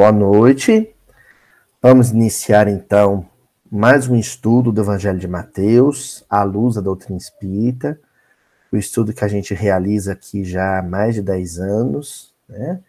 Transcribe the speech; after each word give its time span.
Boa 0.00 0.12
noite. 0.12 0.96
Vamos 1.82 2.08
iniciar 2.08 2.66
então 2.68 3.28
mais 3.70 4.08
um 4.08 4.16
estudo 4.16 4.72
do 4.72 4.80
Evangelho 4.80 5.18
de 5.18 5.28
Mateus, 5.28 6.24
à 6.26 6.42
luz 6.42 6.76
da 6.76 6.80
doutrina 6.80 7.18
espírita, 7.18 8.00
o 8.72 8.78
estudo 8.78 9.12
que 9.12 9.22
a 9.22 9.28
gente 9.28 9.52
realiza 9.52 10.12
aqui 10.12 10.42
já 10.42 10.78
há 10.78 10.82
mais 10.82 11.16
de 11.16 11.20
10 11.20 11.58
anos, 11.58 12.34
né? 12.48 12.80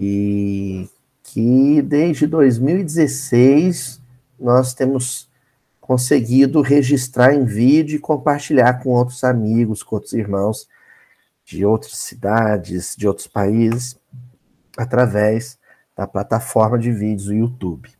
E 0.00 0.88
que 1.22 1.80
desde 1.80 2.26
2016 2.26 4.02
nós 4.36 4.74
temos 4.74 5.30
conseguido 5.80 6.60
registrar 6.60 7.34
em 7.34 7.44
vídeo 7.44 7.94
e 7.94 8.00
compartilhar 8.00 8.82
com 8.82 8.90
outros 8.90 9.22
amigos, 9.22 9.84
com 9.84 9.94
outros 9.94 10.12
irmãos 10.12 10.68
de 11.44 11.64
outras 11.64 11.98
cidades, 11.98 12.96
de 12.96 13.06
outros 13.06 13.28
países, 13.28 13.96
através 14.76 15.59
da 16.00 16.06
plataforma 16.06 16.78
de 16.78 16.90
vídeos 16.90 17.26
do 17.26 17.34
YouTube. 17.34 17.90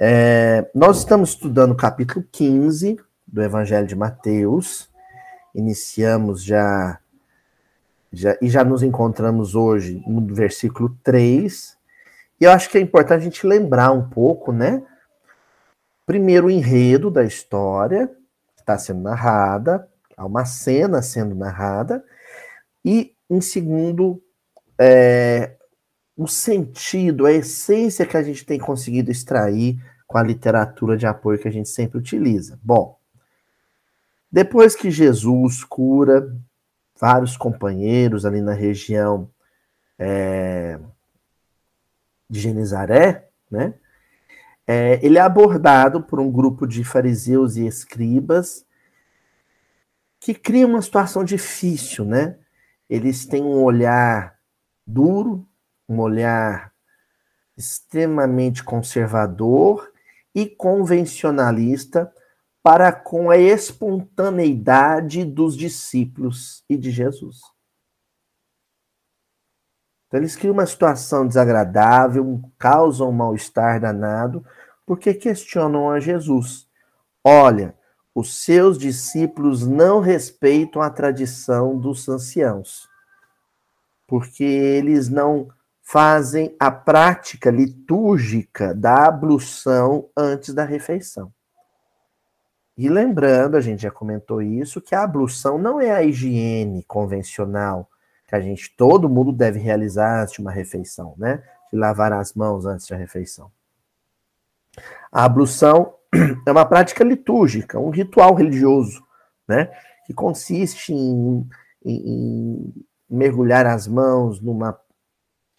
É, 0.00 0.68
nós 0.74 0.98
estamos 0.98 1.28
estudando 1.28 1.70
o 1.70 1.76
capítulo 1.76 2.26
15 2.32 2.98
do 3.24 3.40
Evangelho 3.40 3.86
de 3.86 3.94
Mateus, 3.94 4.90
iniciamos 5.54 6.42
já, 6.42 6.98
já 8.12 8.36
e 8.42 8.50
já 8.50 8.64
nos 8.64 8.82
encontramos 8.82 9.54
hoje 9.54 10.02
no 10.08 10.34
versículo 10.34 10.98
3, 11.04 11.78
e 12.40 12.44
eu 12.46 12.50
acho 12.50 12.68
que 12.68 12.78
é 12.78 12.80
importante 12.80 13.20
a 13.20 13.24
gente 13.26 13.46
lembrar 13.46 13.92
um 13.92 14.08
pouco, 14.08 14.50
né? 14.50 14.82
Primeiro, 16.04 16.48
o 16.48 16.50
enredo 16.50 17.12
da 17.12 17.22
história, 17.22 18.08
que 18.56 18.62
está 18.62 18.76
sendo 18.76 19.02
narrada, 19.02 19.88
há 20.16 20.26
uma 20.26 20.44
cena 20.44 21.00
sendo 21.00 21.36
narrada, 21.36 22.04
e, 22.84 23.14
em 23.30 23.40
segundo, 23.40 24.20
é, 24.76 25.52
o 26.22 26.28
sentido, 26.28 27.26
a 27.26 27.32
essência 27.32 28.06
que 28.06 28.16
a 28.16 28.22
gente 28.22 28.44
tem 28.44 28.58
conseguido 28.58 29.10
extrair 29.10 29.78
com 30.06 30.18
a 30.18 30.22
literatura 30.22 30.96
de 30.96 31.06
apoio 31.06 31.38
que 31.38 31.48
a 31.48 31.52
gente 31.52 31.68
sempre 31.68 31.98
utiliza. 31.98 32.58
Bom, 32.62 32.98
depois 34.30 34.76
que 34.76 34.90
Jesus 34.90 35.64
cura 35.64 36.34
vários 36.98 37.36
companheiros 37.36 38.24
ali 38.24 38.40
na 38.40 38.52
região 38.52 39.30
é, 39.98 40.78
de 42.30 42.40
Genizaré, 42.40 43.28
né? 43.50 43.74
É, 44.66 45.04
ele 45.04 45.18
é 45.18 45.20
abordado 45.20 46.02
por 46.02 46.20
um 46.20 46.30
grupo 46.30 46.66
de 46.66 46.84
fariseus 46.84 47.56
e 47.56 47.66
escribas 47.66 48.64
que 50.20 50.32
cria 50.32 50.66
uma 50.66 50.80
situação 50.80 51.24
difícil, 51.24 52.04
né? 52.04 52.38
Eles 52.88 53.26
têm 53.26 53.42
um 53.42 53.62
olhar 53.62 54.38
duro, 54.86 55.46
um 55.88 56.00
olhar 56.00 56.72
extremamente 57.56 58.64
conservador 58.64 59.92
e 60.34 60.46
convencionalista 60.46 62.12
para 62.62 62.92
com 62.92 63.30
a 63.30 63.36
espontaneidade 63.36 65.24
dos 65.24 65.56
discípulos 65.56 66.64
e 66.68 66.76
de 66.76 66.90
Jesus. 66.90 67.40
Então, 70.06 70.20
eles 70.20 70.36
criam 70.36 70.52
uma 70.52 70.66
situação 70.66 71.26
desagradável, 71.26 72.40
causam 72.58 73.08
um 73.08 73.12
mal-estar 73.12 73.80
danado, 73.80 74.44
porque 74.86 75.14
questionam 75.14 75.90
a 75.90 75.98
Jesus. 75.98 76.68
Olha, 77.24 77.74
os 78.14 78.44
seus 78.44 78.76
discípulos 78.76 79.66
não 79.66 80.00
respeitam 80.00 80.82
a 80.82 80.90
tradição 80.90 81.78
dos 81.78 82.08
anciãos, 82.08 82.88
porque 84.06 84.44
eles 84.44 85.08
não 85.08 85.48
fazem 85.92 86.56
a 86.58 86.70
prática 86.70 87.50
litúrgica 87.50 88.74
da 88.74 89.08
ablução 89.08 90.08
antes 90.16 90.54
da 90.54 90.64
refeição. 90.64 91.30
E 92.78 92.88
lembrando, 92.88 93.58
a 93.58 93.60
gente 93.60 93.82
já 93.82 93.90
comentou 93.90 94.40
isso, 94.40 94.80
que 94.80 94.94
a 94.94 95.02
ablução 95.02 95.58
não 95.58 95.78
é 95.78 95.90
a 95.90 96.02
higiene 96.02 96.82
convencional 96.84 97.90
que 98.26 98.34
a 98.34 98.40
gente, 98.40 98.74
todo 98.74 99.06
mundo 99.06 99.30
deve 99.32 99.58
realizar 99.58 100.22
antes 100.22 100.32
de 100.32 100.40
uma 100.40 100.50
refeição, 100.50 101.14
né? 101.18 101.42
De 101.70 101.78
lavar 101.78 102.10
as 102.14 102.32
mãos 102.32 102.64
antes 102.64 102.86
da 102.86 102.96
refeição. 102.96 103.52
A 105.12 105.26
ablução 105.26 105.92
é 106.48 106.50
uma 106.50 106.64
prática 106.64 107.04
litúrgica, 107.04 107.78
um 107.78 107.90
ritual 107.90 108.34
religioso, 108.34 109.04
né? 109.46 109.70
Que 110.06 110.14
consiste 110.14 110.94
em, 110.94 111.46
em, 111.84 111.94
em 111.94 112.84
mergulhar 113.10 113.66
as 113.66 113.86
mãos 113.86 114.40
numa 114.40 114.72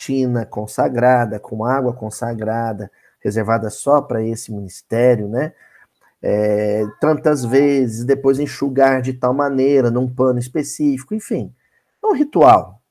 tina 0.03 0.45
consagrada, 0.45 1.39
com 1.39 1.63
água 1.63 1.93
consagrada, 1.93 2.91
reservada 3.19 3.69
só 3.69 4.01
para 4.01 4.21
esse 4.21 4.51
ministério, 4.51 5.27
né? 5.29 5.53
É, 6.21 6.83
tantas 6.99 7.43
vezes, 7.43 8.05
depois 8.05 8.39
enxugar 8.39 9.01
de 9.01 9.13
tal 9.13 9.33
maneira, 9.33 9.91
num 9.91 10.13
pano 10.13 10.39
específico, 10.39 11.13
enfim. 11.13 11.53
É 12.01 12.07
um 12.07 12.13
ritual. 12.13 12.81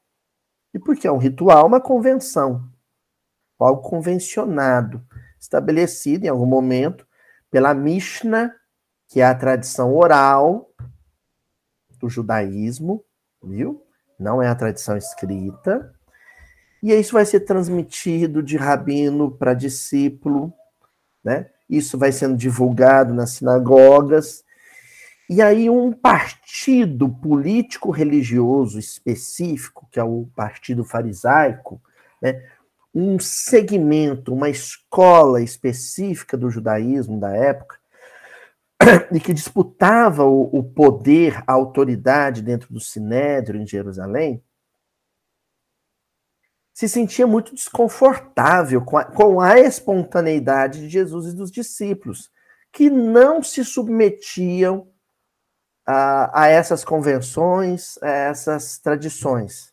E 0.74 0.78
por 0.78 0.96
que 0.96 1.06
é 1.06 1.12
um 1.12 1.18
ritual? 1.18 1.66
Uma 1.66 1.80
convenção. 1.80 2.68
Algo 3.58 3.82
convencionado, 3.82 5.02
estabelecido 5.38 6.24
em 6.24 6.28
algum 6.28 6.46
momento 6.46 7.06
pela 7.50 7.72
Mishnah, 7.72 8.52
que 9.06 9.20
é 9.20 9.24
a 9.24 9.34
tradição 9.34 9.94
oral 9.94 10.70
do 12.00 12.08
judaísmo, 12.08 13.04
viu? 13.42 13.86
Não 14.18 14.42
é 14.42 14.48
a 14.48 14.54
tradição 14.54 14.96
escrita. 14.96 15.94
E 16.82 16.92
isso 16.92 17.12
vai 17.12 17.24
ser 17.24 17.40
transmitido 17.40 18.42
de 18.42 18.56
rabino 18.56 19.30
para 19.30 19.54
discípulo, 19.54 20.52
né? 21.22 21.46
Isso 21.70 21.96
vai 21.96 22.10
sendo 22.10 22.36
divulgado 22.36 23.14
nas 23.14 23.30
sinagogas. 23.30 24.44
E 25.30 25.40
aí 25.40 25.70
um 25.70 25.92
partido 25.92 27.08
político 27.08 27.90
religioso 27.90 28.78
específico, 28.78 29.88
que 29.90 30.00
é 30.00 30.04
o 30.04 30.28
partido 30.34 30.84
farisaico, 30.84 31.80
né? 32.20 32.42
um 32.94 33.18
segmento, 33.18 34.34
uma 34.34 34.50
escola 34.50 35.40
específica 35.40 36.36
do 36.36 36.50
judaísmo 36.50 37.18
da 37.18 37.34
época, 37.34 37.78
e 39.10 39.20
que 39.20 39.32
disputava 39.32 40.24
o, 40.24 40.42
o 40.52 40.62
poder, 40.62 41.42
a 41.46 41.52
autoridade 41.52 42.42
dentro 42.42 42.72
do 42.72 42.80
Sinédrio 42.80 43.60
em 43.60 43.66
Jerusalém, 43.66 44.42
se 46.72 46.88
sentia 46.88 47.26
muito 47.26 47.54
desconfortável 47.54 48.82
com 48.82 48.96
a, 48.96 49.04
com 49.04 49.40
a 49.40 49.58
espontaneidade 49.58 50.80
de 50.80 50.88
Jesus 50.88 51.32
e 51.32 51.36
dos 51.36 51.50
discípulos, 51.50 52.30
que 52.72 52.88
não 52.88 53.42
se 53.42 53.64
submetiam 53.64 54.88
a, 55.86 56.42
a 56.44 56.48
essas 56.48 56.84
convenções, 56.84 57.98
a 58.02 58.08
essas 58.08 58.78
tradições. 58.78 59.72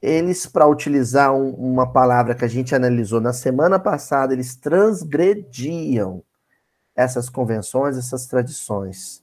Eles, 0.00 0.46
para 0.46 0.66
utilizar 0.66 1.34
um, 1.34 1.50
uma 1.50 1.90
palavra 1.90 2.34
que 2.34 2.44
a 2.44 2.48
gente 2.48 2.74
analisou 2.74 3.20
na 3.20 3.32
semana 3.32 3.78
passada, 3.78 4.32
eles 4.32 4.56
transgrediam 4.56 6.22
essas 6.94 7.28
convenções, 7.28 7.98
essas 7.98 8.26
tradições. 8.26 9.22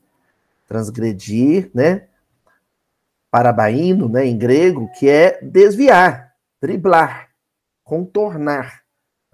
Transgredir, 0.68 1.72
né? 1.74 2.08
Parabaíno, 3.32 4.10
né, 4.10 4.26
em 4.26 4.38
grego, 4.38 4.92
que 5.00 5.10
é 5.10 5.40
desviar, 5.42 6.34
driblar, 6.62 7.30
contornar, 7.82 8.84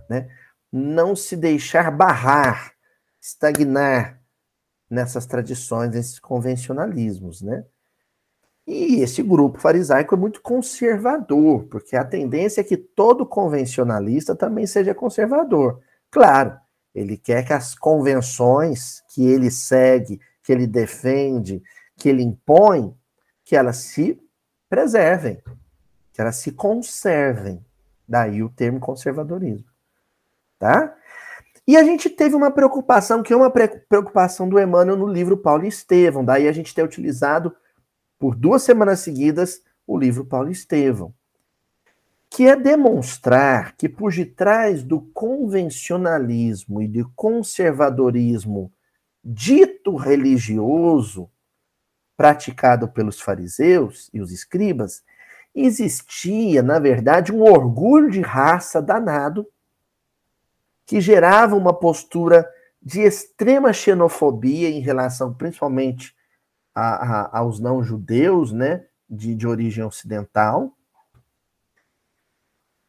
né? 0.10 0.30
Não 0.72 1.16
se 1.16 1.36
deixar 1.36 1.90
barrar, 1.90 2.74
estagnar 3.20 4.22
nessas 4.90 5.26
tradições, 5.26 5.92
nesses 5.92 6.20
convencionalismos, 6.20 7.42
né? 7.42 7.66
E 8.68 9.02
esse 9.02 9.24
grupo 9.24 9.60
farisaico 9.60 10.14
é 10.14 10.18
muito 10.18 10.42
conservador, 10.42 11.64
porque 11.66 11.96
a 11.96 12.04
tendência 12.04 12.62
é 12.62 12.64
que 12.64 12.76
todo 12.76 13.26
convencionalista 13.26 14.36
também 14.36 14.68
seja 14.68 14.94
conservador. 14.94 15.80
Claro, 16.12 16.58
ele 16.94 17.18
quer 17.18 17.46
que 17.46 17.54
as 17.54 17.74
convenções 17.74 19.02
que 19.14 19.26
ele 19.26 19.50
segue, 19.50 20.20
que 20.44 20.52
ele 20.52 20.68
defende, 20.68 21.62
que 21.96 22.10
ele 22.10 22.24
impõe, 22.24 22.94
que 23.48 23.56
elas 23.56 23.78
se 23.78 24.22
preservem, 24.70 25.42
que 26.12 26.20
elas 26.20 26.36
se 26.36 26.52
conservem. 26.52 27.66
Daí 28.06 28.44
o 28.44 28.50
termo 28.50 28.78
conservadorismo. 28.78 29.66
Tá? 30.60 30.94
E 31.66 31.78
a 31.78 31.84
gente 31.84 32.10
teve 32.10 32.36
uma 32.36 32.52
preocupação, 32.52 33.24
que 33.24 33.32
é 33.32 33.36
uma 33.38 33.50
preocupação 33.50 34.50
do 34.50 34.60
Emmanuel 34.60 34.98
no 34.98 35.08
livro 35.08 35.38
Paulo 35.38 35.64
e 35.64 35.70
Estevão. 35.70 36.26
Daí 36.26 36.46
a 36.46 36.52
gente 36.52 36.76
tem 36.76 36.84
utilizado 36.84 37.56
por 38.20 38.36
duas 38.36 38.64
semanas 38.64 39.00
seguidas 39.00 39.62
o 39.86 39.98
livro 39.98 40.26
Paulo 40.26 40.50
e 40.50 40.52
Estevão. 40.52 41.14
Que 42.30 42.48
é 42.48 42.56
demonstrar 42.58 43.78
que 43.78 43.88
por 43.88 44.12
detrás 44.12 44.84
do 44.84 45.00
convencionalismo 45.14 46.82
e 46.82 46.88
do 46.90 47.10
conservadorismo 47.16 48.74
dito 49.24 49.96
religioso, 49.96 51.30
praticado 52.18 52.88
pelos 52.90 53.22
fariseus 53.22 54.10
e 54.12 54.20
os 54.20 54.32
escribas, 54.32 55.04
existia, 55.54 56.64
na 56.64 56.80
verdade, 56.80 57.32
um 57.32 57.44
orgulho 57.44 58.10
de 58.10 58.22
raça 58.22 58.82
danado 58.82 59.48
que 60.86 61.00
gerava 61.00 61.56
uma 61.56 61.74
postura 61.74 62.50
de 62.82 63.02
extrema 63.02 63.72
xenofobia 63.72 64.70
em 64.70 64.80
relação, 64.80 65.34
principalmente, 65.34 66.16
a, 66.74 67.22
a, 67.22 67.40
aos 67.40 67.60
não-judeus, 67.60 68.52
né, 68.52 68.86
de, 69.10 69.36
de 69.36 69.48
origem 69.48 69.84
ocidental. 69.84 70.76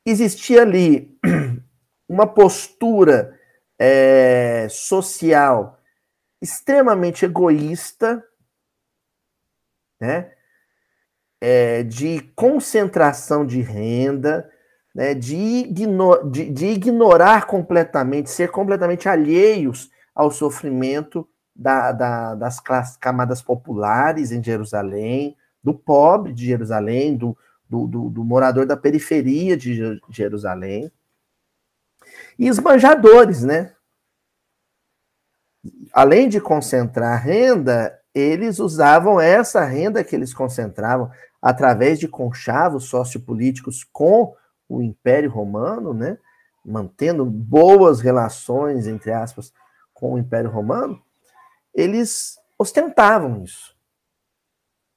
Existia 0.06 0.62
ali 0.62 1.18
uma 2.08 2.26
postura 2.26 3.38
é, 3.78 4.68
social 4.70 5.78
extremamente 6.40 7.24
egoísta, 7.24 8.24
né, 10.00 10.30
é, 11.40 11.82
de 11.82 12.20
concentração 12.34 13.46
de 13.46 13.60
renda, 13.60 14.50
né, 14.94 15.14
de, 15.14 15.36
igno 15.36 16.30
de, 16.30 16.50
de 16.50 16.66
ignorar 16.66 17.46
completamente, 17.46 18.30
ser 18.30 18.50
completamente 18.50 19.08
alheios 19.08 19.90
ao 20.14 20.30
sofrimento 20.30 21.28
da, 21.54 21.92
da, 21.92 22.34
das 22.34 22.60
classes, 22.60 22.96
camadas 22.96 23.42
populares 23.42 24.32
em 24.32 24.42
Jerusalém, 24.42 25.36
do 25.62 25.74
pobre 25.74 26.32
de 26.32 26.46
Jerusalém, 26.46 27.16
do, 27.16 27.36
do, 27.68 27.86
do, 27.86 28.10
do 28.10 28.24
morador 28.24 28.64
da 28.64 28.76
periferia 28.76 29.56
de 29.56 30.00
Jerusalém. 30.08 30.90
E 32.38 32.46
esbanjadores, 32.46 33.42
né? 33.42 33.74
Além 35.92 36.28
de 36.28 36.40
concentrar 36.40 37.22
renda, 37.22 37.97
eles 38.14 38.58
usavam 38.58 39.20
essa 39.20 39.64
renda 39.64 40.02
que 40.02 40.16
eles 40.16 40.34
concentravam 40.34 41.10
através 41.40 41.98
de 41.98 42.08
conchavos 42.08 42.84
sociopolíticos 42.84 43.84
com 43.84 44.34
o 44.68 44.82
Império 44.82 45.30
Romano, 45.30 45.94
né? 45.94 46.18
Mantendo 46.64 47.24
boas 47.24 48.00
relações, 48.00 48.86
entre 48.86 49.12
aspas, 49.12 49.52
com 49.94 50.14
o 50.14 50.18
Império 50.18 50.50
Romano, 50.50 51.02
eles 51.74 52.38
ostentavam 52.58 53.42
isso. 53.42 53.76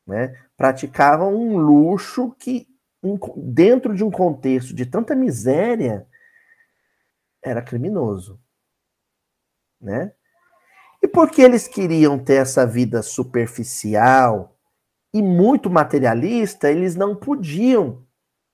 Né? 0.06 0.36
Praticavam 0.58 1.34
um 1.34 1.58
luxo 1.58 2.36
que, 2.38 2.68
dentro 3.38 3.96
de 3.96 4.04
um 4.04 4.12
contexto 4.12 4.74
de 4.74 4.86
tanta 4.86 5.16
miséria, 5.16 6.08
era 7.42 7.62
criminoso. 7.62 8.40
Né? 9.80 10.14
E 11.02 11.08
porque 11.08 11.42
eles 11.42 11.68
queriam 11.68 12.20
ter 12.20 12.36
essa 12.36 12.66
vida 12.66 13.02
superficial 13.02 14.56
e 15.14 15.22
muito 15.22 15.70
materialista, 15.70 16.70
eles 16.70 16.96
não 16.96 17.16
podiam, 17.16 18.06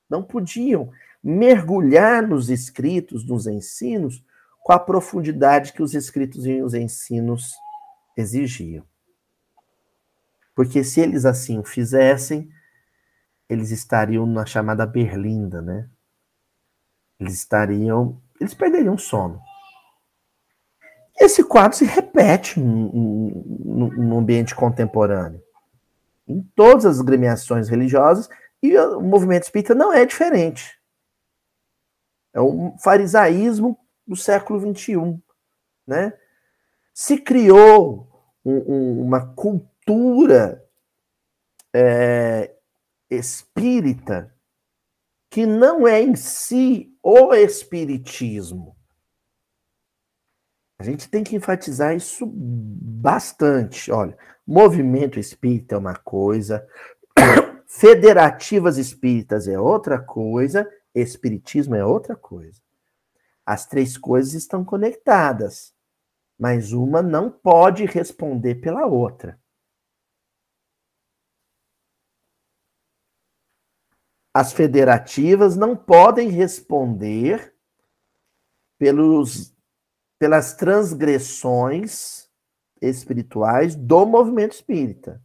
não 0.08 0.22
podiam 0.22 0.90
mergulhar 1.22 2.26
nos 2.26 2.48
escritos, 2.48 3.26
nos 3.26 3.46
ensinos, 3.46 4.24
com 4.62 4.72
a 4.72 4.78
profundidade 4.78 5.72
que 5.72 5.82
os 5.82 5.94
escritos 5.94 6.46
e 6.46 6.62
os 6.62 6.74
ensinos 6.74 7.54
exigiam. 8.16 8.84
Porque 10.54 10.82
se 10.82 11.00
eles 11.00 11.24
assim 11.24 11.58
o 11.58 11.64
fizessem, 11.64 12.50
eles 13.48 13.70
estariam 13.70 14.26
na 14.26 14.44
chamada 14.44 14.84
berlinda, 14.84 15.62
né? 15.62 15.88
Eles 17.18 17.34
estariam, 17.34 18.20
eles 18.40 18.54
perderiam 18.54 18.98
sono. 18.98 19.40
Esse 21.20 21.42
quadro 21.42 21.76
se 21.76 21.84
repete 21.84 22.60
no, 22.60 24.18
ambiente 24.18 24.54
contemporâneo. 24.54 25.42
Em 26.26 26.42
todas 26.54 26.84
as 26.84 27.00
gremiações 27.00 27.68
religiosas, 27.68 28.28
e 28.62 28.76
o 28.76 29.00
movimento 29.00 29.44
espírita 29.44 29.74
não 29.74 29.92
é 29.92 30.04
diferente. 30.04 30.78
É 32.32 32.40
um 32.40 32.76
farisaísmo 32.78 33.78
do 34.06 34.14
século 34.14 34.60
XXI. 34.74 35.20
Né? 35.86 36.12
Se 36.94 37.18
criou 37.18 38.08
um, 38.44 38.56
um, 38.56 39.02
uma 39.02 39.34
cultura 39.34 40.64
é, 41.74 42.54
espírita 43.10 44.34
que 45.30 45.46
não 45.46 45.86
é 45.86 46.00
em 46.00 46.14
si 46.14 46.96
o 47.02 47.34
espiritismo. 47.34 48.77
A 50.78 50.84
gente 50.84 51.08
tem 51.08 51.24
que 51.24 51.34
enfatizar 51.34 51.94
isso 51.94 52.24
bastante. 52.26 53.90
Olha, 53.90 54.16
movimento 54.46 55.18
espírita 55.18 55.74
é 55.74 55.78
uma 55.78 55.96
coisa, 55.96 56.66
federativas 57.66 58.78
espíritas 58.78 59.48
é 59.48 59.58
outra 59.58 59.98
coisa, 59.98 60.68
espiritismo 60.94 61.74
é 61.74 61.84
outra 61.84 62.14
coisa. 62.14 62.60
As 63.44 63.66
três 63.66 63.96
coisas 63.96 64.34
estão 64.34 64.64
conectadas 64.64 65.74
mas 66.38 66.72
uma 66.72 67.02
não 67.02 67.30
pode 67.30 67.84
responder 67.84 68.56
pela 68.56 68.86
outra. 68.86 69.38
As 74.32 74.52
federativas 74.52 75.56
não 75.56 75.76
podem 75.76 76.28
responder 76.28 77.52
pelos, 78.78 79.52
pelas 80.18 80.54
transgressões 80.54 82.28
espirituais 82.80 83.74
do 83.74 84.04
movimento 84.06 84.52
espírita. 84.52 85.22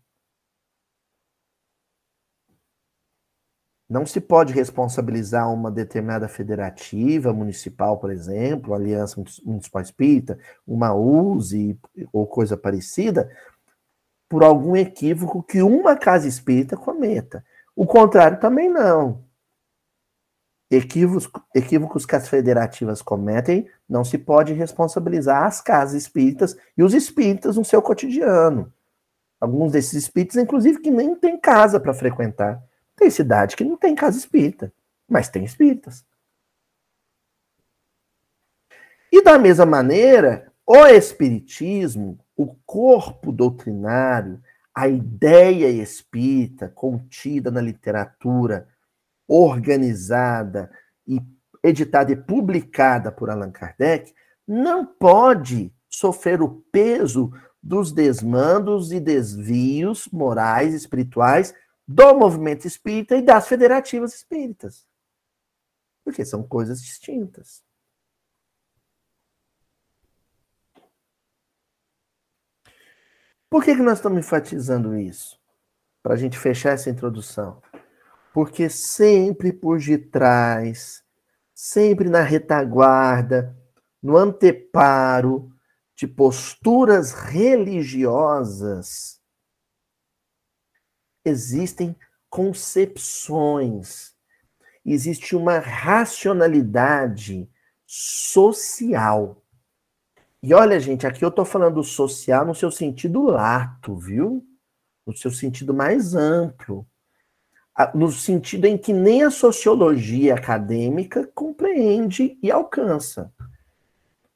Não 3.90 4.06
se 4.06 4.20
pode 4.20 4.54
responsabilizar 4.54 5.52
uma 5.54 5.70
determinada 5.70 6.28
federativa 6.28 7.32
municipal, 7.32 8.00
por 8.00 8.12
exemplo, 8.12 8.74
Aliança 8.74 9.22
Municipal 9.44 9.82
Espírita, 9.82 10.40
uma 10.66 10.96
USE 10.96 11.80
ou 12.12 12.26
coisa 12.26 12.58
parecida, 12.58 13.30
por 14.28 14.44
algum 14.44 14.76
equívoco 14.76 15.44
que 15.44 15.62
uma 15.62 15.96
casa 15.96 16.28
espírita 16.28 16.76
cometa. 16.76 17.46
O 17.76 17.86
contrário 17.86 18.40
também 18.40 18.68
não. 18.68 19.23
Equívocos, 20.76 21.30
equívocos 21.54 22.04
que 22.04 22.16
as 22.16 22.28
federativas 22.28 23.00
cometem, 23.00 23.70
não 23.88 24.04
se 24.04 24.18
pode 24.18 24.54
responsabilizar 24.54 25.44
as 25.44 25.62
casas 25.62 26.02
espíritas 26.02 26.58
e 26.76 26.82
os 26.82 26.96
espíritas 26.96 27.58
no 27.58 27.64
seu 27.64 27.80
cotidiano. 27.80 28.74
Alguns 29.40 29.74
desses 29.74 29.94
espíritas, 29.94 30.38
inclusive, 30.38 30.80
que 30.80 30.90
nem 30.90 31.16
tem 31.16 31.40
casa 31.40 31.80
para 31.80 31.94
frequentar. 31.94 32.60
Tem 32.96 33.10
cidade 33.10 33.56
que 33.56 33.64
não 33.64 33.78
tem 33.78 33.94
casa 33.94 34.18
espírita, 34.18 34.74
mas 35.08 35.30
tem 35.30 35.44
espíritas. 35.44 36.04
E 39.12 39.22
da 39.22 39.38
mesma 39.38 39.68
maneira, 39.68 40.52
o 40.66 40.88
espiritismo, 40.88 42.18
o 42.36 42.56
corpo 42.66 43.32
doutrinário, 43.32 44.42
a 44.74 44.88
ideia 44.88 45.70
espírita 45.70 46.68
contida 46.68 47.52
na 47.52 47.62
literatura, 47.62 48.68
organizada 49.28 50.72
e 51.08 51.20
editada 51.64 52.12
e 52.12 52.16
publicada 52.16 53.12
por 53.12 53.30
Allan 53.30 53.52
Kardec, 53.52 54.14
não 54.48 54.86
pode 54.86 55.74
sofrer 55.90 56.42
o 56.42 56.62
peso 56.72 57.32
dos 57.62 57.94
desmandos 57.94 58.92
e 58.92 59.00
desvios 59.00 60.08
morais, 60.12 60.74
espirituais 60.74 61.56
do 61.88 62.14
movimento 62.14 62.68
espírita 62.68 63.16
e 63.16 63.22
das 63.22 63.48
federativas 63.48 64.14
espíritas. 64.14 64.86
Porque 66.04 66.26
são 66.26 66.44
coisas 66.44 66.82
distintas. 66.82 67.64
Por 73.50 73.64
que, 73.64 73.76
que 73.76 73.82
nós 73.82 74.00
estamos 74.00 74.20
enfatizando 74.20 74.98
isso? 74.98 75.40
Para 76.02 76.16
a 76.16 76.18
gente 76.18 76.38
fechar 76.38 76.72
essa 76.72 76.90
introdução. 76.90 77.62
Porque 78.34 78.68
sempre 78.68 79.54
por 79.54 79.80
detrás, 79.80 81.04
sempre 81.54 82.10
na 82.10 82.22
retaguarda, 82.22 83.56
no 84.02 84.18
anteparo 84.18 85.52
de 85.96 86.08
posturas 86.08 87.14
religiosas, 87.14 89.22
existem 91.24 91.96
concepções, 92.30 94.16
existe 94.84 95.36
uma 95.36 95.60
racionalidade 95.60 97.48
social. 97.86 99.42
E 100.42 100.54
olha, 100.54 100.80
gente, 100.80 101.06
aqui 101.06 101.24
eu 101.24 101.30
estou 101.30 101.46
falando 101.46 101.84
social 101.84 102.46
no 102.46 102.56
seu 102.56 102.72
sentido 102.72 103.22
lato, 103.22 103.96
viu? 103.96 104.46
No 105.06 105.16
seu 105.16 105.32
sentido 105.32 105.74
mais 105.74 106.16
amplo. 106.16 106.86
No 107.96 108.12
sentido 108.12 108.66
em 108.66 108.78
que 108.78 108.94
nem 108.94 109.24
a 109.24 109.32
sociologia 109.32 110.36
acadêmica 110.36 111.28
compreende 111.34 112.38
e 112.42 112.52
alcança. 112.52 113.34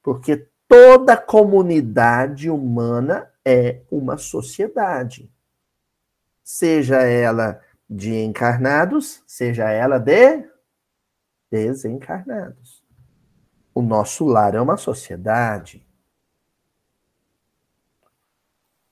Porque 0.02 0.48
toda 0.68 1.16
comunidade 1.16 2.50
humana 2.50 3.32
é 3.46 3.82
uma 3.92 4.18
sociedade 4.18 5.30
seja 6.48 7.02
ela 7.02 7.62
de 7.90 8.16
encarnados, 8.24 9.22
seja 9.28 9.70
ela 9.70 10.00
de 10.00 10.50
desencarnados. 11.52 12.82
O 13.76 13.82
nosso 13.82 14.24
lar 14.24 14.56
é 14.56 14.62
uma 14.62 14.78
sociedade. 14.78 15.86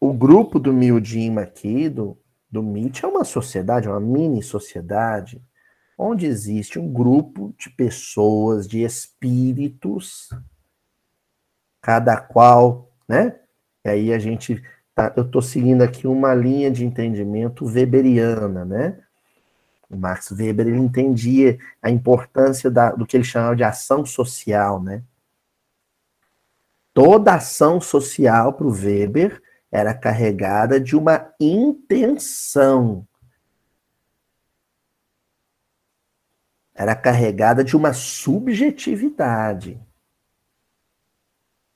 O 0.02 0.12
grupo 0.12 0.60
do 0.60 0.74
Mildim 0.74 1.38
aqui, 1.38 1.88
do, 1.88 2.18
do 2.56 2.62
MIT, 2.62 3.04
é 3.04 3.08
uma 3.08 3.26
sociedade, 3.26 3.90
uma 3.90 4.00
mini 4.00 4.42
sociedade, 4.42 5.42
onde 5.98 6.26
existe 6.26 6.80
um 6.80 6.92
grupo 6.92 7.54
de 7.58 7.70
pessoas, 7.70 8.68
de 8.68 8.84
espíritos, 8.84 10.30
cada 11.82 12.18
qual, 12.18 12.92
né? 13.08 13.40
E 13.84 13.90
aí 13.90 14.14
a 14.14 14.20
gente 14.20 14.64
tá, 14.94 15.14
eu 15.16 15.24
estou 15.24 15.42
seguindo 15.42 15.82
aqui 15.82 16.08
uma 16.08 16.34
linha 16.34 16.72
de 16.72 16.86
entendimento 16.86 17.66
weberiana, 17.66 18.64
né? 18.64 19.00
O 19.90 19.98
Max 19.98 20.32
Weber 20.32 20.68
ele 20.68 20.78
entendia 20.78 21.60
a 21.82 21.92
importância 21.92 22.72
da, 22.72 22.92
do 22.92 23.06
que 23.06 23.16
ele 23.16 23.24
chamava 23.24 23.56
de 23.56 23.64
ação 23.64 24.06
social, 24.06 24.82
né? 24.82 25.04
Toda 26.94 27.36
ação 27.36 27.80
social 27.82 28.54
para 28.54 28.66
o 28.66 28.72
Weber 28.72 29.42
era 29.76 29.94
carregada 29.94 30.80
de 30.80 30.96
uma 30.96 31.34
intenção. 31.38 33.06
Era 36.74 36.96
carregada 36.96 37.62
de 37.62 37.76
uma 37.76 37.92
subjetividade. 37.92 39.78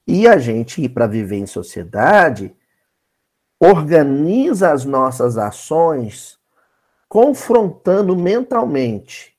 E 0.08 0.26
a 0.30 0.38
gente 0.38 0.88
para 0.88 1.08
viver 1.08 1.40
em 1.40 1.46
sociedade 1.46 2.56
organiza 3.60 4.72
as 4.72 4.86
nossas 4.86 5.38
ações 5.38 6.40
confrontando 7.10 8.16
mentalmente 8.16 9.38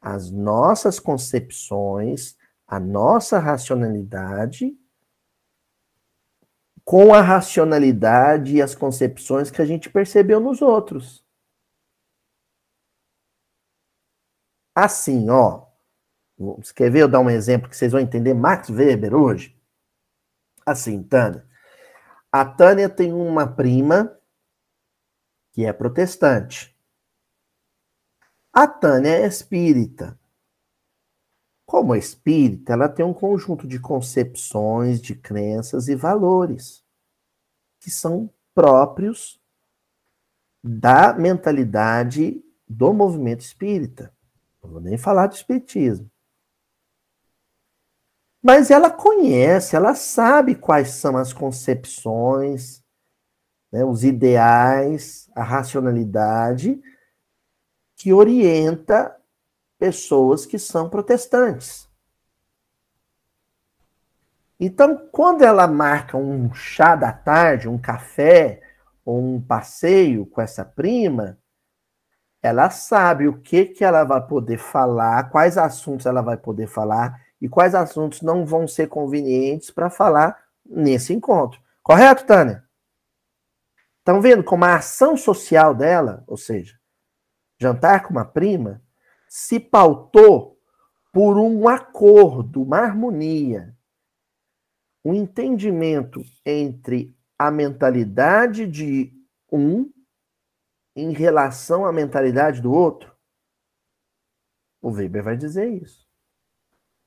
as 0.00 0.28
nossas 0.28 0.98
concepções, 0.98 2.36
a 2.66 2.80
nossa 2.80 3.38
racionalidade 3.38 4.76
com 6.84 7.14
a 7.14 7.20
racionalidade 7.20 8.56
e 8.56 8.62
as 8.62 8.74
concepções 8.74 9.50
que 9.50 9.62
a 9.62 9.64
gente 9.64 9.88
percebeu 9.90 10.40
nos 10.40 10.60
outros. 10.60 11.24
Assim, 14.74 15.28
ó. 15.30 15.66
Você 16.38 16.74
quer 16.74 16.90
ver 16.90 17.00
eu 17.00 17.08
dar 17.08 17.20
um 17.20 17.30
exemplo 17.30 17.68
que 17.68 17.76
vocês 17.76 17.92
vão 17.92 18.00
entender 18.00 18.34
Max 18.34 18.68
Weber 18.68 19.14
hoje? 19.14 19.56
Assim, 20.66 21.02
Tânia. 21.02 21.46
A 22.30 22.44
Tânia 22.44 22.88
tem 22.88 23.12
uma 23.12 23.46
prima 23.46 24.18
que 25.52 25.64
é 25.64 25.72
protestante. 25.72 26.74
A 28.52 28.66
Tânia 28.66 29.10
é 29.10 29.26
espírita. 29.26 30.18
Como 31.72 31.94
espírita, 31.94 32.74
ela 32.74 32.86
tem 32.86 33.02
um 33.02 33.14
conjunto 33.14 33.66
de 33.66 33.80
concepções, 33.80 35.00
de 35.00 35.14
crenças 35.14 35.88
e 35.88 35.94
valores 35.94 36.84
que 37.80 37.90
são 37.90 38.28
próprios 38.54 39.40
da 40.62 41.14
mentalidade 41.14 42.44
do 42.68 42.92
movimento 42.92 43.40
espírita. 43.40 44.14
Não 44.62 44.70
vou 44.70 44.80
nem 44.82 44.98
falar 44.98 45.28
de 45.28 45.36
espiritismo. 45.36 46.10
Mas 48.42 48.70
ela 48.70 48.90
conhece, 48.90 49.74
ela 49.74 49.94
sabe 49.94 50.54
quais 50.54 50.90
são 50.90 51.16
as 51.16 51.32
concepções, 51.32 52.84
né, 53.72 53.82
os 53.82 54.04
ideais, 54.04 55.26
a 55.34 55.42
racionalidade 55.42 56.78
que 57.96 58.12
orienta 58.12 59.18
pessoas 59.82 60.46
que 60.46 60.60
são 60.60 60.88
protestantes. 60.88 61.90
Então, 64.60 65.08
quando 65.10 65.42
ela 65.42 65.66
marca 65.66 66.16
um 66.16 66.54
chá 66.54 66.94
da 66.94 67.12
tarde, 67.12 67.68
um 67.68 67.76
café 67.76 68.62
ou 69.04 69.20
um 69.20 69.40
passeio 69.40 70.24
com 70.24 70.40
essa 70.40 70.64
prima, 70.64 71.36
ela 72.40 72.70
sabe 72.70 73.26
o 73.26 73.40
que 73.40 73.64
que 73.64 73.84
ela 73.84 74.04
vai 74.04 74.24
poder 74.24 74.56
falar, 74.56 75.30
quais 75.30 75.58
assuntos 75.58 76.06
ela 76.06 76.22
vai 76.22 76.36
poder 76.36 76.68
falar 76.68 77.20
e 77.40 77.48
quais 77.48 77.74
assuntos 77.74 78.22
não 78.22 78.46
vão 78.46 78.68
ser 78.68 78.86
convenientes 78.86 79.72
para 79.72 79.90
falar 79.90 80.44
nesse 80.64 81.12
encontro. 81.12 81.60
Correto, 81.82 82.24
Tânia? 82.24 82.62
Estão 83.98 84.20
vendo 84.20 84.44
como 84.44 84.64
a 84.64 84.76
ação 84.76 85.16
social 85.16 85.74
dela, 85.74 86.22
ou 86.28 86.36
seja, 86.36 86.78
jantar 87.58 88.04
com 88.04 88.10
uma 88.10 88.24
prima, 88.24 88.80
se 89.34 89.58
pautou 89.58 90.60
por 91.10 91.38
um 91.38 91.66
acordo, 91.66 92.62
uma 92.62 92.80
harmonia, 92.80 93.74
um 95.02 95.14
entendimento 95.14 96.20
entre 96.44 97.16
a 97.38 97.50
mentalidade 97.50 98.66
de 98.66 99.10
um 99.50 99.90
em 100.94 101.12
relação 101.12 101.86
à 101.86 101.92
mentalidade 101.94 102.60
do 102.60 102.70
outro? 102.70 103.16
O 104.82 104.90
Weber 104.90 105.24
vai 105.24 105.36
dizer 105.38 105.82
isso. 105.82 106.06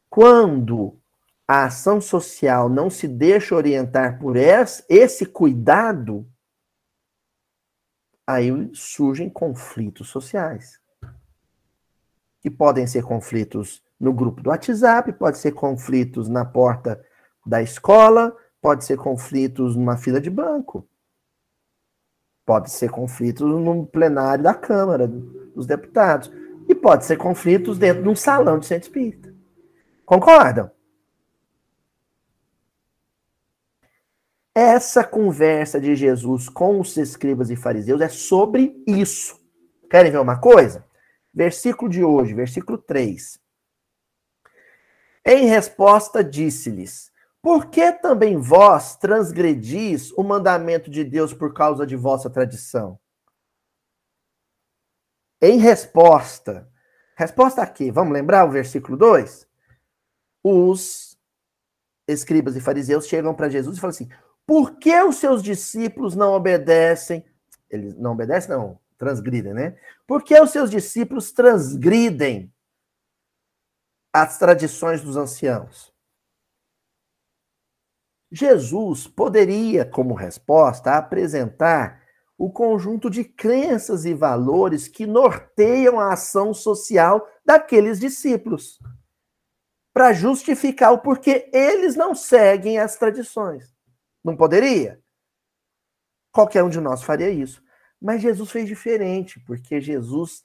Quando 0.10 1.00
a 1.48 1.66
ação 1.66 2.02
social 2.02 2.68
não 2.68 2.90
se 2.90 3.08
deixa 3.08 3.54
orientar 3.54 4.18
por 4.18 4.36
esse 4.36 5.28
cuidado, 5.28 6.28
aí 8.26 8.50
surgem 8.74 9.30
conflitos 9.30 10.10
sociais. 10.10 10.84
Que 12.46 12.52
podem 12.52 12.86
ser 12.86 13.02
conflitos 13.02 13.82
no 14.00 14.14
grupo 14.14 14.40
do 14.40 14.52
WhatsApp, 14.52 15.12
pode 15.14 15.40
ser 15.40 15.54
conflitos 15.54 16.30
na 16.30 16.46
porta 16.46 17.04
da 17.44 17.60
escola, 17.60 18.38
pode 18.62 18.86
ser 18.86 18.98
conflitos 18.98 19.76
numa 19.76 19.98
fila 19.98 20.22
de 20.22 20.30
banco. 20.30 20.88
Pode 22.46 22.70
ser 22.70 22.92
conflitos 22.92 23.50
no 23.50 23.88
plenário 23.88 24.44
da 24.44 24.54
Câmara 24.54 25.08
dos 25.08 25.66
Deputados. 25.66 26.32
E 26.70 26.76
pode 26.76 27.06
ser 27.06 27.18
conflitos 27.18 27.80
dentro 27.80 28.04
de 28.04 28.10
um 28.10 28.16
salão 28.16 28.60
de 28.60 28.68
centro 28.68 28.90
espírita. 28.90 29.34
Concordam? 30.06 30.70
Essa 34.54 35.04
conversa 35.04 35.82
de 35.82 35.96
Jesus 35.96 36.48
com 36.48 36.80
os 36.80 36.96
escribas 36.96 37.50
e 37.50 37.56
fariseus 37.56 38.02
é 38.02 38.08
sobre 38.08 38.84
isso. 38.86 39.36
Querem 39.90 40.12
ver 40.12 40.20
uma 40.20 40.40
coisa? 40.40 40.85
Versículo 41.36 41.92
de 41.92 42.02
hoje, 42.02 42.34
versículo 42.34 42.78
3. 42.78 43.38
Em 45.26 45.48
resposta, 45.48 46.24
disse-lhes: 46.24 47.12
Por 47.42 47.66
que 47.66 47.92
também 47.92 48.38
vós 48.38 48.96
transgredis 48.96 50.14
o 50.14 50.24
mandamento 50.24 50.90
de 50.90 51.04
Deus 51.04 51.34
por 51.34 51.54
causa 51.54 51.86
de 51.86 51.98
vossa 51.98 52.30
tradição? 52.30 52.98
Em 55.42 55.58
resposta. 55.58 56.72
Resposta 57.18 57.62
a 57.62 57.68
quê? 57.68 57.92
Vamos 57.92 58.14
lembrar 58.14 58.46
o 58.46 58.52
versículo 58.52 58.98
2? 58.98 59.46
Os 60.42 61.18
escribas 62.08 62.56
e 62.56 62.62
fariseus 62.62 63.08
chegam 63.08 63.36
para 63.36 63.50
Jesus 63.50 63.78
e 63.78 63.82
falam 63.82 63.92
assim: 63.94 64.10
por 64.46 64.78
que 64.78 65.02
os 65.02 65.18
seus 65.18 65.44
discípulos 65.44 66.16
não 66.16 66.34
obedecem? 66.34 67.26
Eles 67.70 67.96
não 67.98 68.12
obedecem, 68.12 68.52
não, 68.52 68.80
transgridem, 68.98 69.54
né? 69.54 69.78
Por 70.08 70.24
que 70.24 70.40
os 70.40 70.52
seus 70.52 70.70
discípulos 70.70 71.32
transgridem 71.32 72.54
as 74.14 74.38
tradições 74.38 75.02
dos 75.02 75.18
anciãos? 75.18 75.94
Jesus 78.32 79.08
poderia, 79.08 79.86
como 79.86 80.14
resposta, 80.14 80.98
apresentar 80.98 82.04
o 82.38 82.52
conjunto 82.52 83.10
de 83.10 83.24
crenças 83.24 84.04
e 84.04 84.14
valores 84.14 84.88
que 84.88 85.06
norteiam 85.06 86.00
a 86.00 86.14
ação 86.14 86.54
social 86.54 87.26
daqueles 87.46 88.00
discípulos, 88.00 88.78
para 89.94 90.12
justificar 90.12 90.92
o 90.92 91.00
porquê 91.00 91.50
eles 91.54 91.96
não 91.96 92.14
seguem 92.14 92.78
as 92.78 92.98
tradições. 92.98 93.74
Não 94.24 94.36
poderia? 94.36 95.02
Qualquer 96.34 96.64
um 96.64 96.70
de 96.70 96.82
nós 96.82 97.02
faria 97.02 97.30
isso. 97.30 97.64
Mas 98.02 98.22
Jesus 98.22 98.52
fez 98.52 98.68
diferente, 98.68 99.40
porque 99.40 99.82
Jesus 99.82 100.44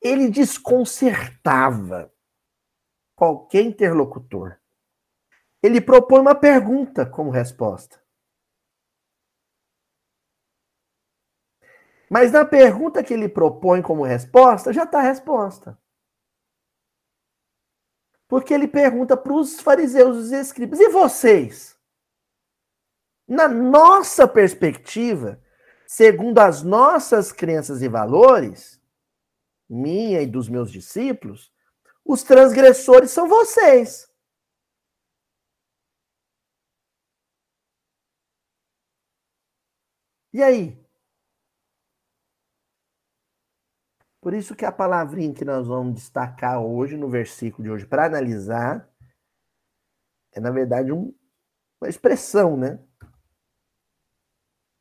ele 0.00 0.30
desconcertava 0.30 2.12
qualquer 3.16 3.62
interlocutor. 3.62 4.58
Ele 5.62 5.80
propõe 5.80 6.20
uma 6.20 6.34
pergunta 6.34 7.04
como 7.04 7.30
resposta. 7.30 8.00
Mas 12.08 12.32
na 12.32 12.44
pergunta 12.44 13.02
que 13.02 13.12
ele 13.12 13.28
propõe 13.28 13.82
como 13.82 14.04
resposta, 14.04 14.72
já 14.72 14.84
está 14.84 15.00
a 15.00 15.02
resposta. 15.02 15.78
Porque 18.26 18.54
ele 18.54 18.68
pergunta 18.68 19.16
para 19.16 19.32
os 19.32 19.60
fariseus 19.60 20.16
os 20.16 20.32
escribas: 20.32 20.80
e 20.80 20.88
vocês? 20.88 21.76
Na 23.26 23.48
nossa 23.48 24.26
perspectiva, 24.26 25.42
segundo 25.88 26.38
as 26.38 26.62
nossas 26.62 27.32
crenças 27.32 27.80
e 27.80 27.88
valores, 27.88 28.78
minha 29.66 30.20
e 30.20 30.26
dos 30.26 30.46
meus 30.46 30.70
discípulos, 30.70 31.50
os 32.04 32.22
transgressores 32.22 33.10
são 33.10 33.26
vocês. 33.26 34.06
E 40.30 40.42
aí? 40.42 40.78
Por 44.20 44.34
isso 44.34 44.54
que 44.54 44.66
a 44.66 44.72
palavrinha 44.72 45.32
que 45.32 45.44
nós 45.44 45.66
vamos 45.66 45.94
destacar 45.94 46.60
hoje, 46.60 46.98
no 46.98 47.08
versículo 47.08 47.64
de 47.64 47.70
hoje, 47.70 47.86
para 47.86 48.04
analisar, 48.04 48.86
é, 50.32 50.40
na 50.40 50.50
verdade, 50.50 50.92
um, 50.92 51.14
uma 51.80 51.88
expressão, 51.88 52.58
né? 52.58 52.78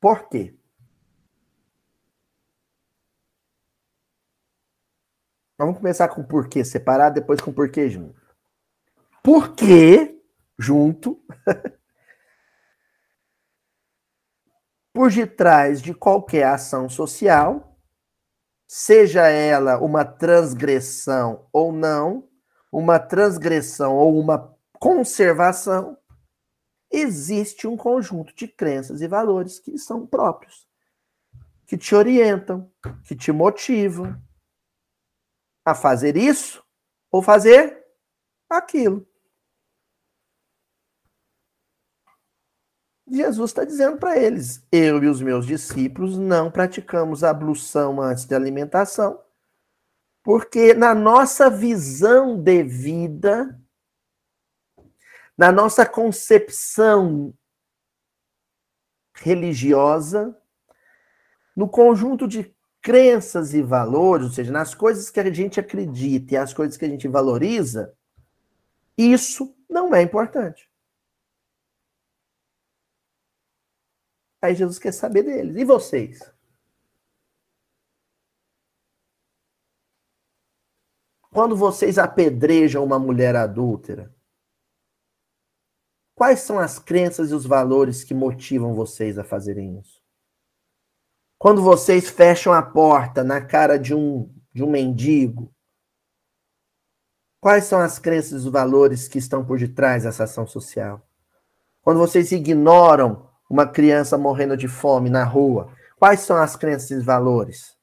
Por 0.02 0.28
quê? 0.28 0.57
Vamos 5.58 5.78
começar 5.78 6.08
com 6.10 6.24
porquê 6.24 6.64
separado, 6.64 7.16
depois 7.16 7.42
com 7.42 7.52
porquê 7.52 7.90
junto. 7.90 8.22
Porquê 9.24 10.22
junto, 10.60 11.20
por 14.94 15.12
detrás 15.12 15.82
de 15.82 15.96
qualquer 15.96 16.44
ação 16.44 16.88
social, 16.88 17.76
seja 18.68 19.28
ela 19.28 19.80
uma 19.80 20.06
transgressão 20.06 21.48
ou 21.52 21.72
não, 21.72 22.30
uma 22.72 23.00
transgressão 23.00 23.96
ou 23.96 24.20
uma 24.20 24.56
conservação, 24.74 25.98
existe 26.92 27.68
um 27.68 27.76
conjunto 27.76 28.36
de 28.36 28.48
crenças 28.48 29.02
e 29.02 29.08
valores 29.08 29.58
que 29.60 29.76
são 29.80 30.06
próprios, 30.06 30.68
que 31.66 31.78
te 31.78 31.96
orientam, 31.96 32.72
que 33.04 33.16
te 33.16 33.32
motivam 33.32 34.22
a 35.68 35.76
fazer 35.76 36.16
isso 36.16 36.64
ou 37.12 37.22
fazer 37.22 37.86
aquilo. 38.50 39.06
Jesus 43.06 43.50
está 43.50 43.66
dizendo 43.66 43.98
para 43.98 44.18
eles: 44.18 44.66
eu 44.72 45.04
e 45.04 45.08
os 45.08 45.22
meus 45.22 45.46
discípulos 45.46 46.18
não 46.18 46.50
praticamos 46.50 47.22
ablução 47.22 48.02
antes 48.02 48.24
de 48.24 48.34
alimentação, 48.34 49.22
porque 50.24 50.74
na 50.74 50.96
nossa 50.96 51.50
visão 51.50 52.42
de 52.42 52.64
vida, 52.64 53.62
na 55.38 55.52
nossa 55.52 55.86
concepção 55.86 57.34
religiosa, 59.14 60.34
no 61.54 61.68
conjunto 61.68 62.26
de 62.26 62.56
crenças 62.88 63.54
e 63.54 63.62
valores, 63.62 64.28
ou 64.28 64.32
seja, 64.32 64.50
nas 64.50 64.74
coisas 64.74 65.10
que 65.10 65.20
a 65.20 65.34
gente 65.34 65.60
acredita 65.60 66.34
e 66.34 66.38
as 66.38 66.54
coisas 66.54 66.78
que 66.78 66.86
a 66.86 66.88
gente 66.88 67.06
valoriza, 67.06 67.94
isso 68.98 69.54
não 69.70 69.94
é 69.94 70.02
importante. 70.02 70.72
Aí 74.42 74.56
Jesus 74.56 74.80
quer 74.80 74.94
saber 74.94 75.24
deles. 75.24 75.58
E 75.58 75.66
vocês? 75.66 76.22
Quando 81.30 81.58
vocês 81.58 81.98
apedrejam 81.98 82.86
uma 82.86 82.98
mulher 82.98 83.36
adúltera, 83.36 84.16
quais 86.16 86.40
são 86.40 86.58
as 86.58 86.80
crenças 86.80 87.32
e 87.32 87.34
os 87.34 87.46
valores 87.46 88.06
que 88.06 88.14
motivam 88.14 88.74
vocês 88.74 89.20
a 89.20 89.26
fazerem 89.26 89.78
isso? 89.78 89.97
Quando 91.38 91.62
vocês 91.62 92.10
fecham 92.10 92.52
a 92.52 92.62
porta 92.62 93.24
na 93.24 93.40
cara 93.40 93.78
de 93.78 93.94
um, 93.94 94.34
de 94.52 94.64
um 94.64 94.70
mendigo, 94.70 95.54
quais 97.40 97.66
são 97.66 97.80
as 97.80 98.00
crenças 98.00 98.32
e 98.32 98.48
os 98.48 98.52
valores 98.52 99.08
que 99.08 99.20
estão 99.20 99.46
por 99.46 99.60
detrás 99.60 100.04
dessa 100.04 100.24
ação 100.24 100.48
social? 100.48 101.08
Quando 101.82 102.00
vocês 102.00 102.32
ignoram 102.32 103.30
uma 103.50 103.68
criança 103.68 104.18
morrendo 104.18 104.58
de 104.58 104.68
fome 104.68 105.10
na 105.10 105.24
rua? 105.24 105.74
Quais 105.98 106.22
são 106.22 106.38
as 106.38 106.56
crenças 106.56 106.92
e 106.92 107.00
valores? 107.00 107.78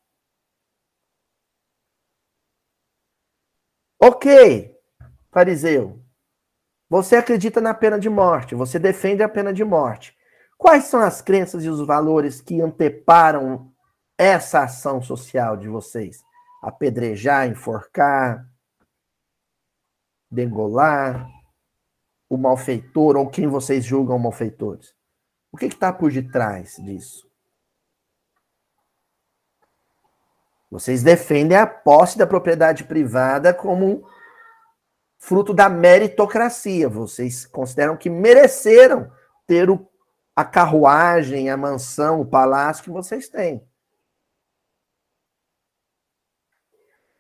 Ok, 4.01 4.77
fariseu. 5.33 6.05
Você 6.89 7.17
acredita 7.17 7.61
na 7.61 7.73
pena 7.73 7.99
de 7.99 8.11
morte, 8.11 8.55
você 8.55 8.79
defende 8.79 9.23
a 9.23 9.29
pena 9.29 9.53
de 9.53 9.65
morte. 9.65 10.14
Quais 10.57 10.85
são 10.85 11.01
as 11.01 11.21
crenças 11.21 11.65
e 11.65 11.69
os 11.69 11.85
valores 11.87 12.41
que 12.41 12.61
anteparam 12.61 13.73
essa 14.17 14.63
ação 14.63 15.03
social 15.03 15.57
de 15.57 15.69
vocês? 15.69 16.23
Apedrejar, 16.63 17.49
enforcar, 17.49 18.49
degolar, 20.31 21.29
o 22.29 22.37
malfeitor 22.37 23.17
ou 23.17 23.29
quem 23.29 23.47
vocês 23.47 23.85
julgam 23.85 24.19
malfeitores? 24.19 24.95
O 25.53 25.57
que 25.57 25.67
está 25.67 25.93
por 25.93 26.11
detrás 26.11 26.77
disso? 26.77 27.29
Vocês 30.71 31.05
defendem 31.05 31.57
a 31.57 31.67
posse 31.67 32.19
da 32.19 32.27
propriedade 32.27 32.83
privada 32.83 33.55
como 33.55 34.05
fruto 35.17 35.55
da 35.55 35.69
meritocracia. 35.69 36.89
Vocês 36.89 37.47
consideram 37.47 37.97
que 37.97 38.11
mereceram 38.11 39.09
ter 39.47 39.71
o, 39.71 39.89
a 40.37 40.45
carruagem, 40.45 41.49
a 41.49 41.57
mansão, 41.57 42.21
o 42.21 42.27
palácio 42.27 42.85
que 42.85 42.91
vocês 42.91 43.29
têm. 43.29 43.67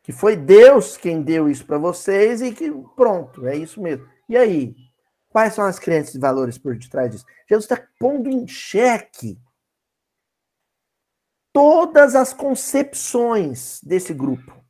Que 0.03 0.13
foi 0.13 0.37
Deus 0.37 0.97
quem 0.97 1.23
deu 1.23 1.49
isso 1.49 1.65
para 1.65 1.79
vocês 1.79 2.43
e 2.43 2.53
que 2.53 2.71
pronto, 2.95 3.47
é 3.47 3.57
isso 3.57 3.81
mesmo. 3.81 4.09
E 4.29 4.37
aí? 4.37 4.75
Quais 5.29 5.55
são 5.55 5.65
as 5.65 5.79
crenças 5.79 6.15
e 6.15 6.19
valores 6.19 6.59
por 6.59 6.77
detrás 6.77 7.11
disso? 7.11 7.27
Jesus 7.49 7.65
está 7.65 7.89
pondo 7.99 8.29
em 8.29 8.47
xeque 8.47 9.41
todas 11.53 12.15
as 12.15 12.33
concepções 12.33 13.81
desse 13.83 14.13
grupo. 14.13 14.63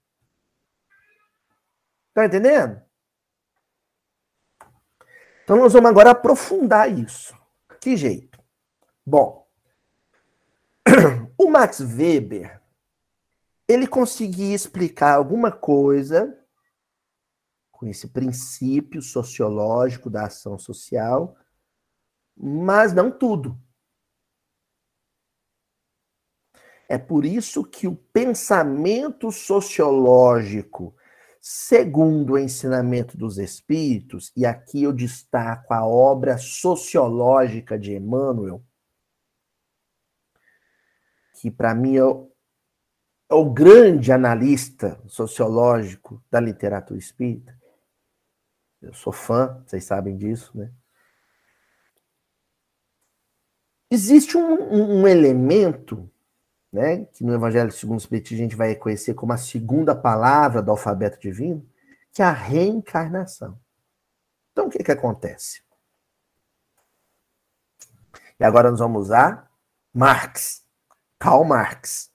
Está 2.11 2.26
entendendo? 2.26 2.80
Então 5.42 5.57
nós 5.57 5.72
vamos 5.72 5.90
agora 5.90 6.11
aprofundar 6.11 6.90
isso. 6.90 7.37
Que 7.80 7.96
jeito? 7.96 8.34
Bom, 9.06 9.46
o 11.36 11.50
Max 11.50 11.80
Weber 11.80 12.62
ele 13.68 13.86
conseguia 13.86 14.54
explicar 14.54 15.14
alguma 15.14 15.50
coisa 15.50 16.38
com 17.70 17.86
esse 17.86 18.08
princípio 18.08 19.02
sociológico 19.02 20.08
da 20.08 20.24
ação 20.24 20.58
social, 20.58 21.36
mas 22.36 22.92
não 22.94 23.10
tudo. 23.10 23.58
É 26.88 26.96
por 26.98 27.24
isso 27.24 27.64
que 27.64 27.86
o 27.86 27.96
pensamento 27.96 29.32
sociológico, 29.32 30.94
segundo 31.40 32.34
o 32.34 32.38
ensinamento 32.38 33.16
dos 33.16 33.38
espíritos, 33.38 34.32
e 34.36 34.46
aqui 34.46 34.82
eu 34.82 34.92
destaco 34.92 35.72
a 35.72 35.86
obra 35.86 36.36
sociológica 36.38 37.78
de 37.78 37.94
Emmanuel, 37.94 38.62
que 41.35 41.51
para 41.51 41.75
mim 41.75 41.97
é 41.97 42.05
o, 42.05 42.31
é 43.29 43.35
o 43.35 43.51
grande 43.51 44.12
analista 44.12 45.01
sociológico 45.07 46.23
da 46.31 46.40
literatura 46.40 46.99
espírita, 46.99 47.55
eu 48.81 48.92
sou 48.92 49.12
fã, 49.12 49.62
vocês 49.66 49.85
sabem 49.85 50.16
disso, 50.16 50.57
né? 50.57 50.70
Existe 53.90 54.37
um, 54.37 55.01
um, 55.01 55.09
elemento, 55.09 56.11
né, 56.73 57.05
que 57.07 57.23
no 57.23 57.33
Evangelho 57.33 57.70
segundo 57.70 57.99
o 57.99 58.03
Espiritismo 58.03 58.40
a 58.40 58.49
gente 58.49 58.57
vai 58.57 58.75
conhecer 58.75 59.14
como 59.14 59.33
a 59.33 59.37
segunda 59.37 59.94
palavra 59.94 60.61
do 60.61 60.70
alfabeto 60.70 61.20
divino, 61.20 61.64
que 62.12 62.20
é 62.20 62.25
a 62.25 62.33
reencarnação. 62.33 63.59
Então, 64.53 64.66
o 64.66 64.70
que 64.70 64.83
que 64.83 64.90
acontece? 64.90 65.62
E 68.38 68.44
agora 68.44 68.70
nós 68.70 68.81
vamos 68.81 69.03
usar 69.03 69.51
Marx, 69.92 70.63
Karl 71.24 71.42
Marx. 71.42 72.10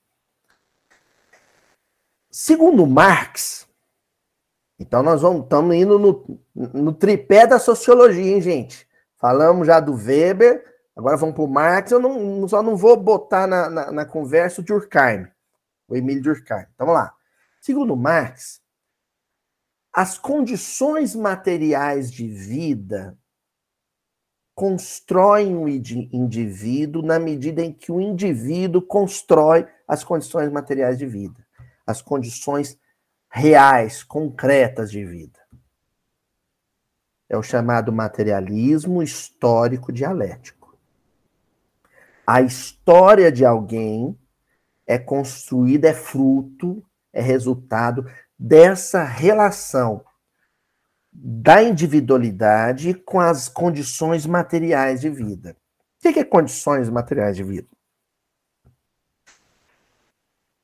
Segundo 2.30 2.86
Marx, 2.86 3.68
então 4.78 5.02
nós 5.02 5.24
vamos, 5.24 5.46
estamos 5.46 5.76
indo 5.76 5.98
no, 5.98 6.40
no 6.54 6.94
tripé 6.94 7.48
da 7.48 7.58
sociologia, 7.58 8.32
hein, 8.32 8.40
gente? 8.40 8.88
Falamos 9.18 9.66
já 9.66 9.80
do 9.80 9.96
Weber, 9.96 10.64
agora 10.96 11.18
vamos 11.18 11.34
para 11.34 11.44
o 11.44 11.48
Marx. 11.48 11.92
Eu 11.92 12.00
não, 12.00 12.48
só 12.48 12.62
não 12.62 12.78
vou 12.78 12.96
botar 12.96 13.48
na, 13.48 13.68
na, 13.68 13.92
na 13.92 14.06
conversa 14.06 14.62
o 14.62 14.64
Durkheim, 14.64 15.28
o 15.88 15.96
Emílio 15.96 16.22
Durkheim. 16.22 16.68
Então 16.76 16.86
vamos 16.86 17.02
lá. 17.02 17.12
Segundo 17.60 17.98
Marx, 17.98 18.62
as 19.92 20.20
condições 20.20 21.16
materiais 21.16 22.12
de 22.12 22.28
vida 22.28 23.18
constroem 24.60 25.56
o 25.56 25.70
indivíduo 25.70 27.02
na 27.02 27.18
medida 27.18 27.62
em 27.62 27.72
que 27.72 27.94
o 27.94 28.02
indivíduo 28.02 28.82
constrói 28.82 29.66
as 29.88 30.04
condições 30.04 30.52
materiais 30.52 30.98
de 30.98 31.06
vida, 31.06 31.48
as 31.88 32.02
condições 32.02 32.78
reais, 33.32 34.04
concretas 34.04 34.92
de 34.92 35.06
vida. 35.06 35.40
É 37.30 37.38
o 37.38 37.42
chamado 37.42 37.94
materialismo 37.94 39.02
histórico 39.02 39.94
dialético. 39.94 40.78
A 42.28 42.42
história 42.42 43.32
de 43.32 43.46
alguém 43.46 44.20
é 44.86 45.00
construída, 45.00 45.88
é 45.88 45.94
fruto, 45.94 46.84
é 47.14 47.22
resultado 47.22 48.06
dessa 48.38 49.06
relação 49.06 50.04
da 51.22 51.62
individualidade 51.62 52.94
com 52.94 53.20
as 53.20 53.50
condições 53.50 54.26
materiais 54.26 55.02
de 55.02 55.10
vida. 55.10 55.56
O 55.98 56.14
que 56.14 56.20
é 56.20 56.24
condições 56.24 56.90
materiais 56.90 57.36
de 57.36 57.44
vida? 57.44 57.68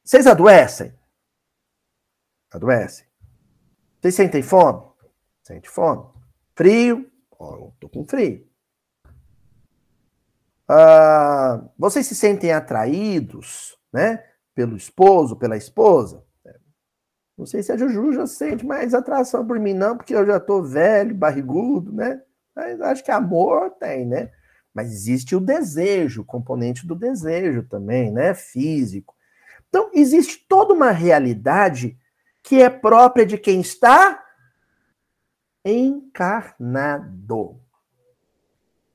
Vocês 0.02 0.26
adoecem? 0.26 0.94
Adoecem. 2.54 3.06
Vocês 4.00 4.15
sentem 4.15 4.41
fome? 4.41 4.82
Sente 5.44 5.68
fome. 5.68 6.08
Frio? 6.56 7.12
Oh, 7.32 7.74
tô 7.78 7.89
com 7.89 8.06
frio. 8.06 8.48
Ah, 10.70 11.68
vocês 11.78 12.08
se 12.08 12.15
sentem 12.15 12.54
atraídos, 12.54 13.78
né? 13.91 14.24
Pelo 14.54 14.78
esposo, 14.78 15.36
pela 15.36 15.58
esposa? 15.58 16.26
Não 17.38 17.45
sei 17.45 17.62
se 17.62 17.71
a 17.71 17.78
Juju 17.78 18.13
já 18.13 18.26
sente 18.26 18.65
mais 18.65 18.93
atração 18.93 19.45
por 19.45 19.60
mim, 19.60 19.74
não, 19.74 19.98
porque 19.98 20.15
eu 20.15 20.26
já 20.26 20.39
tô 20.39 20.62
velho, 20.62 21.13
barrigudo, 21.13 21.91
né? 21.91 22.21
Mas 22.56 22.80
acho 22.80 23.04
que 23.04 23.12
amor 23.12 23.71
tem, 23.71 24.06
né? 24.06 24.32
Mas 24.74 24.91
existe 24.91 25.36
o 25.36 25.41
desejo, 25.41 26.24
componente 26.24 26.88
do 26.88 26.95
desejo 26.95 27.63
também, 27.63 28.12
né? 28.12 28.34
Físico. 28.34 29.15
Então, 29.67 29.91
existe 29.93 30.45
toda 30.48 30.74
uma 30.74 30.91
realidade 30.91 31.98
que 32.41 32.62
é 32.62 32.69
própria 32.69 33.26
de 33.26 33.38
quem 33.38 33.60
está 33.60 34.24
encarnado. 35.65 37.60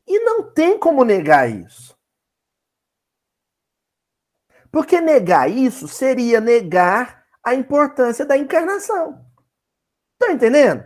E 0.06 0.18
não 0.20 0.42
tem 0.50 0.78
como 0.78 1.04
negar 1.04 1.50
isso. 1.50 1.98
Porque 4.70 5.00
negar 5.00 5.50
isso 5.50 5.88
seria 5.88 6.40
negar 6.40 7.19
a 7.44 7.54
importância 7.54 8.24
da 8.24 8.36
encarnação. 8.36 9.24
Tá 10.18 10.32
entendendo? 10.32 10.84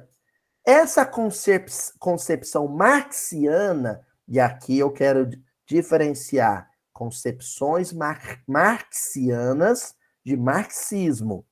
Essa 0.64 1.04
concep 1.04 1.68
concepção 1.98 2.68
marxiana, 2.68 4.00
e 4.26 4.40
aqui 4.40 4.78
eu 4.78 4.90
quero 4.90 5.28
diferenciar 5.66 6.70
concepções 6.92 7.92
mar 7.92 8.42
marxianas 8.46 9.94
de 10.24 10.36
marxismo. 10.36 11.44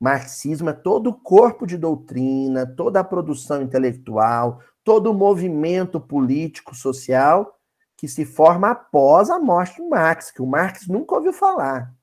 Marxismo 0.00 0.70
é 0.70 0.72
todo 0.72 1.10
o 1.10 1.20
corpo 1.20 1.66
de 1.66 1.76
doutrina, 1.76 2.66
toda 2.66 3.00
a 3.00 3.04
produção 3.04 3.60
intelectual, 3.60 4.62
todo 4.82 5.10
o 5.10 5.14
movimento 5.14 6.00
político 6.00 6.74
social 6.74 7.60
que 7.98 8.08
se 8.08 8.24
forma 8.24 8.70
após 8.70 9.28
a 9.28 9.38
morte 9.38 9.76
de 9.76 9.86
Marx, 9.86 10.30
que 10.30 10.40
o 10.40 10.46
Marx 10.46 10.88
nunca 10.88 11.16
ouviu 11.16 11.34
falar. 11.34 11.94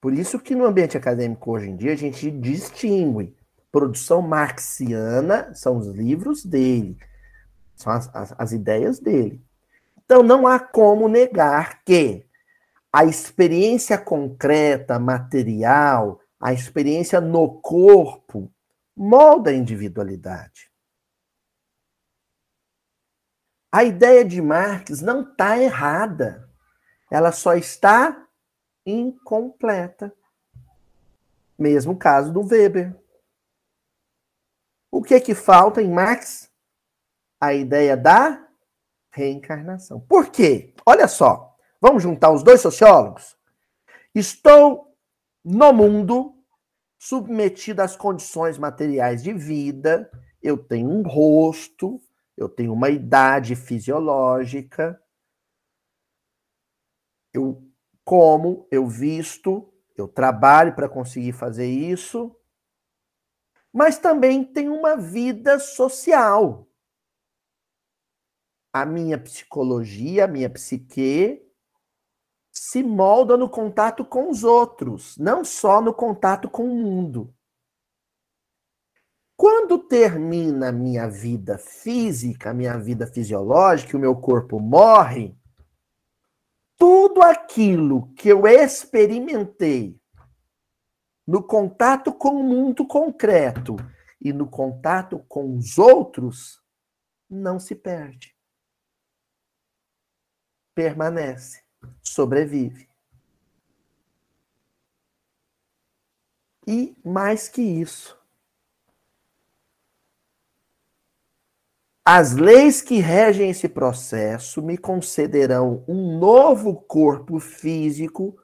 Por 0.00 0.12
isso 0.12 0.38
que 0.38 0.54
no 0.54 0.64
ambiente 0.64 0.96
acadêmico 0.96 1.50
hoje 1.50 1.68
em 1.68 1.76
dia 1.76 1.92
a 1.92 1.96
gente 1.96 2.30
distingue 2.30 3.36
produção 3.70 4.22
marxiana, 4.22 5.52
são 5.54 5.76
os 5.76 5.88
livros 5.88 6.44
dele, 6.44 6.96
são 7.74 7.92
as, 7.92 8.14
as, 8.14 8.34
as 8.38 8.52
ideias 8.52 8.98
dele. 8.98 9.42
Então 10.04 10.22
não 10.22 10.46
há 10.46 10.58
como 10.58 11.08
negar 11.08 11.82
que 11.84 12.26
a 12.92 13.04
experiência 13.04 13.98
concreta, 13.98 14.98
material, 14.98 16.20
a 16.40 16.52
experiência 16.52 17.20
no 17.20 17.60
corpo, 17.60 18.50
molda 18.96 19.50
a 19.50 19.54
individualidade. 19.54 20.70
A 23.70 23.84
ideia 23.84 24.24
de 24.24 24.40
Marx 24.40 25.02
não 25.02 25.20
está 25.20 25.58
errada. 25.58 26.48
Ela 27.10 27.32
só 27.32 27.54
está 27.54 28.27
incompleta. 28.84 30.12
Mesmo 31.58 31.96
caso 31.96 32.32
do 32.32 32.42
Weber. 32.46 32.94
O 34.90 35.02
que 35.02 35.14
é 35.14 35.20
que 35.20 35.34
falta 35.34 35.82
em 35.82 35.90
Marx? 35.90 36.50
A 37.40 37.52
ideia 37.54 37.96
da 37.96 38.48
reencarnação. 39.10 40.00
Por 40.00 40.30
quê? 40.30 40.74
Olha 40.86 41.08
só, 41.08 41.56
vamos 41.80 42.02
juntar 42.02 42.30
os 42.30 42.42
dois 42.42 42.60
sociólogos? 42.60 43.36
Estou 44.14 44.96
no 45.44 45.72
mundo 45.72 46.34
submetido 46.98 47.80
às 47.80 47.96
condições 47.96 48.58
materiais 48.58 49.22
de 49.22 49.32
vida, 49.32 50.10
eu 50.42 50.56
tenho 50.56 50.90
um 50.90 51.02
rosto, 51.02 52.00
eu 52.36 52.48
tenho 52.48 52.72
uma 52.72 52.90
idade 52.90 53.54
fisiológica, 53.54 55.00
eu 57.32 57.67
como, 58.08 58.66
eu 58.70 58.86
visto, 58.86 59.70
eu 59.94 60.08
trabalho 60.08 60.74
para 60.74 60.88
conseguir 60.88 61.32
fazer 61.32 61.66
isso, 61.66 62.34
mas 63.70 63.98
também 63.98 64.42
tenho 64.42 64.74
uma 64.74 64.96
vida 64.96 65.58
social. 65.58 66.66
A 68.72 68.86
minha 68.86 69.18
psicologia, 69.18 70.24
a 70.24 70.26
minha 70.26 70.48
psique 70.48 71.46
se 72.50 72.82
molda 72.82 73.36
no 73.36 73.46
contato 73.46 74.06
com 74.06 74.30
os 74.30 74.42
outros, 74.42 75.18
não 75.18 75.44
só 75.44 75.82
no 75.82 75.92
contato 75.92 76.48
com 76.48 76.64
o 76.64 76.74
mundo. 76.74 77.34
Quando 79.36 79.78
termina 79.78 80.70
a 80.70 80.72
minha 80.72 81.06
vida 81.10 81.58
física, 81.58 82.52
a 82.52 82.54
minha 82.54 82.78
vida 82.78 83.06
fisiológica, 83.06 83.98
o 83.98 84.00
meu 84.00 84.16
corpo 84.16 84.58
morre, 84.58 85.38
tudo 86.78 87.20
aquilo 87.22 88.14
que 88.14 88.28
eu 88.28 88.46
experimentei 88.46 90.00
no 91.26 91.42
contato 91.42 92.10
com 92.12 92.40
o 92.40 92.42
mundo 92.42 92.86
concreto 92.86 93.76
e 94.20 94.32
no 94.32 94.48
contato 94.48 95.18
com 95.28 95.56
os 95.56 95.76
outros 95.76 96.62
não 97.28 97.58
se 97.60 97.74
perde. 97.74 98.34
Permanece, 100.74 101.62
sobrevive. 102.02 102.88
E 106.66 106.96
mais 107.04 107.48
que 107.48 107.62
isso, 107.62 108.17
As 112.10 112.32
leis 112.32 112.80
que 112.80 113.00
regem 113.00 113.50
esse 113.50 113.68
processo 113.68 114.62
me 114.62 114.78
concederão 114.78 115.84
um 115.86 116.18
novo 116.18 116.74
corpo 116.74 117.38
físico 117.38 118.34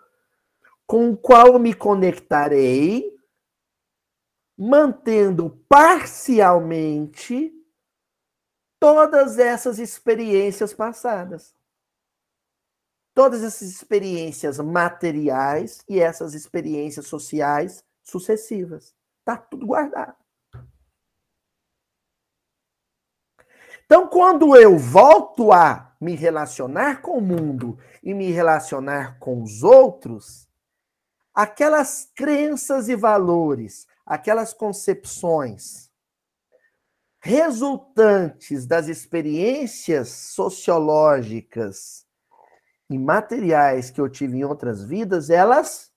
com 0.86 1.12
o 1.12 1.16
qual 1.16 1.58
me 1.58 1.72
conectarei, 1.72 3.10
mantendo 4.54 5.48
parcialmente 5.66 7.54
todas 8.78 9.38
essas 9.38 9.78
experiências 9.78 10.74
passadas. 10.74 11.56
Todas 13.14 13.42
essas 13.42 13.70
experiências 13.70 14.58
materiais 14.58 15.82
e 15.88 16.00
essas 16.00 16.34
experiências 16.34 17.06
sociais 17.06 17.82
sucessivas. 18.02 18.94
Está 19.20 19.38
tudo 19.38 19.66
guardado. 19.66 20.22
Então, 23.96 24.08
quando 24.08 24.56
eu 24.56 24.76
volto 24.76 25.52
a 25.52 25.94
me 26.00 26.16
relacionar 26.16 27.00
com 27.00 27.16
o 27.16 27.20
mundo 27.20 27.78
e 28.02 28.12
me 28.12 28.28
relacionar 28.32 29.20
com 29.20 29.40
os 29.40 29.62
outros, 29.62 30.48
aquelas 31.32 32.10
crenças 32.12 32.88
e 32.88 32.96
valores, 32.96 33.86
aquelas 34.04 34.52
concepções 34.52 35.92
resultantes 37.20 38.66
das 38.66 38.88
experiências 38.88 40.08
sociológicas 40.08 42.04
e 42.90 42.98
materiais 42.98 43.90
que 43.90 44.00
eu 44.00 44.08
tive 44.08 44.38
em 44.38 44.44
outras 44.44 44.82
vidas, 44.82 45.30
elas 45.30 45.92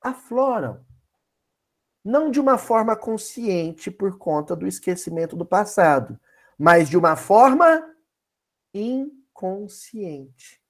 afloram. 0.00 0.86
Não 2.04 2.30
de 2.30 2.38
uma 2.38 2.56
forma 2.56 2.94
consciente 2.94 3.90
por 3.90 4.16
conta 4.18 4.54
do 4.54 4.68
esquecimento 4.68 5.34
do 5.34 5.44
passado, 5.44 6.16
mas 6.58 6.88
de 6.88 6.96
uma 6.96 7.14
forma 7.14 7.94
inconsciente. 8.74 10.60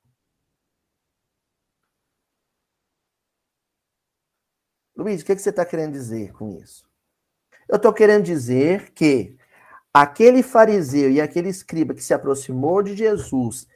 Luiz, 4.94 5.22
o 5.22 5.24
que, 5.24 5.38
você 5.38 5.50
está 5.50 5.64
querendo 5.64 5.92
dizer 5.92 6.32
com 6.32 6.50
isso? 6.50 6.86
Eu 7.68 7.76
estou 7.76 7.92
querendo 7.92 8.24
dizer 8.24 8.90
que 8.92 9.38
aquele 9.94 10.42
fariseu 10.42 11.10
e 11.10 11.20
aquele 11.20 11.48
escriba 11.48 11.94
que 11.94 12.02
se 12.02 12.12
aproximou 12.12 12.82
de 12.82 12.96
Jesus 12.96 13.66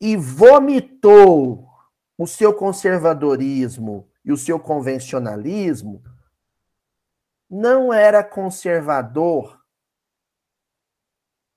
e 0.00 0.16
vomitou 0.16 1.68
o 2.16 2.26
seu 2.26 2.54
conservadorismo 2.54 4.08
e 4.24 4.32
o 4.32 4.36
seu 4.36 4.58
convencionalismo, 4.58 6.02
não 7.50 7.92
era 7.92 8.22
conservador 8.22 9.61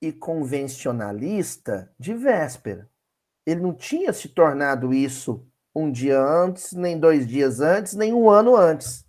e 0.02 0.12
convencionalista 0.12 1.94
de 2.00 2.14
véspera. 2.14 2.90
Ele 3.46 3.62
não 3.62 3.74
tinha 3.74 4.12
se 4.12 4.30
tornado 4.30 4.94
isso 4.94 5.48
um 5.76 5.92
dia 5.92 6.20
antes, 6.20 6.74
nem 6.74 7.00
dois 7.00 7.28
dias 7.28 7.60
antes, 7.60 7.94
nem 7.94 8.14
um 8.14 8.30
ano 8.30 8.56
antes, 8.56 9.06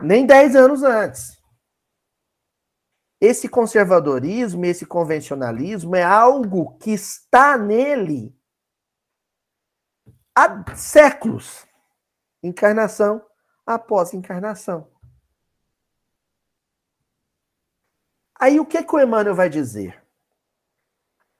nem 0.00 0.24
dez 0.26 0.54
anos 0.54 0.82
antes. 0.82 1.38
Esse 3.20 3.48
conservadorismo, 3.48 4.64
esse 4.64 4.84
convencionalismo 4.84 5.96
é 5.96 6.02
algo 6.02 6.76
que 6.78 6.90
está 6.90 7.56
nele 7.56 8.36
há 10.36 10.76
séculos 10.76 11.66
encarnação 12.42 13.24
após 13.66 14.12
encarnação. 14.12 14.93
Aí 18.38 18.58
o 18.58 18.66
que, 18.66 18.82
que 18.82 18.94
o 18.94 19.00
Emmanuel 19.00 19.34
vai 19.34 19.48
dizer? 19.48 20.02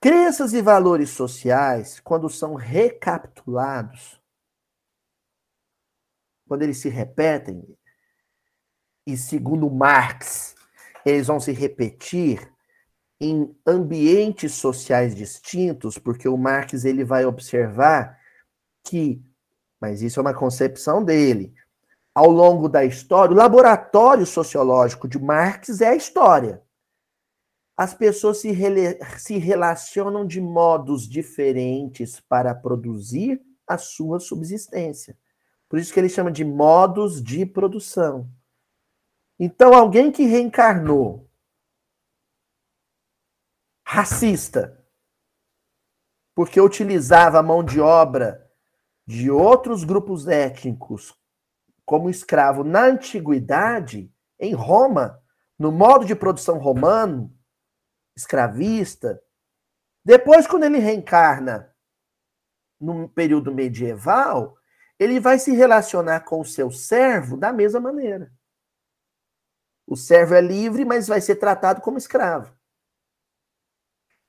Crenças 0.00 0.52
e 0.52 0.60
valores 0.60 1.10
sociais, 1.10 1.98
quando 1.98 2.28
são 2.28 2.54
recapitulados, 2.54 4.20
quando 6.46 6.62
eles 6.62 6.78
se 6.78 6.88
repetem, 6.88 7.66
e 9.06 9.16
segundo 9.16 9.70
Marx, 9.70 10.54
eles 11.04 11.26
vão 11.26 11.40
se 11.40 11.52
repetir 11.52 12.52
em 13.20 13.54
ambientes 13.66 14.52
sociais 14.52 15.14
distintos, 15.14 15.98
porque 15.98 16.28
o 16.28 16.36
Marx 16.36 16.84
ele 16.84 17.04
vai 17.04 17.24
observar 17.24 18.18
que, 18.82 19.22
mas 19.80 20.02
isso 20.02 20.20
é 20.20 20.22
uma 20.22 20.34
concepção 20.34 21.02
dele, 21.02 21.54
ao 22.14 22.30
longo 22.30 22.68
da 22.68 22.84
história, 22.84 23.32
o 23.34 23.38
laboratório 23.38 24.24
sociológico 24.24 25.08
de 25.08 25.18
Marx 25.18 25.80
é 25.80 25.88
a 25.88 25.96
história 25.96 26.63
as 27.76 27.92
pessoas 27.92 28.38
se, 28.38 28.52
se 29.18 29.38
relacionam 29.38 30.26
de 30.26 30.40
modos 30.40 31.08
diferentes 31.08 32.20
para 32.20 32.54
produzir 32.54 33.42
a 33.66 33.76
sua 33.76 34.20
subsistência. 34.20 35.18
Por 35.68 35.78
isso 35.78 35.92
que 35.92 35.98
ele 35.98 36.08
chama 36.08 36.30
de 36.30 36.44
modos 36.44 37.22
de 37.22 37.44
produção. 37.44 38.30
Então, 39.38 39.74
alguém 39.74 40.12
que 40.12 40.24
reencarnou 40.24 41.28
racista, 43.84 44.80
porque 46.34 46.60
utilizava 46.60 47.38
a 47.38 47.42
mão 47.42 47.62
de 47.64 47.80
obra 47.80 48.44
de 49.06 49.30
outros 49.30 49.84
grupos 49.84 50.26
étnicos 50.26 51.14
como 51.84 52.08
escravo 52.08 52.64
na 52.64 52.86
antiguidade, 52.86 54.10
em 54.38 54.54
Roma, 54.54 55.20
no 55.58 55.70
modo 55.70 56.04
de 56.04 56.14
produção 56.14 56.58
romano, 56.58 57.32
escravista. 58.16 59.20
Depois, 60.04 60.46
quando 60.46 60.64
ele 60.64 60.78
reencarna 60.78 61.74
no 62.80 63.08
período 63.08 63.52
medieval, 63.52 64.56
ele 64.98 65.18
vai 65.18 65.38
se 65.38 65.52
relacionar 65.52 66.20
com 66.20 66.40
o 66.40 66.44
seu 66.44 66.70
servo 66.70 67.36
da 67.36 67.52
mesma 67.52 67.80
maneira. 67.80 68.32
O 69.86 69.96
servo 69.96 70.34
é 70.34 70.40
livre, 70.40 70.84
mas 70.84 71.08
vai 71.08 71.20
ser 71.20 71.36
tratado 71.36 71.80
como 71.80 71.98
escravo. 71.98 72.54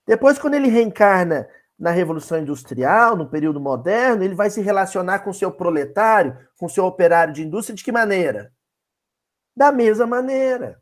Depois, 0.06 0.38
quando 0.38 0.56
ele 0.56 0.68
reencarna 0.68 1.50
na 1.78 1.92
Revolução 1.92 2.40
Industrial, 2.40 3.16
no 3.16 3.30
período 3.30 3.60
moderno, 3.60 4.24
ele 4.24 4.36
vai 4.36 4.50
se 4.50 4.62
relacionar 4.62 5.20
com 5.20 5.30
o 5.30 5.34
seu 5.34 5.52
proletário, 5.52 6.38
com 6.58 6.68
o 6.68 6.70
seu 6.70 6.86
operário 6.86 7.34
de 7.34 7.44
indústria, 7.44 7.76
de 7.76 7.84
que 7.84 7.92
maneira? 7.92 8.54
Da 9.56 9.72
mesma 9.72 10.06
maneira. 10.06 10.82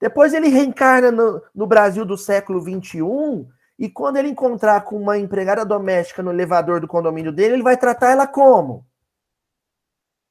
Depois 0.00 0.32
ele 0.32 0.48
reencarna 0.48 1.12
no, 1.12 1.42
no 1.54 1.66
Brasil 1.66 2.06
do 2.06 2.16
século 2.16 2.60
XXI, 2.60 3.46
e 3.78 3.88
quando 3.88 4.16
ele 4.16 4.28
encontrar 4.28 4.82
com 4.82 4.96
uma 4.96 5.18
empregada 5.18 5.64
doméstica 5.64 6.22
no 6.22 6.30
elevador 6.30 6.80
do 6.80 6.88
condomínio 6.88 7.30
dele, 7.30 7.54
ele 7.54 7.62
vai 7.62 7.76
tratar 7.76 8.10
ela 8.10 8.26
como? 8.26 8.86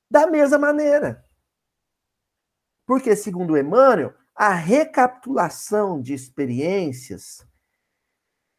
Da 0.10 0.26
mesma 0.28 0.58
maneira. 0.58 1.24
Porque, 2.86 3.16
segundo 3.16 3.58
Emmanuel, 3.58 4.14
a 4.36 4.54
recapitulação 4.54 6.02
de 6.02 6.14
experiências 6.14 7.46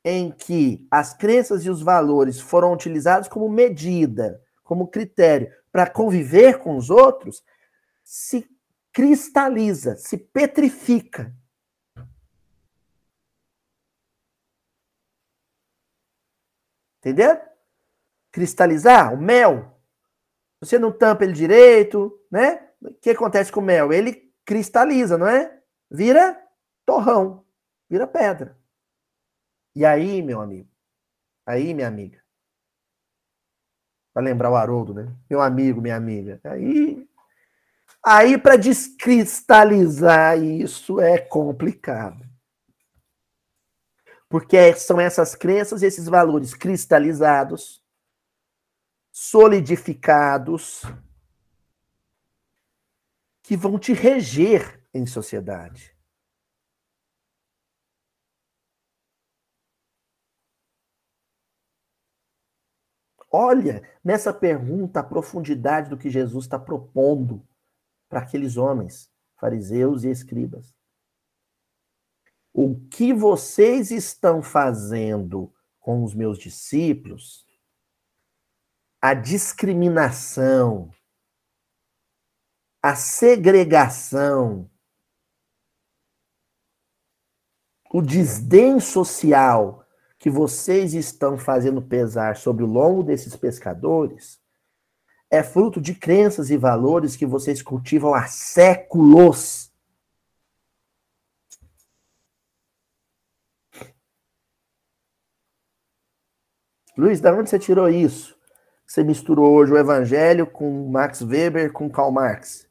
em 0.05 0.31
que 0.31 0.87
as 0.91 1.13
crenças 1.13 1.65
e 1.65 1.71
os 1.71 1.83
valores 1.83 2.41
foram 2.41 2.73
utilizados 2.73 3.29
como 3.29 3.49
medida, 3.49 4.41
como 4.63 4.89
critério 4.89 5.53
para 5.73 5.89
conviver 5.89 6.59
com 6.59 6.77
os 6.77 6.91
outros, 6.91 7.43
se 8.05 8.49
cristaliza, 8.93 9.97
se 9.97 10.17
petrifica. 10.19 11.35
Entendeu? 16.99 17.41
Cristalizar, 18.31 19.15
o 19.15 19.17
mel. 19.17 19.81
Você 20.61 20.79
não 20.79 20.93
tampa 20.93 21.25
ele 21.25 21.33
direito, 21.33 22.23
né? 22.31 22.71
O 22.83 22.93
que 22.95 23.11
acontece 23.11 23.51
com 23.51 23.61
o 23.61 23.63
mel? 23.63 23.93
Ele 23.93 24.31
cristaliza, 24.45 25.17
não 25.17 25.27
é? 25.27 25.63
Vira 25.91 26.41
torrão, 26.85 27.47
vira 27.89 28.07
pedra. 28.07 28.59
E 29.75 29.85
aí, 29.85 30.21
meu 30.23 30.41
amigo, 30.41 30.69
aí, 31.47 31.73
minha 31.73 31.89
amiga, 31.89 32.23
para 34.13 34.23
lembrar 34.23 34.51
o 34.51 34.57
Haroldo, 34.57 34.93
né? 34.93 35.17
Meu 35.29 35.41
amigo, 35.41 35.81
minha 35.81 35.97
amiga. 35.97 36.41
Aí 36.45 37.09
Aí, 38.05 38.39
para 38.39 38.57
descristalizar 38.57 40.43
isso 40.43 41.01
é 41.01 41.19
complicado. 41.19 42.29
Porque 44.29 44.75
são 44.75 44.99
essas 45.01 45.35
crenças, 45.35 45.83
esses 45.83 46.07
valores 46.07 46.55
cristalizados, 46.55 47.83
solidificados, 49.11 50.83
que 53.43 53.57
vão 53.57 53.79
te 53.79 53.93
reger 53.93 54.83
em 54.95 55.05
sociedade. 55.05 55.95
Olha 63.33 63.83
nessa 64.03 64.33
pergunta 64.33 65.01
a 65.01 65.05
profundidade 65.05 65.91
do 65.91 65.99
que 65.99 66.11
Jesus 66.11 66.45
está 66.45 66.59
propondo 66.59 67.47
para 68.11 68.21
aqueles 68.21 68.57
homens, 68.57 69.09
fariseus 69.39 70.03
e 70.03 70.11
escribas. 70.11 70.75
O 72.53 72.75
que 72.91 73.15
vocês 73.15 73.93
estão 73.93 74.43
fazendo 74.43 75.55
com 75.79 76.03
os 76.03 76.13
meus 76.13 76.37
discípulos, 76.37 77.47
a 79.01 79.15
discriminação, 79.15 80.93
a 82.83 82.97
segregação, 82.97 84.69
o 87.93 88.03
desdém 88.03 88.81
social 88.81 89.87
que 90.19 90.29
vocês 90.29 90.95
estão 90.95 91.39
fazendo 91.39 91.81
pesar 91.81 92.37
sobre 92.37 92.65
o 92.65 92.67
longo 92.67 93.05
desses 93.05 93.37
pescadores 93.37 94.40
é 95.31 95.45
fruto 95.45 95.81
de 95.81 95.95
crenças 95.95 96.51
e 96.51 96.57
valores 96.57 97.15
que 97.15 97.25
vocês 97.25 97.63
cultivam 97.63 98.13
há 98.13 98.27
séculos. 98.27 99.71
Luiz, 106.99 107.21
da 107.21 107.33
onde 107.33 107.49
você 107.49 107.59
tirou 107.59 107.89
isso? 107.89 108.37
Você 108.85 109.05
misturou 109.05 109.55
hoje 109.55 109.73
o 109.73 109.79
Evangelho 109.79 110.45
com 110.45 110.91
Max 110.91 111.23
Weber, 111.23 111.73
com 111.73 111.89
Karl 111.89 112.11
Marx. 112.11 112.67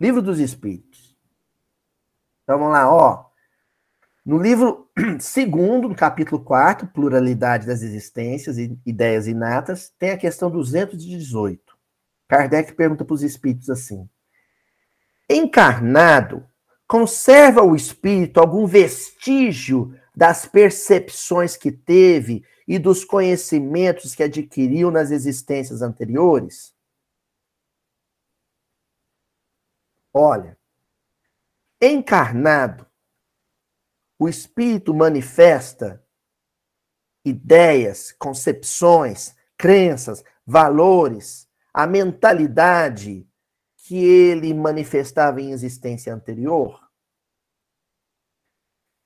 Livro 0.00 0.22
dos 0.22 0.38
Espíritos. 0.38 1.16
Então 2.44 2.58
vamos 2.58 2.72
lá, 2.72 2.88
ó. 2.88 3.26
No 4.24 4.38
livro 4.38 4.88
segundo, 5.18 5.88
no 5.88 5.96
capítulo 5.96 6.42
4, 6.42 6.86
Pluralidade 6.86 7.66
das 7.66 7.82
Existências 7.82 8.56
e 8.56 8.78
Ideias 8.86 9.26
Inatas, 9.26 9.92
tem 9.98 10.10
a 10.10 10.16
questão 10.16 10.48
218. 10.48 11.73
Kardec 12.28 12.74
pergunta 12.74 13.04
para 13.04 13.14
os 13.14 13.22
espíritos 13.22 13.70
assim: 13.70 14.08
encarnado, 15.28 16.48
conserva 16.86 17.62
o 17.62 17.74
espírito 17.74 18.40
algum 18.40 18.66
vestígio 18.66 19.98
das 20.14 20.46
percepções 20.46 21.56
que 21.56 21.72
teve 21.72 22.44
e 22.66 22.78
dos 22.78 23.04
conhecimentos 23.04 24.14
que 24.14 24.22
adquiriu 24.22 24.90
nas 24.90 25.10
existências 25.10 25.82
anteriores? 25.82 26.74
Olha, 30.12 30.56
encarnado, 31.82 32.86
o 34.18 34.28
espírito 34.28 34.94
manifesta 34.94 36.02
ideias, 37.24 38.12
concepções, 38.12 39.34
crenças, 39.56 40.22
valores, 40.46 41.43
a 41.74 41.88
mentalidade 41.88 43.28
que 43.76 43.96
ele 43.96 44.54
manifestava 44.54 45.40
em 45.40 45.50
existência 45.50 46.14
anterior? 46.14 46.80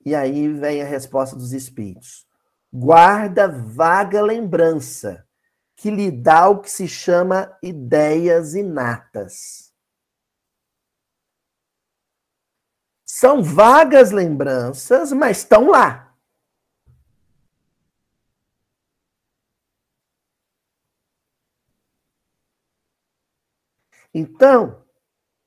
E 0.04 0.14
aí 0.14 0.48
vem 0.48 0.82
a 0.82 0.84
resposta 0.84 1.34
dos 1.34 1.52
espíritos. 1.52 2.26
Guarda 2.72 3.48
vaga 3.48 4.20
lembrança, 4.20 5.26
que 5.74 5.90
lhe 5.90 6.10
dá 6.10 6.48
o 6.48 6.60
que 6.60 6.70
se 6.70 6.86
chama 6.86 7.56
ideias 7.62 8.54
inatas. 8.54 9.72
São 13.06 13.42
vagas 13.42 14.10
lembranças, 14.10 15.12
mas 15.12 15.38
estão 15.38 15.70
lá. 15.70 16.07
Então, 24.18 24.82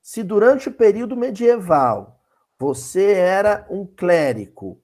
se 0.01 0.23
durante 0.23 0.69
o 0.69 0.73
período 0.73 1.17
medieval 1.17 2.23
você 2.57 3.11
era 3.11 3.67
um 3.69 3.85
clérigo 3.85 4.81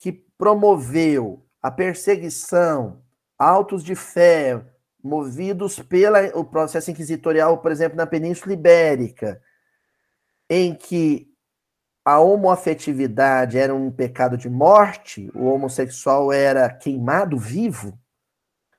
que 0.00 0.10
promoveu 0.10 1.46
a 1.62 1.70
perseguição, 1.70 3.00
autos 3.38 3.84
de 3.84 3.94
fé, 3.94 4.60
movidos 5.00 5.78
pelo 5.78 6.44
processo 6.44 6.90
inquisitorial, 6.90 7.58
por 7.58 7.70
exemplo, 7.70 7.96
na 7.96 8.06
Península 8.06 8.52
Ibérica, 8.52 9.40
em 10.50 10.74
que 10.74 11.32
a 12.04 12.18
homoafetividade 12.18 13.58
era 13.58 13.72
um 13.72 13.92
pecado 13.92 14.36
de 14.36 14.50
morte, 14.50 15.30
o 15.36 15.44
homossexual 15.44 16.32
era 16.32 16.68
queimado 16.68 17.38
vivo. 17.38 17.96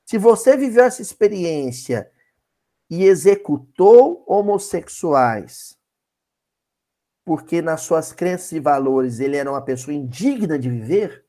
Se 0.04 0.18
você 0.18 0.58
viveu 0.58 0.84
essa 0.84 1.02
experiência 1.02 2.12
e 2.96 3.06
executou 3.06 4.24
homossexuais, 4.28 5.76
porque 7.26 7.60
nas 7.60 7.82
suas 7.82 8.14
crenças 8.14 8.52
e 8.52 8.60
valores 8.60 9.20
ele 9.20 9.36
era 9.36 9.50
uma 9.50 9.64
pessoa 9.64 9.96
indigna 9.96 10.60
de 10.60 10.70
viver, 10.70 11.28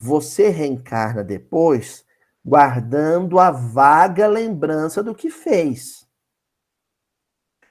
você 0.00 0.50
reencarna 0.50 1.24
depois 1.24 2.06
guardando 2.44 3.40
a 3.40 3.50
vaga 3.50 4.28
lembrança 4.28 5.02
do 5.02 5.16
que 5.16 5.30
fez. 5.30 6.08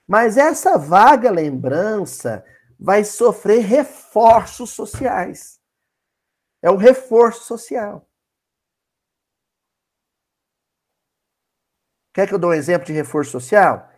Mas 0.06 0.36
essa 0.36 0.78
vaga 0.78 1.32
lembrança 1.32 2.46
vai 2.78 3.06
sofrer 3.06 3.62
reforços 3.62 4.72
sociais. 4.72 5.62
É 6.62 6.70
o 6.70 6.76
reforço 6.76 7.46
social. 7.46 8.07
Quer 12.18 12.28
que 12.28 12.34
eu 12.34 12.40
dou 12.40 12.50
um 12.50 12.54
exemplo 12.54 12.88
de 12.88 12.94
reforço 12.94 13.30
social? 13.30 13.92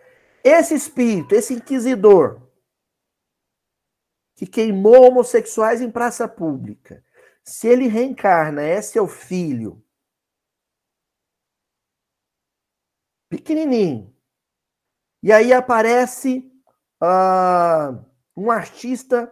Esse 0.43 0.75
espírito, 0.75 1.33
esse 1.33 1.53
inquisidor, 1.53 2.51
que 4.35 4.45
queimou 4.45 5.07
homossexuais 5.07 5.79
em 5.79 5.89
praça 5.89 6.27
pública, 6.27 7.01
se 7.41 7.69
ele 7.69 7.87
reencarna, 7.87 8.61
é 8.61 8.81
seu 8.81 9.07
filho, 9.07 9.81
pequenininho, 13.29 14.13
e 15.23 15.31
aí 15.31 15.53
aparece 15.53 16.51
uh, 17.01 18.05
um 18.35 18.51
artista 18.51 19.31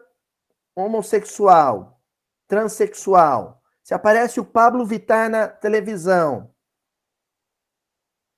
homossexual, 0.73 2.01
transexual. 2.47 3.61
Se 3.83 3.93
aparece 3.93 4.39
o 4.39 4.45
Pablo 4.45 4.85
Vittar 4.85 5.29
na 5.29 5.45
televisão. 5.45 6.55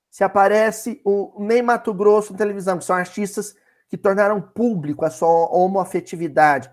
Se 0.10 0.24
aparece 0.24 1.02
o 1.06 1.43
Ney 1.43 1.62
Mato 1.62 1.93
Grosso 1.93 2.32
na 2.32 2.38
televisão, 2.38 2.78
que 2.78 2.86
são 2.86 2.95
artistas 2.95 3.56
que 3.88 3.98
tornaram 3.98 4.41
público 4.41 5.06
a 5.06 5.10
sua 5.10 5.28
homoafetividade. 5.28 6.72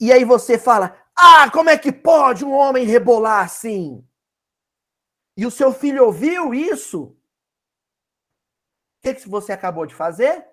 E 0.00 0.12
aí 0.12 0.24
você 0.24 0.58
fala: 0.58 0.96
ah, 1.14 1.50
como 1.50 1.68
é 1.68 1.76
que 1.76 1.92
pode 1.92 2.44
um 2.44 2.52
homem 2.52 2.84
rebolar 2.84 3.44
assim? 3.44 4.06
E 5.36 5.44
o 5.44 5.50
seu 5.50 5.72
filho 5.72 6.04
ouviu 6.04 6.54
isso? 6.54 7.04
O 7.04 7.16
que, 9.02 9.14
que 9.14 9.28
você 9.28 9.52
acabou 9.52 9.86
de 9.86 9.94
fazer? 9.94 10.44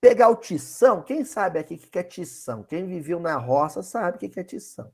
Pegar 0.00 0.28
o 0.28 0.36
tição. 0.36 1.02
Quem 1.02 1.24
sabe 1.24 1.58
aqui 1.58 1.74
o 1.74 1.78
que 1.78 1.98
é 1.98 2.02
tição? 2.02 2.62
Quem 2.62 2.86
viveu 2.86 3.20
na 3.20 3.36
roça 3.36 3.82
sabe 3.82 4.16
o 4.16 4.20
que 4.20 4.40
é 4.40 4.44
tição. 4.44 4.92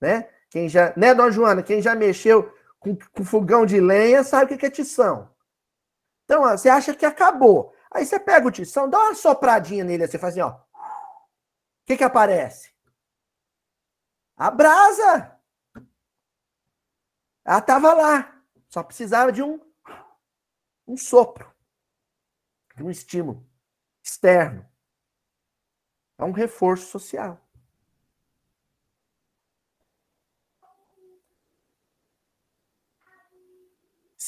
Né? 0.00 0.30
Quem 0.50 0.68
já, 0.68 0.94
né, 0.96 1.14
Dona 1.14 1.30
Joana? 1.30 1.62
Quem 1.62 1.80
já 1.82 1.94
mexeu 1.94 2.54
com, 2.94 2.96
com 3.12 3.24
fogão 3.24 3.66
de 3.66 3.80
lenha 3.80 4.22
sabe 4.22 4.54
o 4.54 4.58
que 4.58 4.66
é 4.66 4.70
tição. 4.70 5.34
Então, 6.24 6.42
ó, 6.42 6.56
você 6.56 6.68
acha 6.68 6.94
que 6.94 7.06
acabou. 7.06 7.74
Aí 7.90 8.04
você 8.04 8.20
pega 8.20 8.46
o 8.46 8.50
tição, 8.50 8.88
dá 8.88 8.98
uma 8.98 9.14
sopradinha 9.14 9.84
nele, 9.84 10.06
você 10.06 10.18
faz 10.18 10.34
assim, 10.34 10.42
ó. 10.42 10.50
O 10.50 11.86
que 11.86 11.96
que 11.96 12.04
aparece? 12.04 12.72
A 14.36 14.50
brasa. 14.50 15.40
Ela 17.44 17.58
estava 17.58 17.94
lá. 17.94 18.42
Só 18.68 18.82
precisava 18.82 19.32
de 19.32 19.42
um 19.42 19.60
um 20.88 20.96
sopro, 20.96 21.52
de 22.76 22.84
um 22.84 22.90
estímulo 22.90 23.44
externo. 24.02 24.64
É 26.16 26.24
um 26.24 26.30
reforço 26.30 26.86
social. 26.86 27.44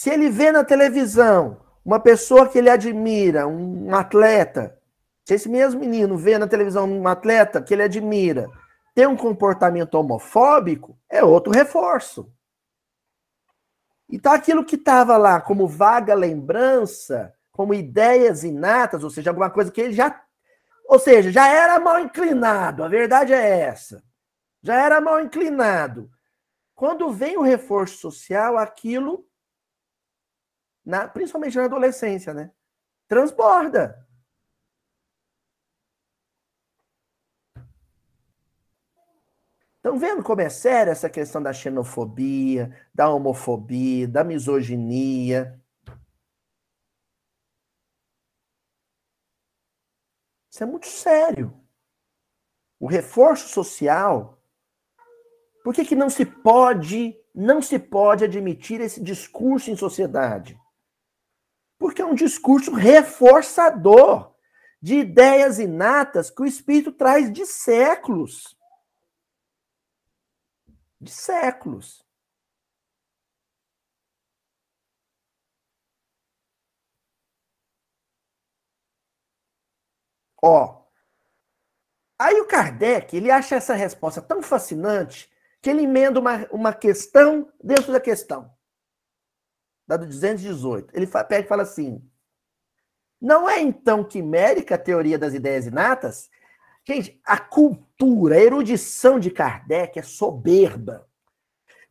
Se 0.00 0.10
ele 0.10 0.30
vê 0.30 0.52
na 0.52 0.62
televisão 0.62 1.60
uma 1.84 1.98
pessoa 1.98 2.48
que 2.48 2.56
ele 2.56 2.70
admira, 2.70 3.48
um 3.48 3.92
atleta, 3.92 4.80
se 5.24 5.34
esse 5.34 5.48
mesmo 5.48 5.80
menino 5.80 6.16
vê 6.16 6.38
na 6.38 6.46
televisão 6.46 6.88
um 6.88 7.08
atleta 7.08 7.60
que 7.60 7.74
ele 7.74 7.82
admira, 7.82 8.46
tem 8.94 9.08
um 9.08 9.16
comportamento 9.16 9.96
homofóbico, 9.96 10.96
é 11.10 11.24
outro 11.24 11.52
reforço. 11.52 12.32
Então, 14.08 14.30
aquilo 14.30 14.64
que 14.64 14.76
estava 14.76 15.16
lá 15.16 15.40
como 15.40 15.66
vaga 15.66 16.14
lembrança, 16.14 17.34
como 17.50 17.74
ideias 17.74 18.44
inatas, 18.44 19.02
ou 19.02 19.10
seja, 19.10 19.30
alguma 19.30 19.50
coisa 19.50 19.72
que 19.72 19.80
ele 19.80 19.94
já. 19.94 20.22
Ou 20.86 21.00
seja, 21.00 21.32
já 21.32 21.48
era 21.48 21.80
mal 21.80 21.98
inclinado, 21.98 22.84
a 22.84 22.88
verdade 22.88 23.32
é 23.32 23.62
essa. 23.62 24.00
Já 24.62 24.76
era 24.76 25.00
mal 25.00 25.20
inclinado. 25.20 26.08
Quando 26.72 27.10
vem 27.10 27.36
o 27.36 27.42
reforço 27.42 27.98
social, 27.98 28.56
aquilo, 28.56 29.27
na, 30.88 31.06
principalmente 31.06 31.54
na 31.54 31.66
adolescência, 31.66 32.32
né? 32.32 32.50
Transborda. 33.06 34.08
Estão 39.76 39.98
vendo 39.98 40.22
como 40.22 40.40
é 40.40 40.48
séria 40.48 40.90
essa 40.90 41.10
questão 41.10 41.42
da 41.42 41.52
xenofobia, 41.52 42.74
da 42.94 43.10
homofobia, 43.10 44.08
da 44.08 44.24
misoginia? 44.24 45.62
Isso 50.50 50.62
é 50.62 50.66
muito 50.66 50.86
sério. 50.86 51.54
O 52.80 52.86
reforço 52.86 53.48
social. 53.48 54.42
Por 55.62 55.74
que, 55.74 55.84
que 55.84 55.94
não 55.94 56.08
se 56.08 56.24
pode, 56.24 57.14
não 57.34 57.60
se 57.60 57.78
pode 57.78 58.24
admitir 58.24 58.80
esse 58.80 59.02
discurso 59.02 59.70
em 59.70 59.76
sociedade? 59.76 60.58
Porque 61.78 62.02
é 62.02 62.04
um 62.04 62.14
discurso 62.14 62.72
reforçador 62.72 64.34
de 64.80 64.96
ideias 64.96 65.58
inatas 65.58 66.30
que 66.30 66.42
o 66.42 66.46
espírito 66.46 66.92
traz 66.92 67.32
de 67.32 67.46
séculos 67.46 68.58
de 71.00 71.10
séculos. 71.10 72.04
Ó, 80.42 80.84
aí 82.18 82.40
o 82.40 82.46
Kardec, 82.46 83.16
ele 83.16 83.30
acha 83.30 83.56
essa 83.56 83.74
resposta 83.74 84.22
tão 84.22 84.42
fascinante 84.42 85.30
que 85.60 85.70
ele 85.70 85.82
emenda 85.82 86.20
uma, 86.20 86.46
uma 86.52 86.72
questão 86.72 87.52
dentro 87.62 87.92
da 87.92 88.00
questão. 88.00 88.56
Da 89.88 89.96
do 89.96 90.06
218. 90.06 90.94
Ele 90.94 91.06
pega 91.06 91.40
e 91.40 91.48
fala 91.48 91.62
assim, 91.64 92.00
não 93.20 93.48
é 93.48 93.60
então 93.60 94.04
quimérica 94.04 94.76
a 94.76 94.78
teoria 94.78 95.18
das 95.18 95.34
ideias 95.34 95.66
inatas? 95.66 96.30
Gente, 96.86 97.20
a 97.24 97.38
cultura, 97.38 98.36
a 98.36 98.40
erudição 98.40 99.18
de 99.18 99.30
Kardec 99.30 99.98
é 99.98 100.02
soberba. 100.02 101.06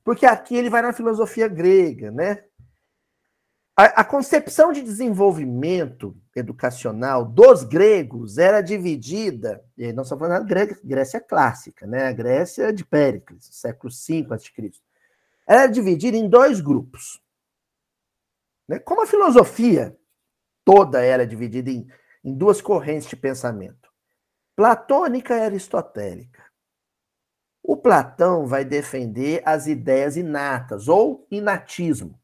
Porque 0.03 0.25
aqui 0.25 0.55
ele 0.55 0.69
vai 0.69 0.81
na 0.81 0.93
filosofia 0.93 1.47
grega, 1.47 2.11
né? 2.11 2.43
A, 3.75 4.01
a, 4.01 4.03
concepção 4.03 4.71
de 4.71 4.81
desenvolvimento 4.81 6.15
educacional 6.35 7.23
dos 7.23 7.63
gregos 7.63 8.39
era 8.39 8.59
dividida, 8.59 9.63
e 9.77 9.85
aí 9.85 9.93
nós 9.93 10.07
estamos 10.07 10.27
falando 10.27 10.47
da 10.47 10.65
Grécia 10.83 11.21
clássica, 11.21 11.85
né? 11.85 12.07
a 12.07 12.11
Grécia 12.11 12.73
de 12.73 12.83
Péricles, 12.83 13.47
século 13.51 13.93
V 13.93 14.33
a.C. 14.33 14.71
Era 15.45 15.67
dividida 15.67 16.17
em 16.17 16.27
dois 16.27 16.59
grupos. 16.59 17.21
Né? 18.67 18.79
Como 18.79 19.01
a 19.01 19.07
filosofia 19.07 19.97
toda 20.65 21.01
era 21.01 21.25
dividida 21.25 21.69
em, 21.69 21.87
em 22.23 22.33
duas 22.33 22.61
correntes 22.61 23.07
de 23.07 23.15
pensamento, 23.15 23.89
platônica 24.55 25.35
e 25.35 25.41
aristotélica. 25.41 26.45
O 27.63 27.75
Platão 27.75 28.45
vai 28.45 28.63
defender 28.63 29.41
as 29.45 29.67
ideias 29.67 30.15
inatas, 30.15 30.87
ou 30.87 31.27
inatismo 31.29 32.19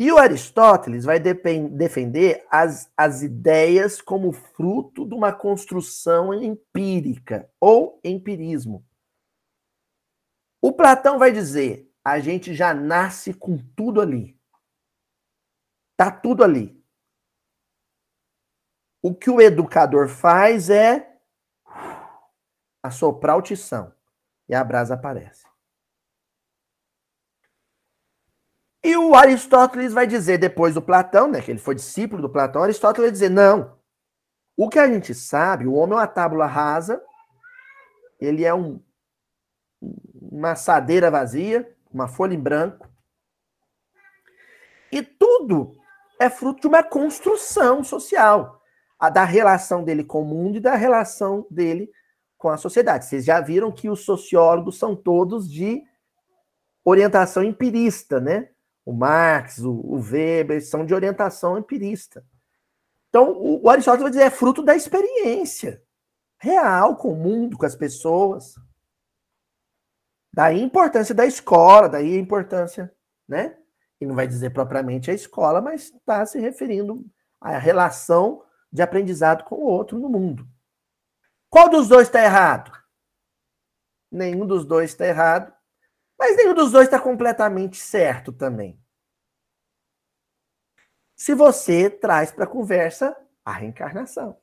e 0.00 0.10
o 0.10 0.16
Aristóteles 0.16 1.04
vai 1.04 1.20
defender 1.20 2.42
as, 2.50 2.90
as 2.96 3.20
ideias 3.20 4.00
como 4.00 4.32
fruto 4.32 5.06
de 5.06 5.14
uma 5.14 5.30
construção 5.30 6.32
empírica 6.32 7.46
ou 7.60 8.00
empirismo. 8.02 8.82
O 10.58 10.72
Platão 10.72 11.18
vai 11.18 11.30
dizer: 11.30 11.92
a 12.02 12.18
gente 12.18 12.54
já 12.54 12.72
nasce 12.72 13.34
com 13.34 13.58
tudo 13.76 14.00
ali. 14.00 14.39
Tá 16.00 16.10
tudo 16.10 16.42
ali. 16.42 16.82
O 19.02 19.14
que 19.14 19.28
o 19.28 19.38
educador 19.38 20.08
faz 20.08 20.70
é 20.70 21.14
assoprar 22.82 23.36
o 23.36 23.42
tição 23.42 23.94
e 24.48 24.54
a 24.54 24.64
brasa 24.64 24.94
aparece. 24.94 25.46
E 28.82 28.96
o 28.96 29.14
Aristóteles 29.14 29.92
vai 29.92 30.06
dizer 30.06 30.38
depois 30.38 30.72
do 30.72 30.80
Platão, 30.80 31.30
né, 31.30 31.42
que 31.42 31.50
ele 31.50 31.58
foi 31.58 31.74
discípulo 31.74 32.22
do 32.22 32.32
Platão, 32.32 32.62
Aristóteles 32.62 33.10
vai 33.10 33.12
dizer: 33.12 33.28
não. 33.28 33.78
O 34.56 34.70
que 34.70 34.78
a 34.78 34.88
gente 34.88 35.14
sabe, 35.14 35.66
o 35.66 35.74
homem 35.74 35.98
é 35.98 36.00
uma 36.00 36.06
tábula 36.06 36.46
rasa, 36.46 37.04
ele 38.18 38.42
é 38.42 38.54
um, 38.54 38.82
uma 40.14 40.52
assadeira 40.52 41.10
vazia, 41.10 41.76
uma 41.92 42.08
folha 42.08 42.32
em 42.32 42.40
branco. 42.40 42.88
E 44.90 45.02
tudo 45.02 45.78
é 46.20 46.30
fruto 46.30 46.60
de 46.60 46.66
uma 46.68 46.82
construção 46.82 47.82
social, 47.82 48.62
a 48.98 49.08
da 49.08 49.24
relação 49.24 49.82
dele 49.82 50.04
com 50.04 50.22
o 50.22 50.26
mundo 50.26 50.58
e 50.58 50.60
da 50.60 50.76
relação 50.76 51.46
dele 51.50 51.90
com 52.38 52.48
a 52.48 52.56
sociedade. 52.56 53.06
Vocês 53.06 53.24
já 53.24 53.40
viram 53.40 53.72
que 53.72 53.88
os 53.88 54.04
sociólogos 54.04 54.78
são 54.78 54.94
todos 54.94 55.50
de 55.50 55.82
orientação 56.84 57.42
empirista, 57.42 58.20
né? 58.20 58.50
o 58.84 58.92
Marx, 58.92 59.58
o, 59.58 59.98
Weber, 59.98 60.64
são 60.64 60.84
de 60.84 60.92
orientação 60.92 61.56
empirista. 61.56 62.24
Então, 63.08 63.32
o, 63.32 63.64
o 63.64 63.70
Aristóteles 63.70 64.02
vai 64.02 64.10
dizer, 64.10 64.24
é 64.24 64.30
fruto 64.30 64.62
da 64.62 64.74
experiência 64.74 65.82
real 66.38 66.96
com 66.96 67.12
o 67.12 67.16
mundo, 67.16 67.56
com 67.56 67.66
as 67.66 67.76
pessoas. 67.76 68.54
Daí 70.32 70.60
a 70.60 70.64
importância 70.64 71.14
da 71.14 71.26
escola, 71.26 71.88
daí 71.88 72.16
a 72.16 72.20
importância, 72.20 72.92
né? 73.28 73.56
E 74.00 74.06
não 74.06 74.14
vai 74.14 74.26
dizer 74.26 74.50
propriamente 74.50 75.10
a 75.10 75.14
escola, 75.14 75.60
mas 75.60 75.92
está 75.92 76.24
se 76.24 76.38
referindo 76.38 77.04
à 77.40 77.58
relação 77.58 78.44
de 78.72 78.82
aprendizado 78.82 79.44
com 79.44 79.56
o 79.56 79.66
outro 79.66 79.98
no 79.98 80.08
mundo. 80.08 80.48
Qual 81.48 81.68
dos 81.68 81.88
dois 81.88 82.08
está 82.08 82.22
errado? 82.22 82.72
Nenhum 84.10 84.46
dos 84.46 84.64
dois 84.64 84.90
está 84.90 85.06
errado. 85.06 85.52
Mas 86.18 86.36
nenhum 86.36 86.54
dos 86.54 86.70
dois 86.70 86.86
está 86.86 86.98
completamente 86.98 87.76
certo 87.76 88.32
também. 88.32 88.80
Se 91.16 91.34
você 91.34 91.90
traz 91.90 92.30
para 92.30 92.44
a 92.44 92.48
conversa 92.48 93.16
a 93.44 93.52
reencarnação. 93.52 94.38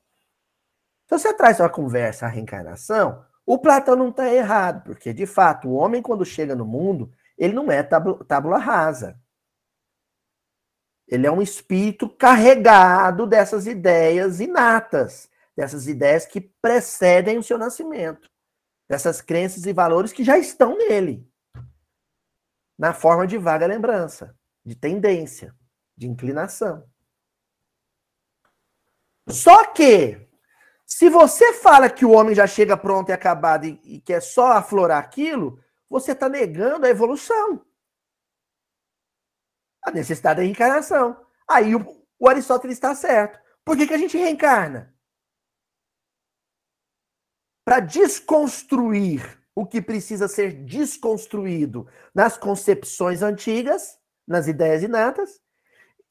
Se 1.07 1.17
você 1.17 1.33
traz 1.33 1.57
para 1.57 1.67
a 1.67 1.69
conversa 1.69 2.25
a 2.25 2.29
reencarnação, 2.29 3.25
o 3.45 3.57
Platão 3.57 3.95
não 3.95 4.09
está 4.09 4.31
errado, 4.31 4.83
porque 4.83 5.13
de 5.13 5.25
fato 5.25 5.69
o 5.69 5.73
homem, 5.73 6.01
quando 6.01 6.25
chega 6.25 6.55
no 6.55 6.65
mundo, 6.65 7.11
ele 7.37 7.53
não 7.53 7.71
é 7.71 7.81
tábula 7.81 8.57
rasa. 8.57 9.19
Ele 11.07 11.25
é 11.25 11.31
um 11.31 11.41
espírito 11.41 12.09
carregado 12.09 13.25
dessas 13.25 13.65
ideias 13.65 14.39
inatas, 14.39 15.29
dessas 15.55 15.87
ideias 15.87 16.25
que 16.25 16.41
precedem 16.41 17.37
o 17.37 17.43
seu 17.43 17.57
nascimento, 17.57 18.29
dessas 18.89 19.21
crenças 19.21 19.65
e 19.65 19.73
valores 19.73 20.11
que 20.11 20.23
já 20.23 20.37
estão 20.37 20.77
nele 20.77 21.25
na 22.77 22.93
forma 22.93 23.25
de 23.25 23.37
vaga 23.37 23.65
lembrança, 23.65 24.35
de 24.63 24.75
tendência, 24.75 25.55
de 25.95 26.07
inclinação. 26.07 26.87
Só 29.27 29.65
que, 29.65 30.27
se 30.85 31.09
você 31.09 31.53
fala 31.53 31.89
que 31.89 32.05
o 32.05 32.11
homem 32.11 32.35
já 32.35 32.45
chega 32.45 32.77
pronto 32.77 33.09
e 33.09 33.13
acabado 33.13 33.65
e, 33.65 33.79
e 33.83 33.99
quer 33.99 34.21
só 34.21 34.53
aflorar 34.53 34.99
aquilo, 34.99 35.59
você 35.89 36.11
está 36.11 36.29
negando 36.29 36.85
a 36.85 36.89
evolução. 36.89 37.65
A 39.87 39.91
necessidade 39.91 40.37
da 40.37 40.43
reencarnação. 40.43 41.25
Aí 41.49 41.73
o, 41.73 42.05
o 42.19 42.27
Aristóteles 42.27 42.75
está 42.75 42.93
certo. 42.93 43.39
Por 43.63 43.77
que, 43.77 43.87
que 43.87 43.93
a 43.93 43.97
gente 43.97 44.17
reencarna? 44.17 44.93
Para 47.63 47.79
desconstruir 47.79 49.41
o 49.55 49.65
que 49.65 49.81
precisa 49.81 50.27
ser 50.27 50.65
desconstruído 50.65 51.87
nas 52.13 52.37
concepções 52.37 53.21
antigas, 53.21 53.97
nas 54.27 54.47
ideias 54.47 54.83
inatas, 54.83 55.41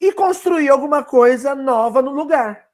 e 0.01 0.11
construir 0.11 0.69
alguma 0.69 1.03
coisa 1.03 1.53
nova 1.53 2.01
no 2.01 2.09
lugar. 2.09 2.67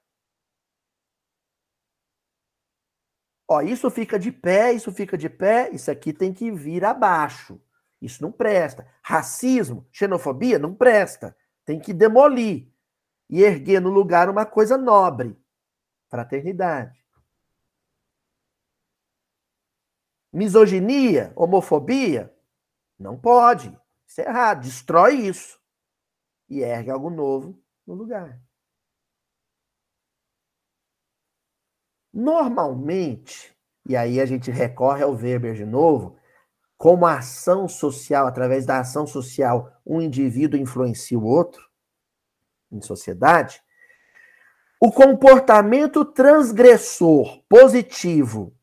Ó, 3.46 3.62
isso 3.62 3.92
fica 3.92 4.18
de 4.18 4.32
pé, 4.32 4.72
isso 4.72 4.90
fica 4.94 5.18
de 5.18 5.30
pé, 5.30 5.70
isso 5.72 5.92
aqui 5.92 6.14
tem 6.14 6.34
que 6.34 6.50
vir 6.50 6.86
abaixo. 6.86 7.62
Isso 8.04 8.22
não 8.22 8.34
presta. 8.34 8.86
Racismo, 9.02 9.88
xenofobia, 9.90 10.60
não 10.60 10.76
presta. 10.76 11.36
Tem 11.64 11.80
que 11.80 11.94
demolir 11.94 12.70
e 13.30 13.42
erguer 13.42 13.80
no 13.80 13.90
lugar 13.90 14.30
uma 14.30 14.46
coisa 14.46 14.78
nobre. 14.78 15.42
Fraternidade. 16.10 17.02
Misoginia, 20.34 21.32
homofobia? 21.34 22.36
Não 23.00 23.18
pode. 23.18 23.70
Isso 24.06 24.20
é 24.20 24.26
errado. 24.26 24.64
Destrói 24.64 25.16
isso. 25.16 25.58
E 26.50 26.60
ergue 26.60 26.92
algo 26.92 27.10
novo 27.10 27.58
no 27.88 27.94
lugar. 27.94 28.38
Normalmente, 32.14 33.58
e 33.88 33.96
aí 33.96 34.20
a 34.20 34.26
gente 34.26 34.52
recorre 34.52 35.04
ao 35.04 35.14
Weber 35.14 35.56
de 35.56 35.66
novo, 35.66 36.20
como 36.84 37.06
a 37.06 37.20
ação 37.20 37.66
social, 37.66 38.28
através 38.28 38.66
da 38.66 38.78
ação 38.78 39.08
social, 39.08 39.72
um 39.86 40.02
indivíduo 40.02 40.60
influencia 40.60 41.18
o 41.18 41.24
outro 41.24 41.66
em 42.70 42.82
sociedade, 42.82 43.64
o 44.82 44.92
comportamento 44.92 46.04
transgressor 46.04 47.42
positivo 47.48 48.54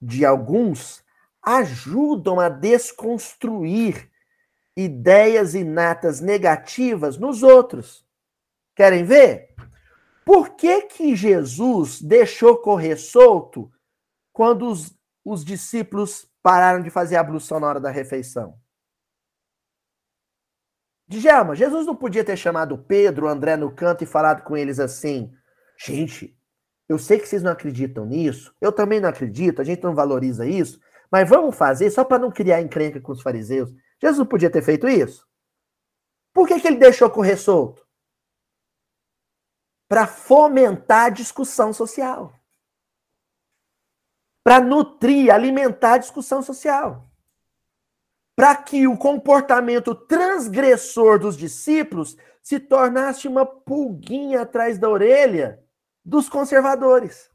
de 0.00 0.24
alguns 0.24 1.04
ajudam 1.42 2.40
a 2.40 2.48
desconstruir 2.48 4.10
ideias 4.74 5.54
inatas 5.54 6.18
negativas 6.18 7.18
nos 7.18 7.42
outros. 7.42 8.06
Querem 8.74 9.04
ver? 9.04 9.54
Por 10.24 10.56
que, 10.56 10.80
que 10.80 11.14
Jesus 11.14 12.00
deixou 12.00 12.56
correr 12.56 12.96
solto 12.96 13.70
quando 14.32 14.66
os, 14.66 14.98
os 15.22 15.44
discípulos 15.44 16.26
pararam 16.48 16.80
de 16.80 16.88
fazer 16.88 17.16
a 17.16 17.20
ablução 17.20 17.60
na 17.60 17.66
hora 17.66 17.78
da 17.78 17.90
refeição? 17.90 18.58
Djalma, 21.06 21.54
Jesus 21.54 21.84
não 21.84 21.94
podia 21.94 22.24
ter 22.24 22.38
chamado 22.38 22.78
Pedro, 22.78 23.28
André 23.28 23.54
no 23.54 23.70
canto 23.70 24.02
e 24.02 24.06
falado 24.06 24.42
com 24.44 24.56
eles 24.56 24.80
assim: 24.80 25.30
gente, 25.78 26.34
eu 26.88 26.98
sei 26.98 27.18
que 27.18 27.28
vocês 27.28 27.42
não 27.42 27.52
acreditam 27.52 28.06
nisso, 28.06 28.56
eu 28.62 28.72
também 28.72 28.98
não 28.98 29.10
acredito, 29.10 29.60
a 29.60 29.64
gente 29.64 29.82
não 29.82 29.94
valoriza 29.94 30.46
isso, 30.46 30.80
mas 31.12 31.28
vamos 31.28 31.54
fazer 31.54 31.90
só 31.90 32.02
para 32.02 32.18
não 32.18 32.30
criar 32.30 32.62
encrenca 32.62 32.98
com 32.98 33.12
os 33.12 33.20
fariseus. 33.20 33.70
Jesus 34.00 34.18
não 34.18 34.26
podia 34.26 34.48
ter 34.48 34.62
feito 34.62 34.88
isso? 34.88 35.28
Por 36.32 36.48
que, 36.48 36.58
que 36.58 36.66
ele 36.66 36.78
deixou 36.78 37.10
correr 37.10 37.36
solto? 37.36 37.86
Para 39.86 40.06
fomentar 40.06 41.08
a 41.08 41.10
discussão 41.10 41.74
social. 41.74 42.37
Para 44.48 44.60
nutrir, 44.60 45.30
alimentar 45.30 45.92
a 45.92 45.98
discussão 45.98 46.40
social. 46.40 47.06
Para 48.34 48.56
que 48.56 48.88
o 48.88 48.96
comportamento 48.96 49.94
transgressor 49.94 51.18
dos 51.18 51.36
discípulos 51.36 52.16
se 52.40 52.58
tornasse 52.58 53.28
uma 53.28 53.44
pulguinha 53.44 54.40
atrás 54.40 54.78
da 54.78 54.88
orelha 54.88 55.62
dos 56.02 56.30
conservadores. 56.30 57.30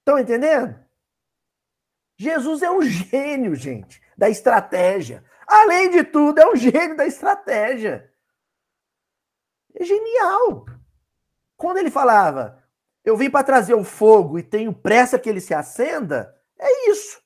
Estão 0.00 0.18
entendendo? 0.18 0.76
Jesus 2.16 2.64
é 2.64 2.70
um 2.72 2.82
gênio, 2.82 3.54
gente, 3.54 4.02
da 4.18 4.28
estratégia. 4.28 5.24
Além 5.46 5.88
de 5.92 6.02
tudo, 6.02 6.40
é 6.40 6.50
um 6.50 6.56
gênio 6.56 6.96
da 6.96 7.06
estratégia. 7.06 8.12
É 9.72 9.84
genial. 9.84 10.66
Quando 11.56 11.76
ele 11.76 11.92
falava, 11.92 12.63
eu 13.04 13.16
vim 13.16 13.28
para 13.28 13.44
trazer 13.44 13.74
o 13.74 13.84
fogo 13.84 14.38
e 14.38 14.42
tenho 14.42 14.72
pressa 14.72 15.18
que 15.18 15.28
ele 15.28 15.40
se 15.40 15.52
acenda, 15.52 16.34
é 16.58 16.90
isso. 16.90 17.22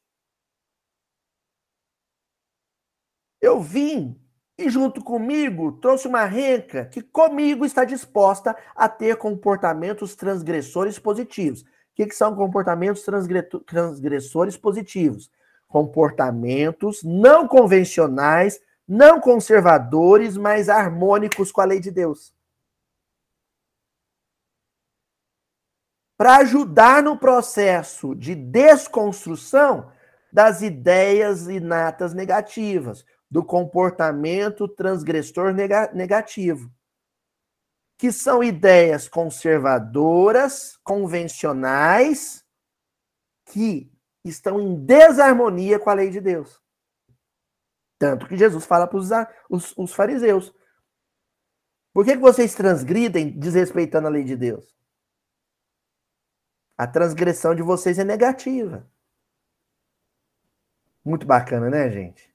Eu 3.41 3.61
vim 3.61 4.21
e 4.59 4.69
junto 4.69 5.03
comigo 5.03 5.73
trouxe 5.81 6.09
uma 6.09 6.25
renca 6.25 6.87
que 6.87 7.01
comigo 7.01 7.65
está 7.65 7.85
disposta 7.85 8.57
a 8.75 8.89
ter 8.89 9.17
comportamentos 9.17 10.17
transgressores 10.17 10.99
positivos. 10.99 11.63
O 11.63 11.67
que, 11.95 12.07
que 12.07 12.15
são 12.15 12.35
comportamentos 12.35 13.05
transgressores 13.65 14.57
positivos? 14.57 15.31
Comportamentos 15.69 17.05
não 17.05 17.47
convencionais, 17.47 18.61
não 18.87 19.21
conservadores, 19.21 20.37
mas 20.37 20.69
harmônicos 20.69 21.53
com 21.53 21.61
a 21.61 21.65
lei 21.65 21.79
de 21.79 21.91
Deus. 21.91 22.33
Para 26.19 26.39
ajudar 26.39 27.03
no 27.03 27.17
processo 27.17 28.15
de 28.15 28.35
desconstrução 28.35 29.93
das 30.33 30.61
ideias 30.61 31.47
inatas 31.47 32.13
negativas 32.13 33.05
do 33.31 33.45
comportamento 33.45 34.67
transgressor 34.67 35.55
negativo, 35.95 36.71
que 37.97 38.11
são 38.11 38.43
ideias 38.43 39.09
conservadoras, 39.09 40.77
convencionais, 40.83 42.45
que 43.47 43.91
estão 44.25 44.61
em 44.61 44.85
desarmonia 44.85 45.79
com 45.79 45.89
a 45.89 45.95
lei 45.95 46.11
de 46.11 46.21
Deus. 46.21 46.61
Tanto 47.99 48.27
que 48.27 48.37
Jesus 48.37 48.65
fala 48.65 48.87
para 48.87 48.99
os, 49.49 49.73
os, 49.77 49.93
fariseus: 49.93 50.55
por 51.93 52.05
que, 52.05 52.13
que 52.13 52.19
vocês 52.19 52.55
transgridem 52.55 53.31
desrespeitando 53.31 54.09
a 54.09 54.11
lei 54.11 54.25
de 54.25 54.37
Deus? 54.37 54.78
A 56.79 56.87
transgressão 56.87 57.57
de 57.57 57.63
vocês 57.63 57.99
é 57.99 58.05
negativa. 58.05 58.89
Muito 61.05 61.27
bacana, 61.27 61.69
né, 61.69 61.91
gente? 61.91 62.33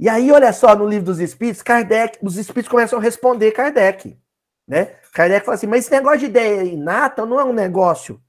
E 0.00 0.08
aí, 0.08 0.32
olha 0.32 0.52
só, 0.52 0.74
no 0.74 0.86
livro 0.86 1.06
dos 1.06 1.20
Espíritos, 1.20 1.62
Kardec, 1.62 2.18
os 2.20 2.36
Espíritos 2.36 2.68
começam 2.68 2.98
a 2.98 3.02
responder 3.02 3.52
Kardec. 3.52 4.18
Né? 4.66 4.96
Kardec 5.12 5.44
fala 5.46 5.54
assim, 5.54 5.66
mas 5.66 5.84
esse 5.84 5.92
negócio 5.92 6.18
de 6.20 6.26
ideia 6.26 6.62
inata 6.64 7.24
não 7.24 7.38
é 7.38 7.44
um 7.44 7.52
negócio. 7.52 8.20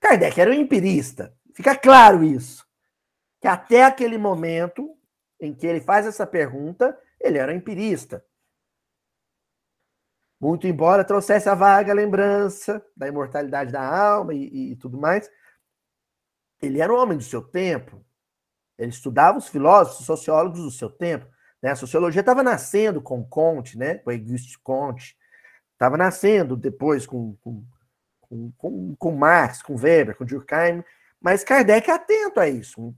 Kardec 0.00 0.40
era 0.40 0.50
um 0.50 0.54
empirista. 0.54 1.34
Fica 1.54 1.76
claro 1.76 2.24
isso. 2.24 2.66
Que 3.40 3.48
até 3.48 3.84
aquele 3.84 4.18
momento 4.18 4.96
em 5.40 5.54
que 5.54 5.66
ele 5.66 5.80
faz 5.80 6.06
essa 6.06 6.26
pergunta, 6.26 6.98
ele 7.20 7.38
era 7.38 7.52
um 7.52 7.56
empirista. 7.56 8.24
Muito 10.44 10.66
embora 10.66 11.02
trouxesse 11.02 11.48
a 11.48 11.54
vaga 11.54 11.94
lembrança 11.94 12.84
da 12.94 13.08
imortalidade 13.08 13.72
da 13.72 13.80
alma 13.80 14.34
e, 14.34 14.72
e 14.72 14.76
tudo 14.76 15.00
mais, 15.00 15.30
ele 16.60 16.82
era 16.82 16.92
um 16.92 16.98
homem 16.98 17.16
do 17.16 17.24
seu 17.24 17.40
tempo. 17.40 18.04
Ele 18.76 18.90
estudava 18.90 19.38
os 19.38 19.48
filósofos, 19.48 20.00
os 20.00 20.06
sociólogos 20.06 20.60
do 20.60 20.70
seu 20.70 20.90
tempo. 20.90 21.26
Né? 21.62 21.70
A 21.70 21.76
sociologia 21.76 22.20
estava 22.20 22.42
nascendo 22.42 23.00
com 23.00 23.24
Comte, 23.24 23.78
né? 23.78 23.94
com 23.94 24.10
Auguste 24.10 24.58
Comte. 24.62 25.16
Estava 25.72 25.96
nascendo 25.96 26.58
depois 26.58 27.06
com, 27.06 27.34
com, 27.36 27.64
com, 28.20 28.52
com, 28.58 28.96
com 28.96 29.12
Marx, 29.12 29.62
com 29.62 29.76
Weber, 29.76 30.14
com 30.14 30.26
Durkheim. 30.26 30.84
Mas 31.18 31.42
Kardec 31.42 31.90
é 31.90 31.94
atento 31.94 32.38
a 32.38 32.46
isso. 32.46 32.94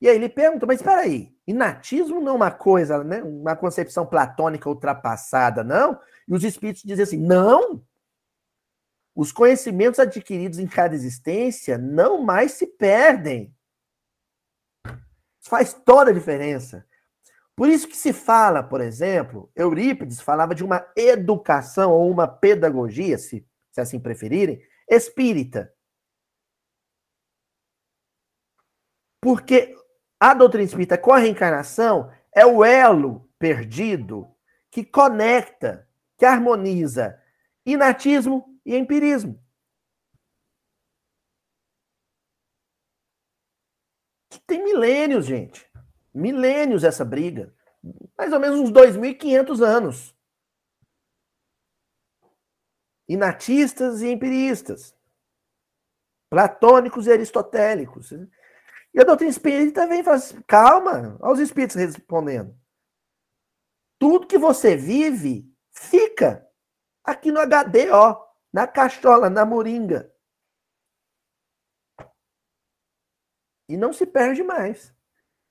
E 0.00 0.08
aí 0.08 0.16
ele 0.16 0.28
pergunta, 0.28 0.66
mas 0.66 0.80
espera 0.80 1.02
aí, 1.02 1.36
inatismo 1.46 2.20
não 2.20 2.32
é 2.32 2.36
uma 2.36 2.50
coisa, 2.50 3.04
né, 3.04 3.22
uma 3.22 3.54
concepção 3.54 4.06
platônica 4.06 4.68
ultrapassada, 4.68 5.62
não? 5.62 6.00
E 6.26 6.34
os 6.34 6.42
espíritos 6.42 6.82
dizem 6.82 7.02
assim, 7.02 7.18
não! 7.18 7.84
Os 9.14 9.30
conhecimentos 9.30 10.00
adquiridos 10.00 10.58
em 10.58 10.66
cada 10.66 10.94
existência 10.94 11.76
não 11.76 12.22
mais 12.22 12.52
se 12.52 12.66
perdem. 12.66 13.54
Isso 14.86 15.50
faz 15.50 15.74
toda 15.74 16.10
a 16.10 16.14
diferença. 16.14 16.86
Por 17.54 17.68
isso 17.68 17.86
que 17.86 17.96
se 17.96 18.14
fala, 18.14 18.62
por 18.62 18.80
exemplo, 18.80 19.50
Eurípides 19.54 20.20
falava 20.20 20.54
de 20.54 20.64
uma 20.64 20.90
educação 20.96 21.92
ou 21.92 22.10
uma 22.10 22.26
pedagogia, 22.26 23.18
se, 23.18 23.46
se 23.70 23.80
assim 23.80 24.00
preferirem, 24.00 24.62
espírita. 24.88 25.70
Porque 29.20 29.76
a 30.20 30.34
doutrina 30.34 30.66
espírita 30.66 30.98
com 30.98 31.12
a 31.12 31.18
reencarnação 31.18 32.12
é 32.30 32.44
o 32.44 32.62
elo 32.62 33.26
perdido 33.38 34.30
que 34.70 34.84
conecta, 34.84 35.88
que 36.18 36.26
harmoniza 36.26 37.18
inatismo 37.64 38.60
e 38.64 38.76
empirismo. 38.76 39.42
Tem 44.46 44.62
milênios, 44.62 45.26
gente. 45.26 45.70
Milênios 46.12 46.84
essa 46.84 47.04
briga. 47.04 47.54
Mais 48.18 48.32
ou 48.32 48.40
menos 48.40 48.58
uns 48.58 48.70
2.500 48.70 49.64
anos. 49.64 50.16
Inatistas 53.08 54.02
e 54.02 54.08
empiristas. 54.08 54.94
Platônicos 56.28 57.06
e 57.06 57.12
aristotélicos. 57.12 58.12
E 58.92 59.00
a 59.00 59.04
doutrina 59.04 59.30
espírita 59.30 59.86
vem 59.86 60.00
e 60.00 60.04
fala 60.04 60.16
assim, 60.16 60.42
calma, 60.42 61.16
olha 61.20 61.32
os 61.32 61.40
espíritos 61.40 61.76
respondendo. 61.76 62.54
Tudo 63.98 64.26
que 64.26 64.38
você 64.38 64.76
vive 64.76 65.48
fica 65.70 66.46
aqui 67.04 67.30
no 67.30 67.40
HD, 67.40 67.90
ó, 67.90 68.20
na 68.52 68.66
cachola, 68.66 69.30
na 69.30 69.44
moringa. 69.44 70.12
E 73.68 73.76
não 73.76 73.92
se 73.92 74.04
perde 74.04 74.42
mais. 74.42 74.92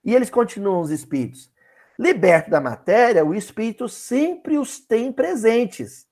E 0.03 0.13
eles 0.13 0.29
continuam 0.29 0.81
os 0.81 0.89
espíritos. 0.89 1.51
Liberto 1.97 2.49
da 2.49 2.59
matéria, 2.59 3.25
o 3.25 3.33
espírito 3.33 3.87
sempre 3.87 4.57
os 4.57 4.79
tem 4.79 5.11
presentes. 5.11 6.07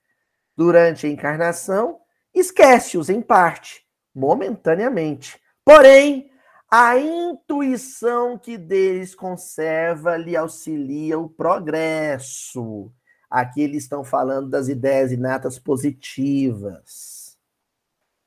Durante 0.55 1.05
a 1.05 1.09
encarnação, 1.09 1.99
esquece-os 2.33 3.09
em 3.09 3.21
parte, 3.21 3.85
momentaneamente. 4.13 5.41
Porém, 5.63 6.31
a 6.69 6.97
intuição 6.97 8.37
que 8.37 8.57
deles 8.57 9.15
conserva 9.15 10.17
lhe 10.17 10.35
auxilia 10.35 11.17
o 11.17 11.29
progresso. 11.29 12.91
Aqui 13.29 13.61
eles 13.61 13.83
estão 13.83 14.03
falando 14.03 14.49
das 14.49 14.67
ideias 14.67 15.11
inatas 15.11 15.57
positivas. 15.57 17.37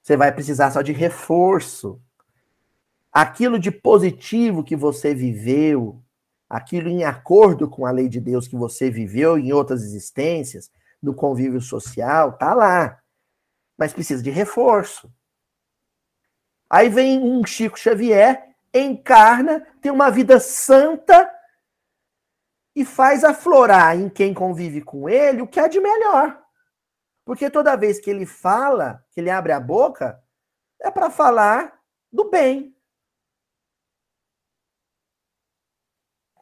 Você 0.02 0.16
vai 0.16 0.32
precisar 0.32 0.70
só 0.70 0.82
de 0.82 0.92
reforço 0.92 2.00
aquilo 3.12 3.58
de 3.58 3.70
positivo 3.70 4.62
que 4.62 4.76
você 4.76 5.14
viveu, 5.14 6.02
aquilo 6.48 6.88
em 6.88 7.04
acordo 7.04 7.68
com 7.68 7.84
a 7.84 7.90
lei 7.90 8.08
de 8.08 8.20
Deus 8.20 8.46
que 8.46 8.56
você 8.56 8.90
viveu 8.90 9.38
em 9.38 9.52
outras 9.52 9.82
existências, 9.82 10.70
no 11.02 11.14
convívio 11.14 11.60
social, 11.60 12.32
tá 12.34 12.54
lá. 12.54 13.00
Mas 13.76 13.92
precisa 13.92 14.22
de 14.22 14.30
reforço. 14.30 15.10
Aí 16.70 16.88
vem 16.88 17.18
um 17.18 17.44
Chico 17.44 17.78
Xavier, 17.78 18.54
encarna, 18.72 19.60
tem 19.82 19.90
uma 19.90 20.10
vida 20.10 20.38
santa 20.38 21.28
e 22.74 22.84
faz 22.84 23.24
aflorar 23.24 23.98
em 23.98 24.08
quem 24.08 24.32
convive 24.32 24.80
com 24.80 25.08
ele 25.08 25.42
o 25.42 25.48
que 25.48 25.58
há 25.58 25.66
de 25.66 25.80
melhor. 25.80 26.40
Porque 27.24 27.50
toda 27.50 27.76
vez 27.76 27.98
que 28.00 28.08
ele 28.08 28.24
fala, 28.24 29.04
que 29.10 29.20
ele 29.20 29.30
abre 29.30 29.52
a 29.52 29.58
boca, 29.58 30.22
é 30.80 30.90
para 30.90 31.10
falar 31.10 31.78
do 32.12 32.30
bem, 32.30 32.74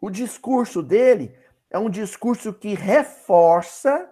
O 0.01 0.11
discurso 0.11 0.83
dele 0.83 1.37
é 1.70 1.79
um 1.79 1.91
discurso 1.91 2.55
que 2.55 2.74
reforça 2.74 4.11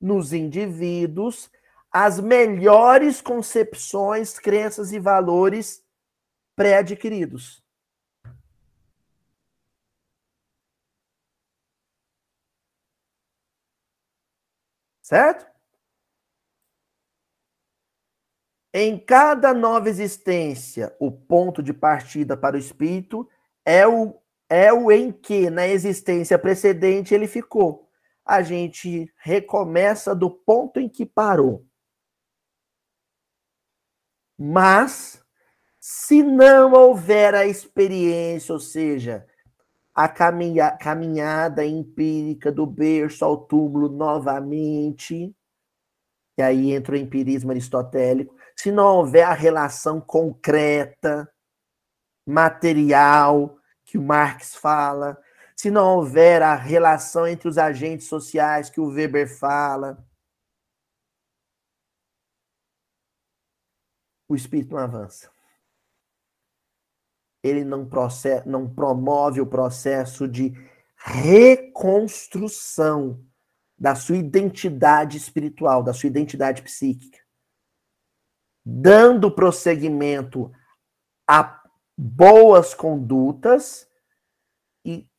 nos 0.00 0.32
indivíduos 0.32 1.50
as 1.92 2.20
melhores 2.20 3.20
concepções, 3.20 4.38
crenças 4.38 4.92
e 4.92 4.98
valores 4.98 5.84
pré-adquiridos. 6.56 7.62
Certo? 15.02 15.50
Em 18.72 18.96
cada 18.96 19.52
nova 19.52 19.88
existência, 19.88 20.94
o 21.00 21.10
ponto 21.10 21.60
de 21.60 21.72
partida 21.72 22.36
para 22.36 22.54
o 22.54 22.58
espírito 22.58 23.28
é 23.64 23.86
o 23.86 24.20
é 24.48 24.72
o 24.72 24.90
em 24.90 25.12
que 25.12 25.48
na 25.48 25.66
existência 25.68 26.36
precedente 26.36 27.14
ele 27.14 27.28
ficou. 27.28 27.88
A 28.24 28.42
gente 28.42 29.12
recomeça 29.16 30.12
do 30.14 30.28
ponto 30.28 30.80
em 30.80 30.88
que 30.88 31.06
parou. 31.06 31.69
Mas, 34.42 35.22
se 35.78 36.22
não 36.22 36.72
houver 36.72 37.34
a 37.34 37.44
experiência, 37.44 38.54
ou 38.54 38.58
seja, 38.58 39.26
a 39.94 40.08
caminha, 40.08 40.70
caminhada 40.70 41.62
empírica 41.62 42.50
do 42.50 42.64
berço 42.64 43.22
ao 43.22 43.36
túmulo 43.36 43.90
novamente, 43.90 45.36
e 46.38 46.42
aí 46.42 46.72
entra 46.72 46.94
o 46.94 46.98
empirismo 46.98 47.50
aristotélico, 47.50 48.34
se 48.56 48.72
não 48.72 48.96
houver 48.96 49.24
a 49.24 49.34
relação 49.34 50.00
concreta, 50.00 51.30
material, 52.26 53.58
que 53.84 53.98
o 53.98 54.02
Marx 54.02 54.54
fala, 54.54 55.18
se 55.54 55.70
não 55.70 55.96
houver 55.96 56.40
a 56.40 56.54
relação 56.54 57.26
entre 57.26 57.46
os 57.46 57.58
agentes 57.58 58.06
sociais 58.06 58.70
que 58.70 58.80
o 58.80 58.88
Weber 58.88 59.38
fala, 59.38 60.02
o 64.30 64.36
espírito 64.36 64.76
não 64.76 64.78
avança. 64.78 65.28
Ele 67.42 67.64
não, 67.64 67.88
processa, 67.88 68.48
não 68.48 68.72
promove 68.72 69.40
o 69.40 69.46
processo 69.46 70.28
de 70.28 70.52
reconstrução 70.96 73.26
da 73.76 73.96
sua 73.96 74.16
identidade 74.16 75.16
espiritual, 75.16 75.82
da 75.82 75.92
sua 75.92 76.06
identidade 76.06 76.62
psíquica, 76.62 77.18
dando 78.64 79.34
prosseguimento 79.34 80.52
a 81.28 81.60
boas 81.98 82.72
condutas 82.72 83.90
e 84.84 85.10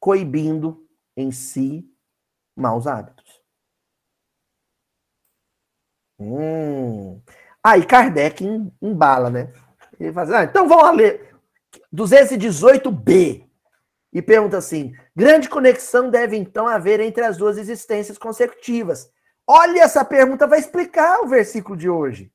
coibindo 0.00 0.88
em 1.16 1.30
si 1.30 1.86
maus 2.56 2.86
hábitos. 2.86 3.42
Hum. 6.18 7.22
Aí 7.64 7.84
Kardec 7.84 8.44
embala, 8.80 9.30
né? 9.30 9.52
Ele 9.98 10.12
faz, 10.12 10.30
ah, 10.30 10.44
então 10.44 10.68
vamos 10.68 10.96
ler 10.96 11.34
218b. 11.94 13.46
E 14.12 14.22
pergunta 14.22 14.56
assim: 14.56 14.94
grande 15.14 15.48
conexão 15.48 16.10
deve 16.10 16.36
então 16.36 16.66
haver 16.66 17.00
entre 17.00 17.24
as 17.24 17.36
duas 17.36 17.58
existências 17.58 18.16
consecutivas. 18.16 19.10
Olha, 19.46 19.80
essa 19.80 20.04
pergunta 20.04 20.46
vai 20.46 20.58
explicar 20.58 21.20
o 21.20 21.28
versículo 21.28 21.76
de 21.76 21.88
hoje. 21.88 22.32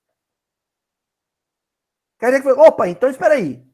Kardec 2.19 2.43
falou: 2.43 2.67
opa, 2.67 2.88
então 2.88 3.09
espera 3.09 3.36
aí. 3.36 3.65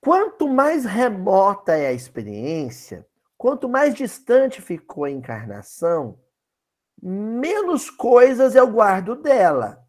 Quanto 0.00 0.46
mais 0.46 0.84
remota 0.84 1.72
é 1.72 1.88
a 1.88 1.92
experiência, 1.92 3.04
quanto 3.36 3.68
mais 3.68 3.94
distante 3.94 4.62
ficou 4.62 5.04
a 5.04 5.10
encarnação, 5.10 6.20
menos 7.02 7.90
coisas 7.90 8.54
eu 8.54 8.70
guardo 8.70 9.14
dela. 9.14 9.86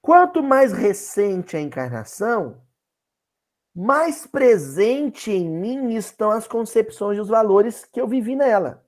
Quanto 0.00 0.42
mais 0.42 0.72
recente 0.72 1.56
a 1.56 1.60
encarnação, 1.60 2.66
mais 3.74 4.26
presente 4.26 5.30
em 5.30 5.48
mim 5.48 5.94
estão 5.94 6.30
as 6.30 6.46
concepções 6.46 7.16
e 7.16 7.20
os 7.20 7.28
valores 7.28 7.84
que 7.84 8.00
eu 8.00 8.08
vivi 8.08 8.34
nela. 8.34 8.84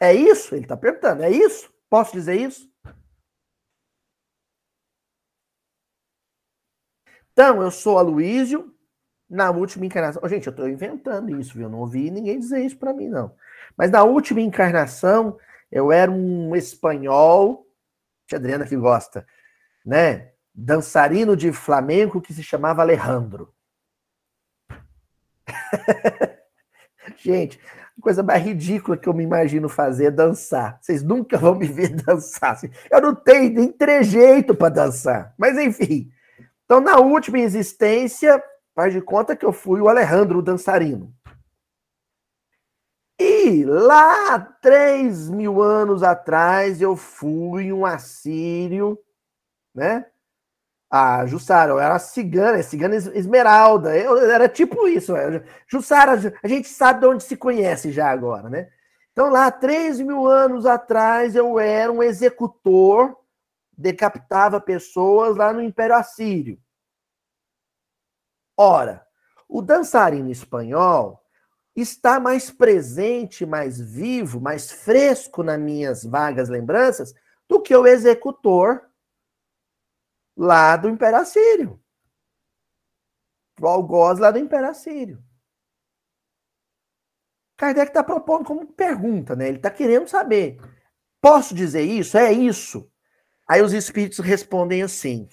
É 0.00 0.14
isso? 0.14 0.54
Ele 0.54 0.64
está 0.64 0.76
perguntando. 0.76 1.22
É 1.22 1.30
isso? 1.30 1.72
Posso 1.88 2.12
dizer 2.12 2.38
isso? 2.40 2.70
Então, 7.32 7.62
eu 7.62 7.70
sou 7.70 7.98
Aloísio, 7.98 8.74
na 9.28 9.50
última 9.50 9.84
encarnação. 9.84 10.22
Oh, 10.24 10.28
gente, 10.28 10.46
eu 10.46 10.50
estou 10.50 10.68
inventando 10.68 11.38
isso, 11.38 11.54
viu? 11.54 11.64
Eu 11.64 11.70
não 11.70 11.80
ouvi 11.80 12.10
ninguém 12.10 12.38
dizer 12.38 12.64
isso 12.64 12.78
para 12.78 12.94
mim, 12.94 13.08
não. 13.08 13.36
Mas 13.76 13.90
na 13.90 14.02
última 14.02 14.40
encarnação, 14.40 15.38
eu 15.70 15.92
era 15.92 16.10
um 16.10 16.54
espanhol, 16.56 17.66
a 18.32 18.36
Adriana 18.36 18.66
que 18.66 18.76
gosta, 18.76 19.26
né? 19.84 20.32
dançarino 20.56 21.36
de 21.36 21.52
flamenco 21.52 22.20
que 22.20 22.32
se 22.32 22.42
chamava 22.42 22.80
Alejandro. 22.80 23.52
Gente, 27.18 27.60
a 27.98 28.00
coisa 28.00 28.22
mais 28.22 28.42
ridícula 28.42 28.96
que 28.96 29.06
eu 29.08 29.12
me 29.12 29.22
imagino 29.22 29.68
fazer 29.68 30.06
é 30.06 30.10
dançar. 30.10 30.78
Vocês 30.80 31.02
nunca 31.02 31.36
vão 31.36 31.54
me 31.54 31.66
ver 31.66 31.90
dançar. 32.02 32.58
Eu 32.90 33.00
não 33.02 33.14
tenho 33.14 33.52
nem 33.52 33.70
trejeito 33.70 34.54
para 34.54 34.70
dançar. 34.74 35.34
Mas 35.36 35.58
enfim. 35.58 36.10
Então, 36.64 36.80
na 36.80 36.98
última 36.98 37.38
existência, 37.38 38.42
faz 38.74 38.92
de 38.92 39.00
conta 39.00 39.36
que 39.36 39.44
eu 39.44 39.52
fui 39.52 39.80
o 39.80 39.88
Alejandro 39.88 40.38
o 40.38 40.42
dançarino. 40.42 41.14
E 43.18 43.64
lá, 43.64 44.38
três 44.38 45.30
mil 45.30 45.62
anos 45.62 46.02
atrás, 46.02 46.82
eu 46.82 46.96
fui 46.96 47.72
um 47.72 47.86
assírio, 47.86 48.98
né? 49.74 50.06
a 50.90 51.26
Jussara, 51.26 51.72
eu 51.72 51.80
era 51.80 51.98
cigana, 51.98 52.62
cigana 52.62 52.94
esmeralda, 52.94 53.96
eu, 53.96 54.30
era 54.30 54.48
tipo 54.48 54.86
isso. 54.88 55.12
Jussara, 55.66 56.34
a 56.42 56.48
gente 56.48 56.68
sabe 56.68 57.00
de 57.00 57.06
onde 57.06 57.24
se 57.24 57.36
conhece 57.36 57.90
já 57.92 58.10
agora, 58.10 58.48
né? 58.48 58.70
Então, 59.12 59.30
lá, 59.30 59.50
3 59.50 60.00
mil 60.00 60.26
anos 60.26 60.66
atrás, 60.66 61.34
eu 61.34 61.58
era 61.58 61.90
um 61.90 62.02
executor, 62.02 63.16
decapitava 63.76 64.60
pessoas 64.60 65.36
lá 65.36 65.52
no 65.52 65.62
Império 65.62 65.96
Assírio. 65.96 66.58
Ora, 68.56 69.06
o 69.48 69.60
dançarino 69.60 70.30
espanhol 70.30 71.22
está 71.76 72.18
mais 72.18 72.50
presente, 72.50 73.44
mais 73.44 73.78
vivo, 73.78 74.40
mais 74.40 74.70
fresco 74.70 75.42
nas 75.42 75.60
minhas 75.60 76.04
vagas 76.04 76.48
lembranças 76.48 77.14
do 77.46 77.60
que 77.60 77.76
o 77.76 77.86
executor 77.86 78.90
lá 80.36 80.76
do 80.76 80.88
Império 80.88 81.18
Assírio. 81.18 81.82
O 83.60 83.66
algoz 83.66 84.18
lá 84.18 84.30
do 84.30 84.38
Império 84.38 84.68
Assírio. 84.68 85.22
Kardec 87.56 87.88
está 87.88 88.04
propondo 88.04 88.44
como 88.44 88.66
pergunta, 88.66 89.34
né? 89.34 89.48
Ele 89.48 89.56
está 89.56 89.70
querendo 89.70 90.06
saber. 90.06 90.58
Posso 91.22 91.54
dizer 91.54 91.82
isso? 91.82 92.18
É 92.18 92.30
isso? 92.30 92.90
Aí 93.48 93.62
os 93.62 93.72
espíritos 93.72 94.18
respondem 94.18 94.82
assim. 94.82 95.28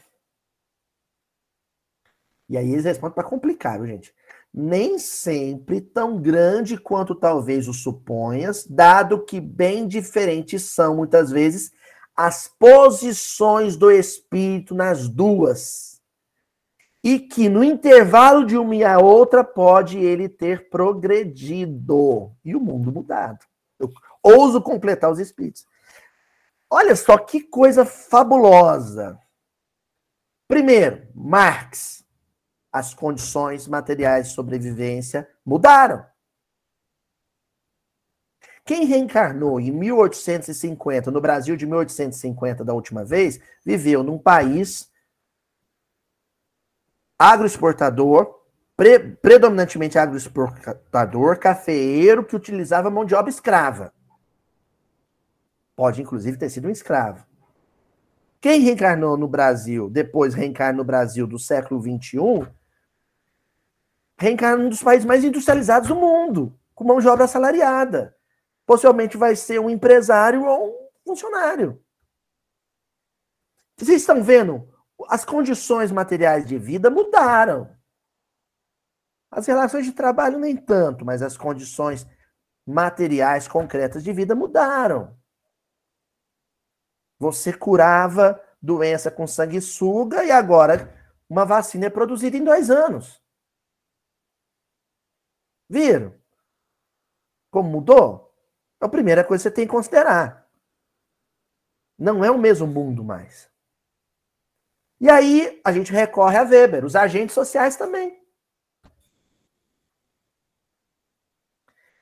E 2.48 2.58
aí 2.58 2.72
eles 2.72 2.86
respondem 2.86 3.16
para 3.16 3.28
complicar, 3.28 3.78
viu, 3.78 3.88
gente? 3.88 4.14
Nem 4.54 5.00
sempre 5.00 5.82
tão 5.82 6.22
grande 6.22 6.78
quanto 6.78 7.16
talvez 7.16 7.68
o 7.68 7.74
suponhas, 7.74 8.68
dado 8.68 9.26
que 9.26 9.42
bem 9.42 9.88
diferentes 9.88 10.62
são, 10.64 10.96
muitas 10.96 11.32
vezes, 11.32 11.72
as 12.16 12.48
posições 12.48 13.76
do 13.76 13.92
espírito 13.92 14.76
nas 14.76 15.08
duas. 15.08 16.00
E 17.04 17.20
que 17.20 17.50
no 17.50 17.64
intervalo 17.64 18.46
de 18.46 18.56
uma 18.56 18.76
e 18.76 18.84
a 18.84 19.00
outra 19.00 19.44
pode 19.44 19.98
ele 19.98 20.30
ter 20.30 20.70
progredido 20.70 22.32
e 22.46 22.56
o 22.56 22.60
mundo 22.62 22.92
mudado. 22.92 23.40
Eu 23.80 23.92
ouso 24.22 24.62
completar 24.62 25.12
os 25.12 25.20
espíritos. 25.20 25.66
Olha 26.70 26.96
só 26.96 27.18
que 27.18 27.42
coisa 27.42 27.86
fabulosa. 27.86 29.20
Primeiro, 30.48 31.08
Marx, 31.14 32.03
as 32.74 32.92
condições 32.92 33.68
materiais 33.68 34.30
de 34.30 34.34
sobrevivência 34.34 35.30
mudaram. 35.46 36.04
Quem 38.66 38.86
reencarnou 38.86 39.60
em 39.60 39.72
1850, 39.72 41.12
no 41.12 41.22
Brasil 41.22 41.56
de 41.56 41.68
1850 41.68 42.66
da 42.66 42.74
última 42.74 43.06
vez, 43.06 43.40
viveu 43.64 44.02
num 44.02 44.18
país 44.18 44.92
agroexportador, 47.20 48.42
pre, 48.76 49.00
predominantemente 49.00 50.00
agroexportador, 50.00 51.38
cafeeiro, 51.38 52.26
que 52.26 52.36
utilizava 52.36 52.90
mão 52.90 53.06
de 53.06 53.14
obra 53.14 53.30
escrava. 53.30 53.94
Pode, 55.76 56.02
inclusive, 56.02 56.38
ter 56.38 56.50
sido 56.50 56.68
um 56.68 56.72
escravo. 56.72 57.26
Quem 58.42 58.62
reencarnou 58.62 59.18
no 59.18 59.28
Brasil, 59.28 59.90
depois 59.90 60.34
reencarna 60.34 60.78
no 60.78 60.84
Brasil 60.84 61.28
do 61.28 61.38
século 61.38 61.82
XXI, 61.82 62.50
reencarna 64.18 64.64
num 64.64 64.70
dos 64.70 64.84
países 64.84 65.06
mais 65.06 65.24
industrializados 65.24 65.90
do 65.90 65.96
mundo, 65.96 66.58
com 66.74 66.84
mão 66.84 67.00
de 67.00 67.08
obra 67.08 67.26
assalariada 67.26 68.16
possivelmente 68.66 69.18
vai 69.18 69.36
ser 69.36 69.60
um 69.60 69.70
empresário 69.70 70.46
ou 70.46 70.92
um 71.06 71.10
funcionário. 71.10 71.84
Vocês 73.78 74.02
estão 74.02 74.24
vendo? 74.24 74.68
As 75.10 75.26
condições 75.26 75.92
materiais 75.92 76.46
de 76.46 76.58
vida 76.58 76.90
mudaram. 76.90 77.76
As 79.30 79.48
relações 79.48 79.86
de 79.86 79.92
trabalho 79.92 80.38
nem 80.38 80.56
tanto, 80.56 81.04
mas 81.04 81.22
as 81.22 81.36
condições 81.36 82.08
materiais 82.66 83.48
concretas 83.48 84.04
de 84.04 84.14
vida 84.14 84.36
mudaram. 84.36 85.18
Você 87.20 87.52
curava 87.52 88.42
doença 88.62 89.10
com 89.12 89.28
sanguessuga 89.28 90.24
e 90.24 90.32
agora 90.32 90.94
uma 91.28 91.46
vacina 91.46 91.88
é 91.88 91.90
produzida 91.90 92.38
em 92.38 92.44
dois 92.44 92.70
anos. 92.70 93.22
Viram? 95.74 96.14
Como 97.50 97.68
mudou? 97.68 98.32
É 98.80 98.86
a 98.86 98.90
primeira 98.90 99.24
coisa 99.24 99.42
que 99.42 99.50
você 99.50 99.56
tem 99.56 99.66
que 99.66 99.72
considerar. 99.72 100.48
Não 101.98 102.24
é 102.24 102.30
o 102.30 102.38
mesmo 102.38 102.68
mundo 102.68 103.04
mais. 103.04 103.50
E 105.02 105.10
aí 105.10 105.60
a 105.66 105.72
gente 105.72 105.92
recorre 105.92 106.38
a 106.38 106.44
Weber, 106.44 106.86
os 106.86 106.96
agentes 106.96 107.34
sociais 107.34 107.76
também. 107.76 108.24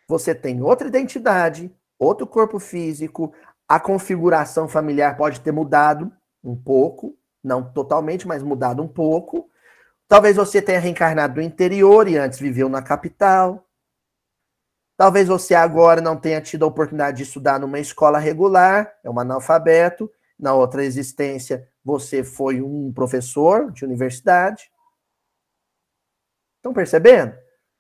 Você 0.06 0.36
tem 0.36 0.62
outra 0.62 0.90
identidade, 0.90 1.74
outro 1.98 2.28
corpo 2.28 2.60
físico, 2.60 3.34
a 3.70 3.80
configuração 3.80 4.68
familiar 4.68 5.16
pode 5.16 5.40
ter 5.40 5.54
mudado 5.54 6.12
um 6.44 6.62
pouco, 6.62 7.18
não 7.42 7.72
totalmente, 7.72 8.28
mas 8.28 8.44
mudado 8.44 8.84
um 8.84 8.88
pouco. 8.88 9.51
Talvez 10.12 10.36
você 10.36 10.62
tenha 10.62 10.78
reencarnado 10.78 11.36
do 11.36 11.42
interior 11.42 12.06
e 12.06 12.18
antes 12.18 12.38
viveu 12.38 12.68
na 12.68 12.82
capital. 12.82 13.66
Talvez 14.98 15.30
você 15.30 15.56
agora 15.56 16.02
não 16.02 16.18
tenha 16.20 16.42
tido 16.42 16.66
a 16.66 16.68
oportunidade 16.68 17.16
de 17.16 17.24
estudar 17.24 17.58
numa 17.58 17.80
escola 17.80 18.20
regular, 18.20 18.94
é 19.06 19.10
um 19.10 19.18
analfabeto. 19.18 20.12
Na 20.38 20.54
outra 20.54 20.84
existência, 20.84 21.66
você 21.82 22.26
foi 22.26 22.62
um 22.62 22.92
professor 22.92 23.72
de 23.72 23.86
universidade. 23.86 24.70
Estão 26.58 26.74
percebendo? 26.74 27.34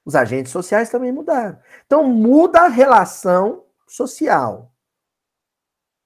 Os 0.05 0.15
agentes 0.15 0.53
sociais 0.53 0.89
também 0.89 1.11
mudaram. 1.11 1.59
Então, 1.85 2.07
muda 2.07 2.61
a 2.61 2.69
relação 2.69 3.65
social. 3.85 4.73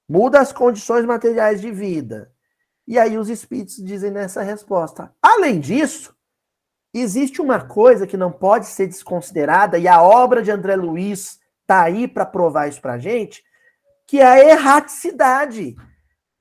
Muda 0.09 0.39
as 0.39 0.51
condições 0.51 1.05
materiais 1.05 1.61
de 1.61 1.71
vida. 1.71 2.34
E 2.88 2.97
aí 2.97 3.15
os 3.15 3.30
espíritos 3.30 3.76
dizem 3.76 4.09
nessa 4.09 4.41
resposta. 4.41 5.13
Além 5.21 5.59
disso, 5.59 6.14
existe 7.00 7.41
uma 7.41 7.60
coisa 7.60 8.08
que 8.08 8.18
não 8.18 8.32
pode 8.32 8.68
ser 8.68 8.88
desconsiderada, 8.88 9.78
e 9.78 9.88
a 9.88 10.02
obra 10.02 10.41
de 10.41 10.52
André 10.52 10.76
Luiz 10.76 11.39
está 11.62 11.84
aí 11.84 12.08
para 12.08 12.26
provar 12.26 12.68
isso 12.68 12.82
para 12.82 12.93
a 12.93 12.98
gente, 12.98 13.43
que 14.08 14.20
é 14.20 14.26
a 14.26 14.39
erraticidade. 14.39 15.76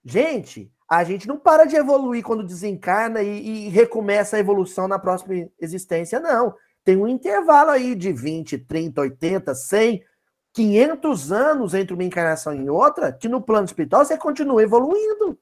Gente, 0.04 0.70
a 0.88 1.02
gente 1.02 1.26
não 1.26 1.38
para 1.38 1.64
de 1.64 1.76
evoluir 1.76 2.22
quando 2.22 2.44
desencarna 2.44 3.22
e, 3.22 3.66
e 3.66 3.68
recomeça 3.68 4.36
a 4.36 4.40
evolução 4.40 4.86
na 4.86 4.98
próxima 4.98 5.48
existência, 5.58 6.20
não. 6.20 6.54
Tem 6.84 6.96
um 6.96 7.08
intervalo 7.08 7.70
aí 7.70 7.94
de 7.94 8.12
20, 8.12 8.58
30, 8.58 9.00
80, 9.00 9.54
100, 9.54 10.04
500 10.52 11.32
anos 11.32 11.74
entre 11.74 11.94
uma 11.94 12.04
encarnação 12.04 12.54
e 12.54 12.68
outra, 12.68 13.12
que 13.12 13.28
no 13.28 13.40
plano 13.40 13.64
espiritual 13.64 14.04
você 14.04 14.18
continua 14.18 14.62
evoluindo 14.62 15.38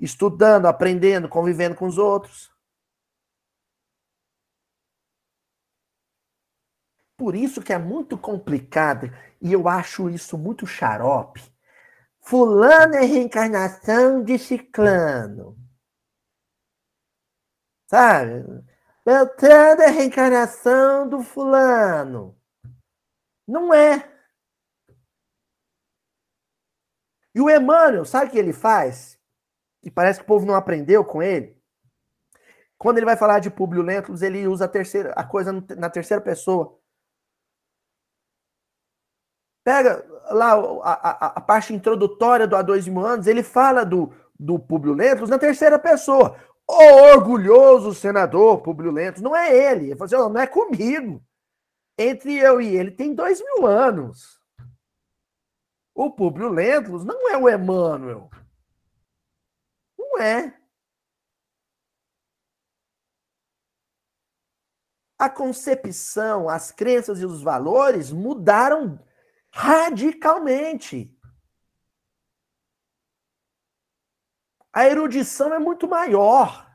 estudando, 0.00 0.66
aprendendo, 0.66 1.28
convivendo 1.28 1.76
com 1.76 1.86
os 1.86 1.98
outros. 1.98 2.50
Por 7.20 7.36
isso 7.36 7.60
que 7.60 7.70
é 7.70 7.76
muito 7.76 8.16
complicado, 8.16 9.12
e 9.42 9.52
eu 9.52 9.68
acho 9.68 10.08
isso 10.08 10.38
muito 10.38 10.66
xarope. 10.66 11.42
Fulano 12.18 12.94
é 12.94 13.04
reencarnação 13.04 14.24
de 14.24 14.38
ciclano. 14.38 15.54
Sabe? 17.86 18.64
Beltrano 19.04 19.82
é 19.82 19.90
reencarnação 19.90 21.06
do 21.06 21.22
fulano. 21.22 22.34
Não 23.46 23.74
é. 23.74 24.10
E 27.34 27.40
o 27.42 27.50
Emmanuel, 27.50 28.06
sabe 28.06 28.28
o 28.28 28.30
que 28.30 28.38
ele 28.38 28.54
faz? 28.54 29.20
e 29.82 29.90
parece 29.90 30.20
que 30.20 30.24
o 30.24 30.26
povo 30.26 30.46
não 30.46 30.54
aprendeu 30.54 31.04
com 31.04 31.22
ele. 31.22 31.54
Quando 32.78 32.96
ele 32.96 33.04
vai 33.04 33.16
falar 33.16 33.40
de 33.40 33.50
Publio 33.50 33.82
Lentulus, 33.82 34.22
ele 34.22 34.46
usa 34.46 34.64
a 34.64 34.68
terceira 34.68 35.12
a 35.12 35.22
coisa 35.22 35.52
na 35.76 35.90
terceira 35.90 36.22
pessoa. 36.22 36.79
Pega 39.64 40.04
lá 40.30 40.52
a, 40.52 40.92
a, 40.92 41.26
a 41.36 41.40
parte 41.40 41.74
introdutória 41.74 42.46
do 42.46 42.56
Há 42.56 42.62
Dois 42.62 42.88
Mil 42.88 43.04
Anos, 43.04 43.26
ele 43.26 43.42
fala 43.42 43.84
do, 43.84 44.12
do 44.38 44.58
Publio 44.58 44.94
Lentulus 44.94 45.28
na 45.28 45.38
terceira 45.38 45.78
pessoa. 45.78 46.36
O 46.66 46.82
orgulhoso 47.12 47.92
senador 47.94 48.62
Publio 48.62 48.92
Lentulus, 48.92 49.22
não 49.22 49.36
é 49.36 49.54
ele. 49.54 49.86
Ele 49.86 49.96
falou 49.96 50.24
assim, 50.24 50.32
não 50.32 50.40
é 50.40 50.46
comigo. 50.46 51.22
Entre 51.98 52.36
eu 52.38 52.60
e 52.60 52.76
ele 52.76 52.90
tem 52.90 53.14
dois 53.14 53.42
mil 53.42 53.66
anos. 53.66 54.40
O 55.94 56.10
Publio 56.10 56.48
Lentulus 56.48 57.04
não 57.04 57.28
é 57.28 57.36
o 57.36 57.48
Emmanuel. 57.48 58.30
Não 59.98 60.18
é. 60.18 60.56
A 65.18 65.28
concepção, 65.28 66.48
as 66.48 66.70
crenças 66.70 67.20
e 67.20 67.26
os 67.26 67.42
valores 67.42 68.10
mudaram 68.10 68.98
radicalmente. 69.52 71.16
A 74.72 74.86
erudição 74.86 75.52
é 75.52 75.58
muito 75.58 75.88
maior. 75.88 76.70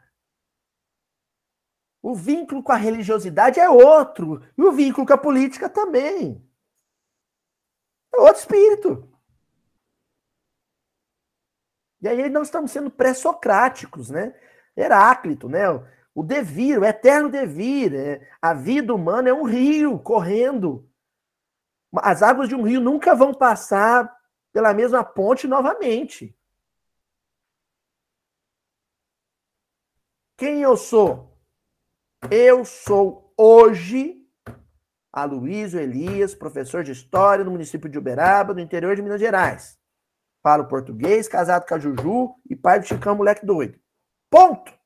O 2.02 2.14
vínculo 2.14 2.62
com 2.62 2.72
a 2.72 2.76
religiosidade 2.76 3.60
é 3.60 3.70
outro. 3.70 4.42
E 4.58 4.62
o 4.62 4.72
vínculo 4.72 5.08
com 5.08 5.14
a 5.14 5.18
política 5.18 5.70
também. 5.70 6.46
É 8.14 8.20
outro 8.20 8.42
espírito. 8.42 9.12
E 12.02 12.08
aí 12.08 12.30
nós 12.30 12.48
estamos 12.48 12.72
sendo 12.72 12.92
pré-socráticos, 12.92 14.10
né? 14.10 14.40
Heráclito, 14.78 15.50
né? 15.50 15.64
O 16.14 16.22
devir, 16.22 16.78
o 16.78 16.86
eterno 16.86 17.30
devir. 17.30 17.96
É, 17.96 18.30
a 18.42 18.54
vida 18.54 18.94
humana 18.94 19.30
é 19.30 19.34
um 19.34 19.44
rio 19.44 19.98
correndo. 19.98 20.88
As 22.02 22.22
águas 22.22 22.50
de 22.50 22.56
um 22.56 22.64
rio 22.64 22.82
nunca 22.82 23.16
vão 23.16 23.34
passar 23.34 24.14
pela 24.52 24.74
mesma 24.74 25.04
ponte 25.04 25.48
novamente. 25.48 26.38
Quem 30.38 30.62
eu 30.62 30.76
sou? 30.76 31.38
Eu 32.30 32.66
sou 32.66 33.34
hoje 33.38 34.26
Aloysio 35.14 35.80
Elias, 35.80 36.36
professor 36.36 36.84
de 36.84 36.92
História 36.92 37.46
no 37.46 37.52
município 37.52 37.90
de 37.90 37.98
Uberaba, 37.98 38.54
no 38.54 38.60
interior 38.60 38.96
de 38.96 39.02
Minas 39.02 39.22
Gerais. 39.22 39.80
Falo 40.44 40.68
português, 40.68 41.28
casado 41.28 41.66
com 41.66 41.74
a 41.74 41.80
Juju 41.80 42.36
e 42.50 42.56
pai 42.56 42.80
do 42.80 42.86
Chicão, 42.86 43.16
moleque 43.16 43.46
doido. 43.46 43.80
Ponto. 44.30 44.78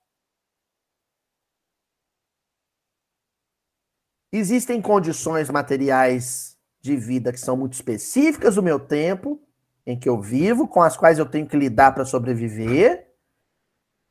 Existem 4.32 4.80
condições 4.80 5.50
materiais 5.50 6.59
de 6.82 6.96
vida 6.96 7.32
que 7.32 7.40
são 7.40 7.58
muito 7.58 7.74
específicas 7.74 8.56
do 8.56 8.64
meu 8.64 8.80
tempo, 8.80 9.42
em 9.86 10.00
que 10.00 10.08
eu 10.08 10.22
vivo, 10.22 10.68
com 10.68 10.82
as 10.82 10.96
quais 10.96 11.20
eu 11.20 11.26
tenho 11.26 11.48
que 11.48 11.58
lidar 11.58 11.94
para 11.94 12.06
sobreviver. 12.06 13.12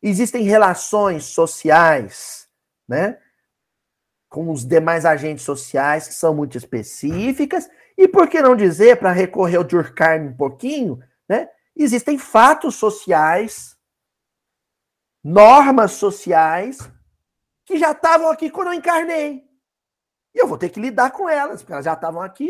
Existem 0.03 0.43
relações 0.43 1.25
sociais, 1.25 2.49
né? 2.87 3.19
Com 4.29 4.51
os 4.51 4.65
demais 4.65 5.05
agentes 5.05 5.45
sociais 5.45 6.07
que 6.07 6.15
são 6.15 6.35
muito 6.35 6.59
específicas. 6.59 7.69
E 7.97 8.07
por 8.07 8.29
que 8.29 8.43
não 8.43 8.55
dizer, 8.55 8.99
para 8.99 9.13
recorrer 9.13 9.57
ao 9.57 9.65
Durkheim 9.65 10.29
um 10.29 10.37
pouquinho, 10.37 11.01
né? 11.29 11.49
Existem 11.75 12.19
fatos 12.19 12.75
sociais, 12.75 13.77
normas 15.23 15.93
sociais, 15.93 16.79
que 17.65 17.79
já 17.79 17.93
estavam 17.93 18.31
aqui 18.31 18.51
quando 18.51 18.69
eu 18.69 18.75
encarnei. 18.75 19.48
E 20.39 20.41
eu 20.41 20.47
vou 20.47 20.57
ter 20.57 20.71
que 20.71 20.79
lidar 20.79 21.11
com 21.11 21.29
elas, 21.29 21.63
porque 21.63 21.73
elas 21.73 21.85
já 21.85 21.95
estavam 21.95 22.23
aqui. 22.23 22.49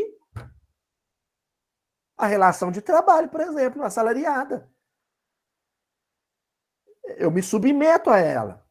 A 2.19 2.27
relação 2.27 2.71
de 2.71 2.83
trabalho, 2.83 3.31
por 3.31 3.41
exemplo, 3.41 3.83
assalariada. 3.83 4.71
Eu 7.17 7.31
me 7.31 7.43
submeto 7.43 8.11
a 8.11 8.19
ela. 8.19 8.69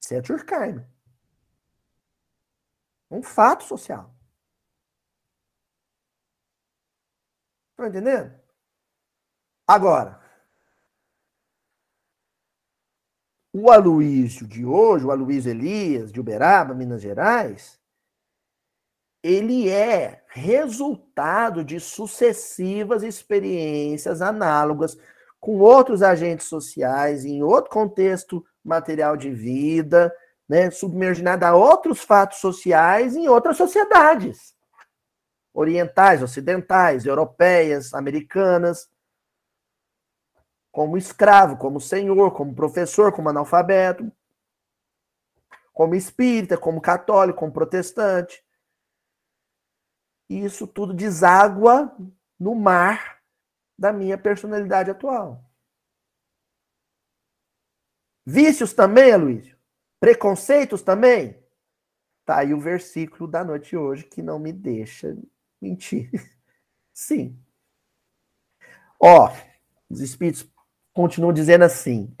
Isso 0.00 0.14
é 0.14 0.20
Durkheim. 0.20 0.86
Um 3.10 3.20
fato 3.20 3.64
social. 3.64 4.14
Estão 7.70 7.86
entendendo? 7.86 8.40
Agora, 9.66 10.20
o 13.60 13.70
Aloísio 13.70 14.46
de 14.46 14.64
hoje, 14.64 15.04
o 15.04 15.10
Aloísio 15.10 15.50
Elias, 15.50 16.12
de 16.12 16.20
Uberaba, 16.20 16.74
Minas 16.74 17.02
Gerais, 17.02 17.78
ele 19.22 19.68
é 19.68 20.22
resultado 20.28 21.64
de 21.64 21.80
sucessivas 21.80 23.02
experiências 23.02 24.22
análogas 24.22 24.96
com 25.40 25.58
outros 25.58 26.02
agentes 26.02 26.46
sociais, 26.46 27.24
em 27.24 27.42
outro 27.42 27.70
contexto 27.70 28.44
material 28.64 29.16
de 29.16 29.30
vida, 29.30 30.14
né, 30.48 30.70
submerginado 30.70 31.44
a 31.44 31.54
outros 31.54 32.00
fatos 32.00 32.38
sociais 32.38 33.16
em 33.16 33.28
outras 33.28 33.56
sociedades. 33.56 34.54
Orientais, 35.52 36.22
ocidentais, 36.22 37.04
europeias, 37.04 37.92
americanas, 37.92 38.88
como 40.78 40.96
escravo, 40.96 41.56
como 41.56 41.80
senhor, 41.80 42.32
como 42.32 42.54
professor, 42.54 43.12
como 43.12 43.28
analfabeto, 43.28 44.12
como 45.72 45.96
espírita, 45.96 46.56
como 46.56 46.80
católico, 46.80 47.40
como 47.40 47.52
protestante. 47.52 48.46
E 50.30 50.44
isso 50.44 50.68
tudo 50.68 50.94
deságua 50.94 51.92
no 52.38 52.54
mar 52.54 53.20
da 53.76 53.92
minha 53.92 54.16
personalidade 54.16 54.88
atual. 54.88 55.44
Vícios 58.24 58.72
também, 58.72 59.10
Aloysio? 59.12 59.58
Preconceitos 59.98 60.80
também? 60.80 61.44
Tá 62.24 62.38
aí 62.38 62.54
o 62.54 62.60
versículo 62.60 63.28
da 63.28 63.42
noite 63.42 63.70
de 63.70 63.76
hoje 63.76 64.04
que 64.04 64.22
não 64.22 64.38
me 64.38 64.52
deixa 64.52 65.18
mentir. 65.60 66.08
Sim. 66.94 67.36
Ó, 69.00 69.28
os 69.90 70.00
espíritos 70.00 70.48
continuam 70.98 71.32
dizendo 71.32 71.62
assim. 71.62 72.12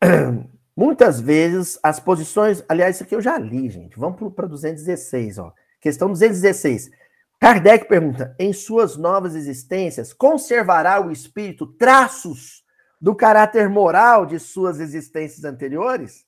Muitas 0.76 1.20
vezes 1.20 1.80
as 1.82 1.98
posições, 1.98 2.64
aliás, 2.68 2.94
isso 2.94 3.02
aqui 3.02 3.16
eu 3.16 3.20
já 3.20 3.36
li, 3.36 3.68
gente. 3.68 3.98
Vamos 3.98 4.32
para 4.32 4.46
216, 4.46 5.38
ó. 5.38 5.52
Questão 5.80 6.06
216. 6.06 6.92
Kardec 7.40 7.88
pergunta: 7.88 8.36
em 8.38 8.52
suas 8.52 8.96
novas 8.96 9.34
existências, 9.34 10.12
conservará 10.12 11.04
o 11.04 11.10
espírito 11.10 11.66
traços 11.66 12.62
do 13.00 13.16
caráter 13.16 13.68
moral 13.68 14.24
de 14.24 14.38
suas 14.38 14.78
existências 14.78 15.44
anteriores? 15.44 16.24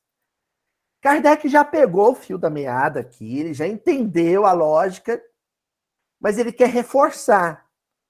Kardec 1.00 1.48
já 1.48 1.64
pegou 1.64 2.10
o 2.10 2.16
fio 2.16 2.36
da 2.36 2.50
meada 2.50 2.98
aqui, 2.98 3.38
ele 3.38 3.54
já 3.54 3.68
entendeu 3.68 4.44
a 4.44 4.50
lógica, 4.50 5.22
mas 6.20 6.36
ele 6.36 6.50
quer 6.50 6.68
reforçar. 6.68 7.63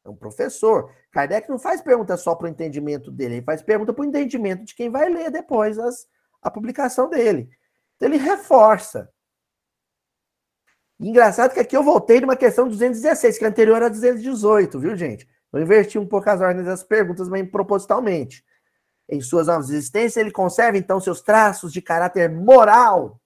É 0.04 0.10
um 0.10 0.16
professor. 0.16 0.92
Kardec 1.10 1.48
não 1.48 1.58
faz 1.58 1.80
pergunta 1.80 2.16
só 2.16 2.34
para 2.34 2.46
o 2.46 2.50
entendimento 2.50 3.10
dele, 3.10 3.36
ele 3.36 3.44
faz 3.44 3.62
pergunta 3.62 3.92
para 3.92 4.02
o 4.02 4.06
entendimento 4.06 4.64
de 4.64 4.74
quem 4.74 4.90
vai 4.90 5.08
ler 5.08 5.30
depois 5.30 5.78
as, 5.78 6.06
a 6.42 6.50
publicação 6.50 7.08
dele. 7.08 7.48
Então 7.96 8.08
ele 8.08 8.18
reforça. 8.18 9.10
Engraçado 11.00 11.52
que 11.52 11.60
aqui 11.60 11.76
eu 11.76 11.82
voltei 11.82 12.20
numa 12.20 12.36
questão 12.36 12.68
216, 12.68 13.38
que 13.38 13.44
a 13.44 13.48
anterior 13.48 13.76
era 13.76 13.90
218, 13.90 14.78
viu, 14.78 14.96
gente? 14.96 15.28
Eu 15.52 15.60
inverti 15.60 15.98
um 15.98 16.06
pouco 16.06 16.28
as 16.28 16.40
ordens 16.40 16.66
das 16.66 16.82
perguntas, 16.82 17.28
mas 17.28 17.48
propositalmente. 17.50 18.44
Em 19.08 19.20
suas 19.20 19.46
novas 19.46 19.70
existências, 19.70 20.16
ele 20.16 20.30
conserva, 20.30 20.78
então, 20.78 21.00
seus 21.00 21.20
traços 21.20 21.72
de 21.72 21.82
caráter 21.82 22.30
moral, 22.30 23.20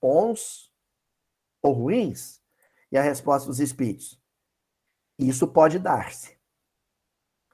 bons 0.00 0.72
ou 1.62 1.72
ruins? 1.72 2.40
E 2.90 2.96
a 2.96 3.02
resposta 3.02 3.46
dos 3.46 3.60
espíritos: 3.60 4.18
isso 5.18 5.48
pode 5.48 5.78
dar-se. 5.78 6.38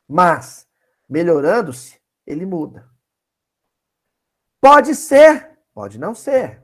Mas, 0.07 0.69
melhorando-se, 1.09 2.01
ele 2.27 2.45
muda. 2.45 2.91
Pode 4.61 4.95
ser, 4.95 5.59
pode 5.73 5.99
não 5.99 6.15
ser. 6.15 6.63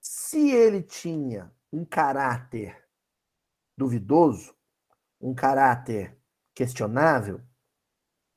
Se 0.00 0.50
ele 0.50 0.82
tinha 0.82 1.52
um 1.72 1.84
caráter 1.84 2.84
duvidoso, 3.76 4.56
um 5.20 5.34
caráter 5.34 6.18
questionável, 6.54 7.40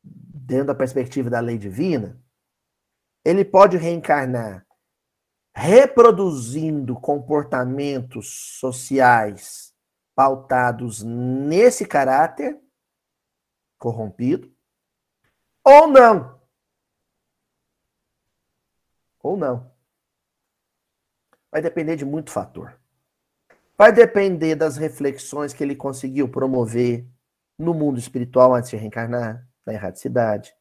dentro 0.03 0.67
da 0.67 0.75
perspectiva 0.75 1.29
da 1.29 1.39
lei 1.39 1.57
divina, 1.57 2.21
ele 3.25 3.43
pode 3.43 3.77
reencarnar 3.77 4.66
reproduzindo 5.59 6.93
comportamentos 6.93 8.59
sociais 8.59 9.73
pautados 10.13 11.01
nesse 11.01 11.83
caráter 11.83 12.61
corrompido, 13.79 14.53
ou 15.63 15.87
não. 15.87 16.39
Ou 19.19 19.35
não. 19.35 19.71
Vai 21.51 21.59
depender 21.59 21.95
de 21.95 22.05
muito 22.05 22.29
fator. 22.29 22.79
Vai 23.75 23.91
depender 23.91 24.53
das 24.53 24.77
reflexões 24.77 25.53
que 25.53 25.63
ele 25.63 25.75
conseguiu 25.75 26.29
promover 26.29 27.07
no 27.57 27.73
mundo 27.73 27.97
espiritual 27.97 28.53
antes 28.53 28.69
de 28.69 28.77
reencarnar, 28.77 29.49
na 29.65 29.73
erradicidade. 29.73 30.53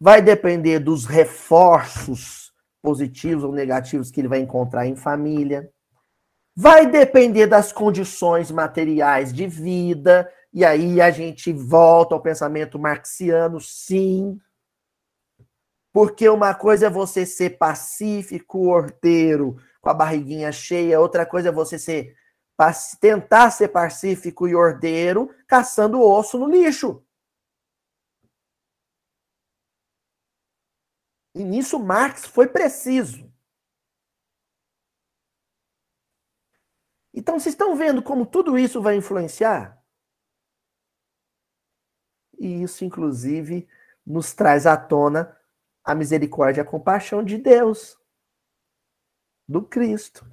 Vai 0.00 0.22
depender 0.22 0.78
dos 0.78 1.04
reforços 1.04 2.49
positivos 2.82 3.44
ou 3.44 3.52
negativos 3.52 4.10
que 4.10 4.20
ele 4.20 4.28
vai 4.28 4.40
encontrar 4.40 4.86
em 4.86 4.96
família. 4.96 5.70
Vai 6.56 6.86
depender 6.86 7.46
das 7.46 7.72
condições 7.72 8.50
materiais 8.50 9.32
de 9.32 9.46
vida, 9.46 10.30
e 10.52 10.64
aí 10.64 11.00
a 11.00 11.10
gente 11.10 11.52
volta 11.52 12.14
ao 12.14 12.20
pensamento 12.20 12.78
marxiano, 12.78 13.60
sim. 13.60 14.38
Porque 15.92 16.28
uma 16.28 16.54
coisa 16.54 16.86
é 16.86 16.90
você 16.90 17.24
ser 17.24 17.58
pacífico, 17.58 18.68
ordeiro, 18.68 19.56
com 19.80 19.90
a 19.90 19.94
barriguinha 19.94 20.52
cheia, 20.52 21.00
outra 21.00 21.24
coisa 21.24 21.48
é 21.48 21.52
você 21.52 21.78
ser 21.78 22.14
tentar 23.00 23.50
ser 23.50 23.68
pacífico 23.68 24.46
e 24.46 24.54
ordeiro, 24.54 25.30
caçando 25.48 26.02
osso 26.02 26.38
no 26.38 26.46
lixo. 26.46 27.02
E 31.40 31.42
nisso 31.42 31.78
Marx 31.78 32.26
foi 32.26 32.46
preciso. 32.46 33.32
Então, 37.14 37.40
vocês 37.40 37.54
estão 37.54 37.74
vendo 37.74 38.02
como 38.02 38.26
tudo 38.26 38.58
isso 38.58 38.82
vai 38.82 38.94
influenciar? 38.96 39.82
E 42.38 42.62
isso, 42.62 42.84
inclusive, 42.84 43.66
nos 44.06 44.34
traz 44.34 44.66
à 44.66 44.76
tona 44.76 45.34
a 45.82 45.94
misericórdia 45.94 46.60
e 46.60 46.62
a 46.62 46.66
compaixão 46.66 47.24
de 47.24 47.38
Deus, 47.38 47.98
do 49.48 49.62
Cristo. 49.62 50.30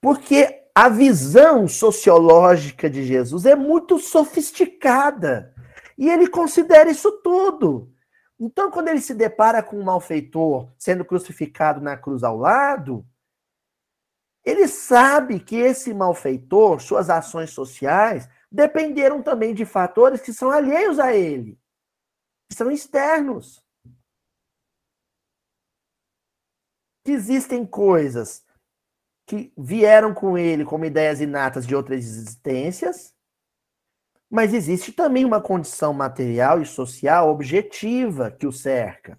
Porque 0.00 0.68
a 0.74 0.88
visão 0.88 1.68
sociológica 1.68 2.90
de 2.90 3.04
Jesus 3.04 3.46
é 3.46 3.54
muito 3.54 4.00
sofisticada. 4.00 5.54
E 5.96 6.10
ele 6.10 6.26
considera 6.26 6.90
isso 6.90 7.12
tudo. 7.22 7.95
Então, 8.38 8.70
quando 8.70 8.88
ele 8.88 9.00
se 9.00 9.14
depara 9.14 9.62
com 9.62 9.78
um 9.78 9.84
malfeitor 9.84 10.70
sendo 10.78 11.04
crucificado 11.04 11.80
na 11.80 11.96
cruz 11.96 12.22
ao 12.22 12.36
lado, 12.36 13.06
ele 14.44 14.68
sabe 14.68 15.40
que 15.40 15.56
esse 15.56 15.92
malfeitor, 15.92 16.80
suas 16.80 17.10
ações 17.10 17.50
sociais, 17.50 18.28
dependeram 18.52 19.22
também 19.22 19.54
de 19.54 19.64
fatores 19.64 20.20
que 20.20 20.32
são 20.32 20.50
alheios 20.50 21.00
a 21.00 21.14
ele, 21.14 21.58
que 22.48 22.56
são 22.56 22.70
externos. 22.70 23.64
Que 27.04 27.12
existem 27.12 27.66
coisas 27.66 28.44
que 29.26 29.52
vieram 29.58 30.14
com 30.14 30.38
ele 30.38 30.64
como 30.64 30.84
ideias 30.84 31.20
inatas 31.20 31.66
de 31.66 31.74
outras 31.74 32.04
existências, 32.04 33.15
mas 34.30 34.52
existe 34.52 34.92
também 34.92 35.24
uma 35.24 35.40
condição 35.40 35.92
material 35.92 36.60
e 36.60 36.66
social 36.66 37.30
objetiva 37.30 38.30
que 38.30 38.46
o 38.46 38.52
cerca. 38.52 39.18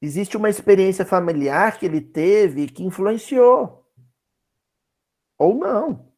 Existe 0.00 0.36
uma 0.36 0.48
experiência 0.48 1.04
familiar 1.04 1.78
que 1.78 1.84
ele 1.84 2.00
teve 2.00 2.68
que 2.68 2.84
influenciou. 2.84 3.84
Ou 5.36 5.56
não. 5.56 6.12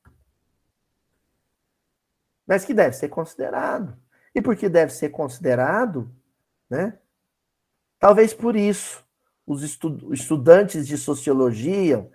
Mas 2.47 2.65
que 2.65 2.75
deve 2.75 2.95
ser 2.95 3.09
considerado. 3.09 3.99
E 4.35 4.43
por 4.43 4.55
que 4.55 4.69
deve 4.69 4.93
ser 4.93 5.09
considerado, 5.11 6.15
né? 6.69 6.99
Talvez 7.99 8.35
por 8.35 8.55
isso 8.55 9.05
os 9.47 9.63
estudantes 9.63 10.87
de 10.87 10.97
sociologia 10.97 12.11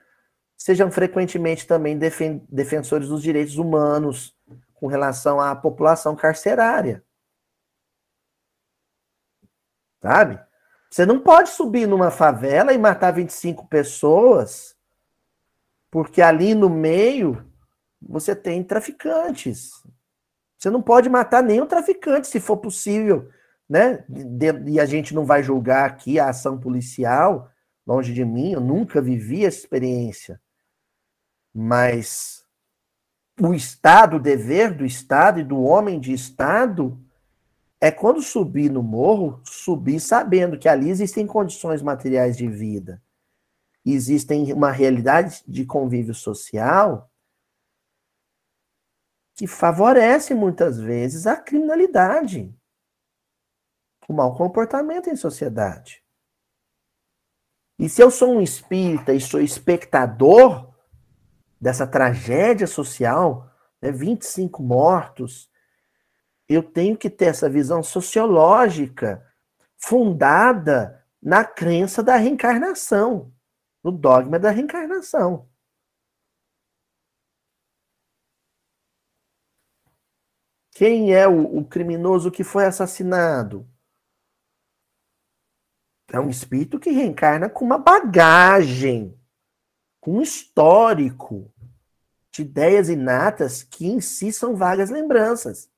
sejam 0.57 0.91
frequentemente 0.91 1.67
também 1.67 1.97
defensores 2.49 3.09
dos 3.09 3.21
direitos 3.21 3.57
humanos 3.57 4.35
com 4.73 4.87
relação 4.87 5.39
à 5.39 5.55
população 5.55 6.15
carcerária. 6.15 7.03
Sabe? 10.01 10.39
Você 10.89 11.05
não 11.05 11.19
pode 11.19 11.49
subir 11.49 11.87
numa 11.87 12.11
favela 12.11 12.73
e 12.73 12.77
matar 12.77 13.11
25 13.11 13.67
pessoas, 13.67 14.75
porque 15.91 16.21
ali 16.21 16.53
no 16.55 16.69
meio 16.69 17.45
você 18.01 18.35
tem 18.35 18.63
traficantes. 18.63 19.71
Você 20.57 20.69
não 20.69 20.81
pode 20.81 21.09
matar 21.09 21.43
nenhum 21.43 21.65
traficante, 21.65 22.27
se 22.27 22.39
for 22.39 22.57
possível, 22.57 23.29
né? 23.67 24.05
E 24.67 24.79
a 24.79 24.85
gente 24.85 25.13
não 25.13 25.25
vai 25.25 25.43
julgar 25.43 25.85
aqui 25.85 26.19
a 26.19 26.29
ação 26.29 26.59
policial, 26.59 27.49
longe 27.85 28.13
de 28.13 28.23
mim, 28.23 28.53
eu 28.53 28.61
nunca 28.61 29.01
vivi 29.01 29.45
essa 29.45 29.57
experiência. 29.57 30.39
Mas 31.57 32.45
o 33.39 33.53
Estado, 33.53 34.17
o 34.17 34.19
dever 34.19 34.75
do 34.75 34.85
Estado 34.85 35.39
e 35.39 35.43
do 35.43 35.61
homem 35.61 36.01
de 36.01 36.11
Estado 36.11 37.01
é 37.79 37.89
quando 37.89 38.21
subir 38.21 38.69
no 38.69 38.83
morro, 38.83 39.41
subir 39.45 40.01
sabendo 40.01 40.59
que 40.59 40.67
ali 40.67 40.89
existem 40.89 41.25
condições 41.25 41.81
materiais 41.81 42.35
de 42.35 42.45
vida, 42.49 43.01
existem 43.85 44.51
uma 44.51 44.69
realidade 44.69 45.43
de 45.47 45.65
convívio 45.65 46.13
social 46.13 47.09
que 49.33 49.47
favorece 49.47 50.33
muitas 50.33 50.77
vezes 50.77 51.25
a 51.25 51.37
criminalidade, 51.37 52.53
o 54.09 54.13
mau 54.13 54.35
comportamento 54.35 55.09
em 55.09 55.15
sociedade. 55.15 56.03
E 57.79 57.87
se 57.87 58.01
eu 58.01 58.11
sou 58.11 58.35
um 58.35 58.41
espírita 58.41 59.13
e 59.13 59.21
sou 59.21 59.39
espectador 59.39 60.74
dessa 61.65 61.87
tragédia 61.87 62.67
social, 62.67 63.51
né, 63.81 63.91
25 63.91 64.61
mortos, 64.61 65.49
eu 66.47 66.61
tenho 66.61 66.95
que 66.95 67.09
ter 67.09 67.25
essa 67.25 67.49
visão 67.49 67.81
sociológica 67.81 69.27
fundada 69.75 71.03
na 71.19 71.43
crença 71.43 72.03
da 72.03 72.17
reencarnação, 72.17 73.33
no 73.83 73.91
dogma 73.91 74.37
da 74.37 74.51
reencarnação. 74.51 75.49
Quem 80.69 81.15
é 81.15 81.27
o, 81.27 81.57
o 81.57 81.65
criminoso 81.65 82.29
que 82.29 82.43
foi 82.43 82.65
assassinado? 82.65 83.67
É 86.09 86.19
um 86.19 86.29
espírito 86.29 86.79
que 86.79 86.91
reencarna 86.91 87.49
com 87.49 87.65
uma 87.65 87.79
bagagem, 87.79 89.19
com 89.99 90.19
um 90.19 90.21
histórico 90.21 91.51
de 92.35 92.41
ideias 92.41 92.89
inatas 92.89 93.63
que 93.63 93.87
em 93.87 94.01
si 94.01 94.33
são 94.33 94.57
vagas 94.57 94.89
lembranças, 94.89 95.71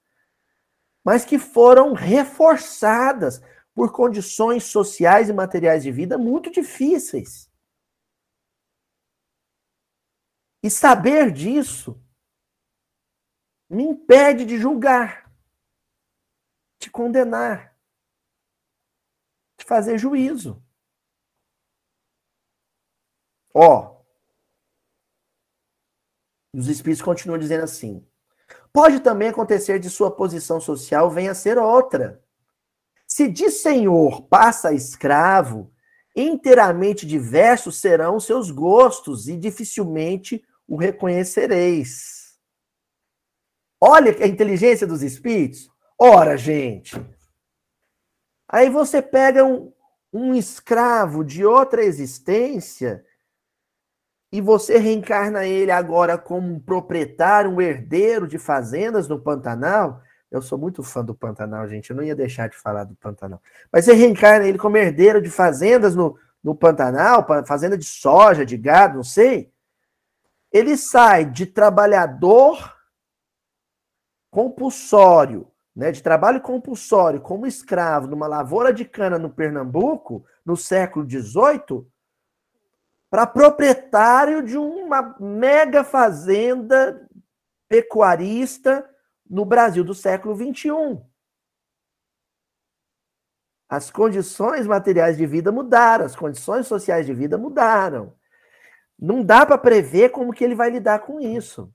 mas 1.04 1.24
que 1.24 1.38
foram 1.38 1.94
reforçadas 1.94 3.40
por 3.76 3.92
condições 3.92 4.64
sociais 4.64 5.30
e 5.30 5.34
materiais 5.34 5.84
de 5.84 5.92
vida 5.92 6.18
muito 6.18 6.50
difíceis. 6.50 7.48
E 10.64 10.72
saber 10.72 11.32
disso 11.32 12.04
me 13.70 13.84
impede 13.84 14.44
de 14.44 14.58
julgar, 14.58 15.32
de 16.80 16.90
condenar 16.90 17.78
de 19.60 19.66
fazer 19.66 19.98
juízo. 19.98 20.64
Ó. 23.54 23.97
Os 26.58 26.68
espíritos 26.68 27.04
continuam 27.04 27.38
dizendo 27.38 27.64
assim: 27.64 28.06
pode 28.74 29.00
também 29.00 29.30
acontecer 29.30 29.80
de 29.80 29.90
sua 29.90 30.12
posição 30.12 30.60
social 30.60 31.10
venha 31.10 31.32
a 31.32 31.36
ser 31.36 31.58
outra. 31.58 32.22
Se 33.08 33.28
de 33.28 33.50
senhor 33.50 34.24
passa 34.24 34.70
a 34.70 34.74
escravo, 34.74 35.72
inteiramente 36.16 37.06
diversos 37.06 37.78
serão 37.80 38.20
seus 38.20 38.52
gostos 38.52 39.28
e 39.28 39.38
dificilmente 39.38 40.44
o 40.68 40.76
reconhecereis. 40.76 42.38
Olha 43.80 44.12
a 44.24 44.28
inteligência 44.28 44.86
dos 44.86 45.04
espíritos. 45.04 45.70
Ora, 45.98 46.36
gente, 46.36 47.00
Aí 48.50 48.70
você 48.70 49.02
pega 49.02 49.44
um, 49.44 49.74
um 50.14 50.34
escravo 50.34 51.24
de 51.24 51.46
outra 51.46 51.84
existência 51.84 53.04
e 54.32 54.42
você 54.42 54.78
reencarna 54.78 55.46
ele 55.46 55.72
agora 55.72 56.18
como 56.18 56.54
um 56.54 56.60
proprietário, 56.60 57.52
um 57.52 57.62
herdeiro 57.62 58.28
de 58.28 58.38
fazendas 58.38 59.08
no 59.08 59.20
Pantanal. 59.20 60.02
Eu 60.30 60.42
sou 60.42 60.58
muito 60.58 60.84
fã 60.84 61.04
do 61.04 61.16
Pantanal, 61.16 61.68
gente. 61.68 61.90
Eu 61.90 61.96
não 61.96 62.04
ia 62.04 62.16
deixar 62.16 62.50
de 62.50 62.58
falar 62.58 62.84
do 62.84 62.96
Pantanal. 62.96 63.42
Mas 63.72 63.86
você 63.86 63.94
reencarna 63.94 64.46
ele 64.46 64.58
como 64.58 64.76
herdeiro 64.76 65.22
de 65.22 65.30
fazendas 65.30 65.96
no, 65.96 66.18
no 66.44 66.54
Pantanal, 66.54 67.26
fazenda 67.46 67.78
de 67.78 67.86
soja, 67.86 68.46
de 68.46 68.58
gado, 68.58 68.98
não 68.98 69.04
sei. 69.04 69.52
Ele 70.52 70.76
sai 70.76 71.26
de 71.26 71.46
trabalhador 71.46 72.76
compulsório 74.30 75.50
né, 75.78 75.92
de 75.92 76.02
trabalho 76.02 76.42
compulsório 76.42 77.22
como 77.22 77.46
escravo 77.46 78.08
numa 78.08 78.26
lavoura 78.26 78.74
de 78.74 78.84
cana 78.84 79.20
no 79.20 79.30
Pernambuco, 79.30 80.26
no 80.44 80.58
século 80.58 81.08
XVIII, 81.08 81.86
para 83.10 83.26
proprietário 83.26 84.44
de 84.44 84.58
uma 84.58 85.18
mega 85.20 85.84
fazenda 85.84 87.08
pecuarista 87.70 88.88
no 89.30 89.46
Brasil 89.46 89.84
do 89.84 89.94
século 89.94 90.36
XXI. 90.36 91.02
As 93.70 93.92
condições 93.92 94.66
materiais 94.66 95.18
de 95.18 95.26
vida 95.26 95.52
mudaram, 95.52 96.06
as 96.06 96.16
condições 96.16 96.68
sociais 96.68 97.06
de 97.06 97.14
vida 97.14 97.38
mudaram. 97.38 98.18
Não 98.98 99.24
dá 99.24 99.46
para 99.46 99.58
prever 99.58 100.10
como 100.10 100.34
que 100.34 100.44
ele 100.44 100.56
vai 100.56 100.70
lidar 100.70 101.00
com 101.00 101.20
isso. 101.20 101.72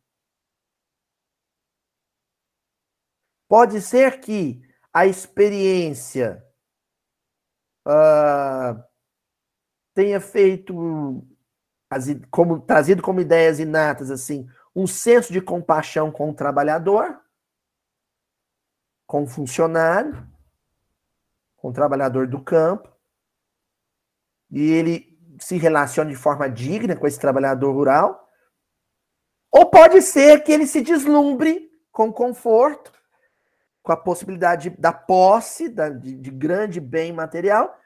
Pode 3.46 3.82
ser 3.82 4.20
que 4.20 4.62
a 4.92 5.06
experiência 5.06 6.42
uh, 7.86 8.82
tenha 9.94 10.20
feito 10.20 11.24
como 12.30 12.60
trazido 12.60 13.02
como 13.02 13.20
ideias 13.20 13.58
inatas 13.58 14.10
assim 14.10 14.48
um 14.74 14.86
senso 14.86 15.32
de 15.32 15.40
compaixão 15.40 16.10
com 16.10 16.30
o 16.30 16.34
trabalhador, 16.34 17.20
com 19.06 19.24
o 19.24 19.26
funcionário, 19.26 20.26
com 21.56 21.68
o 21.68 21.72
trabalhador 21.72 22.26
do 22.26 22.42
campo, 22.42 22.90
e 24.50 24.70
ele 24.70 25.18
se 25.38 25.56
relaciona 25.56 26.10
de 26.10 26.16
forma 26.16 26.48
digna 26.48 26.96
com 26.96 27.06
esse 27.06 27.18
trabalhador 27.18 27.72
rural, 27.72 28.28
ou 29.50 29.66
pode 29.66 30.00
ser 30.00 30.42
que 30.42 30.52
ele 30.52 30.66
se 30.66 30.80
deslumbre 30.80 31.70
com 31.90 32.10
conforto 32.10 32.90
com 33.82 33.92
a 33.92 33.96
possibilidade 33.96 34.70
da 34.70 34.92
posse 34.92 35.68
da, 35.68 35.88
de, 35.88 36.14
de, 36.14 36.30
grande 36.30 36.80
bem 36.80 37.12
material 37.12 37.76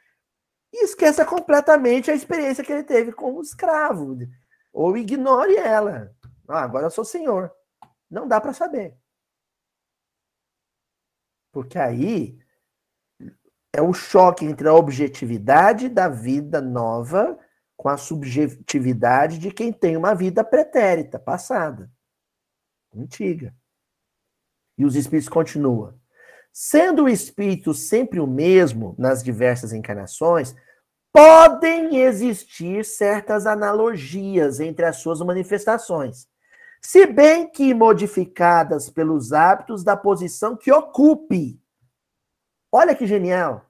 e 0.77 0.85
esqueça 0.85 1.25
completamente 1.25 2.11
a 2.11 2.15
experiência 2.15 2.63
que 2.63 2.73
ele 2.73 2.83
teve 2.83 3.13
como 3.13 3.41
escravo 3.41 4.19
ou 4.73 4.97
ignore 4.97 5.57
ela. 5.57 6.15
Ah, 6.47 6.63
agora 6.63 6.87
eu 6.87 6.91
sou 6.91 7.05
senhor. 7.05 7.51
Não 8.11 8.29
dá 8.29 8.41
para 8.41 8.53
saber. 8.53 8.97
Porque 11.51 11.79
aí 11.79 12.39
é 13.73 13.81
o 13.81 13.93
choque 13.93 14.45
entre 14.45 14.69
a 14.69 14.75
objetividade 14.75 15.89
da 15.89 16.09
vida 16.09 16.61
nova 16.61 17.39
com 17.77 17.89
a 17.89 17.97
subjetividade 17.97 19.39
de 19.39 19.51
quem 19.51 19.73
tem 19.73 19.97
uma 19.97 20.15
vida 20.15 20.45
pretérita, 20.45 21.19
passada, 21.19 21.91
antiga. 22.95 23.55
E 24.79 24.85
os 24.85 24.95
espíritos 24.95 25.29
continuam. 25.29 25.99
Sendo 26.53 27.05
o 27.05 27.09
espírito 27.09 27.75
sempre 27.75 28.19
o 28.19 28.27
mesmo 28.27 28.95
nas 28.99 29.23
diversas 29.23 29.73
encarnações, 29.73 30.55
podem 31.17 31.97
existir 31.97 32.85
certas 32.85 33.47
analogias 33.47 34.61
entre 34.61 34.85
as 34.85 34.97
suas 34.97 35.19
manifestações, 35.21 36.29
se 36.79 37.07
bem 37.07 37.49
que 37.49 37.73
modificadas 37.73 38.91
pelos 38.91 39.33
hábitos 39.33 39.83
da 39.83 39.97
posição 39.97 40.55
que 40.55 40.71
ocupe. 40.71 41.59
Olha 42.71 42.95
que 42.95 43.07
genial! 43.07 43.65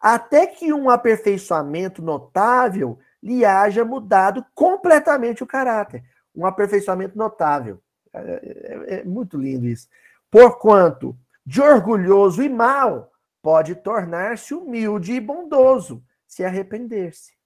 Até 0.00 0.46
que 0.46 0.72
um 0.72 0.88
aperfeiçoamento 0.88 2.00
notável 2.00 3.00
lhe 3.20 3.44
haja 3.44 3.84
mudado 3.84 4.46
completamente 4.54 5.42
o 5.42 5.46
caráter. 5.46 6.04
Um 6.32 6.46
aperfeiçoamento 6.46 7.18
notável. 7.18 7.82
É, 8.12 8.20
é, 8.20 8.94
é 9.00 9.04
muito 9.04 9.36
lindo 9.36 9.66
isso. 9.66 9.88
Porquanto 10.30 11.18
de 11.44 11.60
orgulhoso 11.60 12.44
e 12.44 12.48
mau 12.48 13.10
pode 13.42 13.74
tornar-se 13.74 14.54
humilde 14.54 15.14
e 15.14 15.20
bondoso, 15.20 16.00
se 16.32 16.42
arrepender-se. 16.42 17.36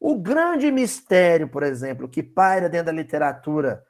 O 0.00 0.18
grande 0.18 0.72
mistério, 0.72 1.48
por 1.48 1.62
exemplo, 1.62 2.08
que 2.08 2.20
paira 2.20 2.68
dentro 2.68 2.86
da 2.86 2.92
literatura 2.92 3.86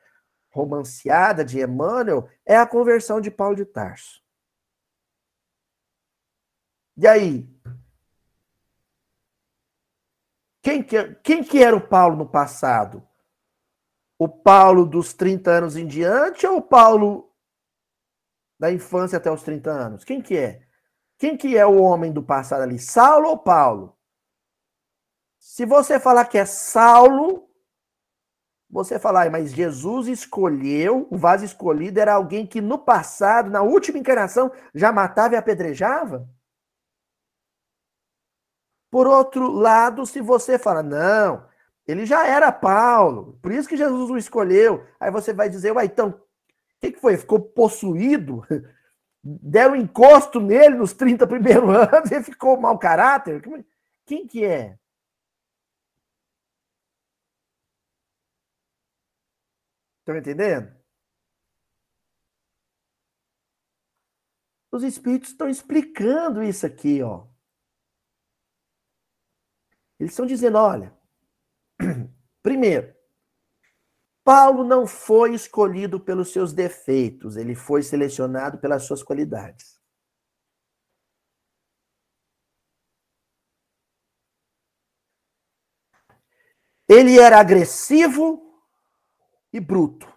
romanceada 0.50 1.42
de 1.42 1.60
Emmanuel 1.60 2.28
é 2.44 2.58
a 2.58 2.66
conversão 2.66 3.22
de 3.22 3.30
Paulo 3.30 3.56
de 3.56 3.64
Tarso. 3.64 4.22
E 6.94 7.06
aí? 7.06 7.48
Quem 10.60 10.82
que, 10.82 11.14
quem 11.22 11.42
que 11.42 11.62
era 11.62 11.74
o 11.74 11.88
Paulo 11.88 12.16
no 12.16 12.28
passado? 12.28 13.02
O 14.18 14.28
Paulo 14.28 14.84
dos 14.84 15.14
30 15.14 15.50
anos 15.50 15.74
em 15.74 15.86
diante 15.86 16.46
ou 16.46 16.58
o 16.58 16.62
Paulo 16.62 17.34
da 18.58 18.70
infância 18.70 19.16
até 19.16 19.30
os 19.30 19.42
30 19.42 19.70
anos? 19.70 20.04
Quem 20.04 20.20
que 20.20 20.36
é? 20.36 20.65
Quem 21.18 21.36
que 21.36 21.56
é 21.56 21.64
o 21.64 21.80
homem 21.80 22.12
do 22.12 22.22
passado 22.22 22.62
ali? 22.62 22.78
Saulo 22.78 23.28
ou 23.28 23.38
Paulo? 23.38 23.96
Se 25.38 25.64
você 25.64 25.98
falar 25.98 26.26
que 26.26 26.36
é 26.36 26.44
Saulo, 26.44 27.48
você 28.68 28.98
falar, 28.98 29.30
mas 29.30 29.52
Jesus 29.52 30.08
escolheu, 30.08 31.06
o 31.10 31.16
vaso 31.16 31.44
escolhido 31.44 32.00
era 32.00 32.14
alguém 32.14 32.46
que 32.46 32.60
no 32.60 32.78
passado, 32.78 33.48
na 33.50 33.62
última 33.62 33.98
encarnação, 33.98 34.52
já 34.74 34.92
matava 34.92 35.34
e 35.34 35.36
apedrejava? 35.36 36.28
Por 38.90 39.06
outro 39.06 39.50
lado, 39.50 40.04
se 40.04 40.20
você 40.20 40.58
fala, 40.58 40.82
não, 40.82 41.46
ele 41.86 42.04
já 42.04 42.26
era 42.26 42.52
Paulo, 42.52 43.38
por 43.40 43.52
isso 43.52 43.68
que 43.68 43.76
Jesus 43.76 44.10
o 44.10 44.16
escolheu, 44.16 44.84
aí 44.98 45.10
você 45.10 45.32
vai 45.32 45.48
dizer, 45.48 45.72
ué, 45.72 45.84
então 45.84 46.08
o 46.08 46.20
que, 46.80 46.92
que 46.92 47.00
foi? 47.00 47.16
Ficou 47.16 47.40
possuído? 47.40 48.42
deram 49.26 49.74
encosto 49.74 50.40
nele 50.40 50.76
nos 50.76 50.92
30 50.92 51.26
primeiros 51.26 51.68
anos 51.92 52.10
e 52.10 52.22
ficou 52.22 52.60
mau 52.60 52.78
caráter. 52.78 53.42
É? 53.46 53.64
Quem 54.06 54.26
que 54.26 54.44
é? 54.44 54.78
Tá 60.04 60.12
estão 60.12 60.18
entendendo? 60.18 60.72
Os 64.70 64.84
espíritos 64.84 65.30
estão 65.30 65.48
explicando 65.48 66.42
isso 66.42 66.64
aqui, 66.64 67.02
ó. 67.02 67.26
Eles 69.98 70.12
estão 70.12 70.26
dizendo, 70.26 70.58
olha, 70.58 70.96
primeiro, 72.42 72.95
Paulo 74.26 74.64
não 74.64 74.88
foi 74.88 75.34
escolhido 75.34 76.00
pelos 76.00 76.32
seus 76.32 76.52
defeitos, 76.52 77.36
ele 77.36 77.54
foi 77.54 77.80
selecionado 77.80 78.58
pelas 78.58 78.82
suas 78.82 79.00
qualidades. 79.00 79.80
Ele 86.88 87.20
era 87.20 87.38
agressivo 87.38 88.60
e 89.52 89.60
bruto. 89.60 90.12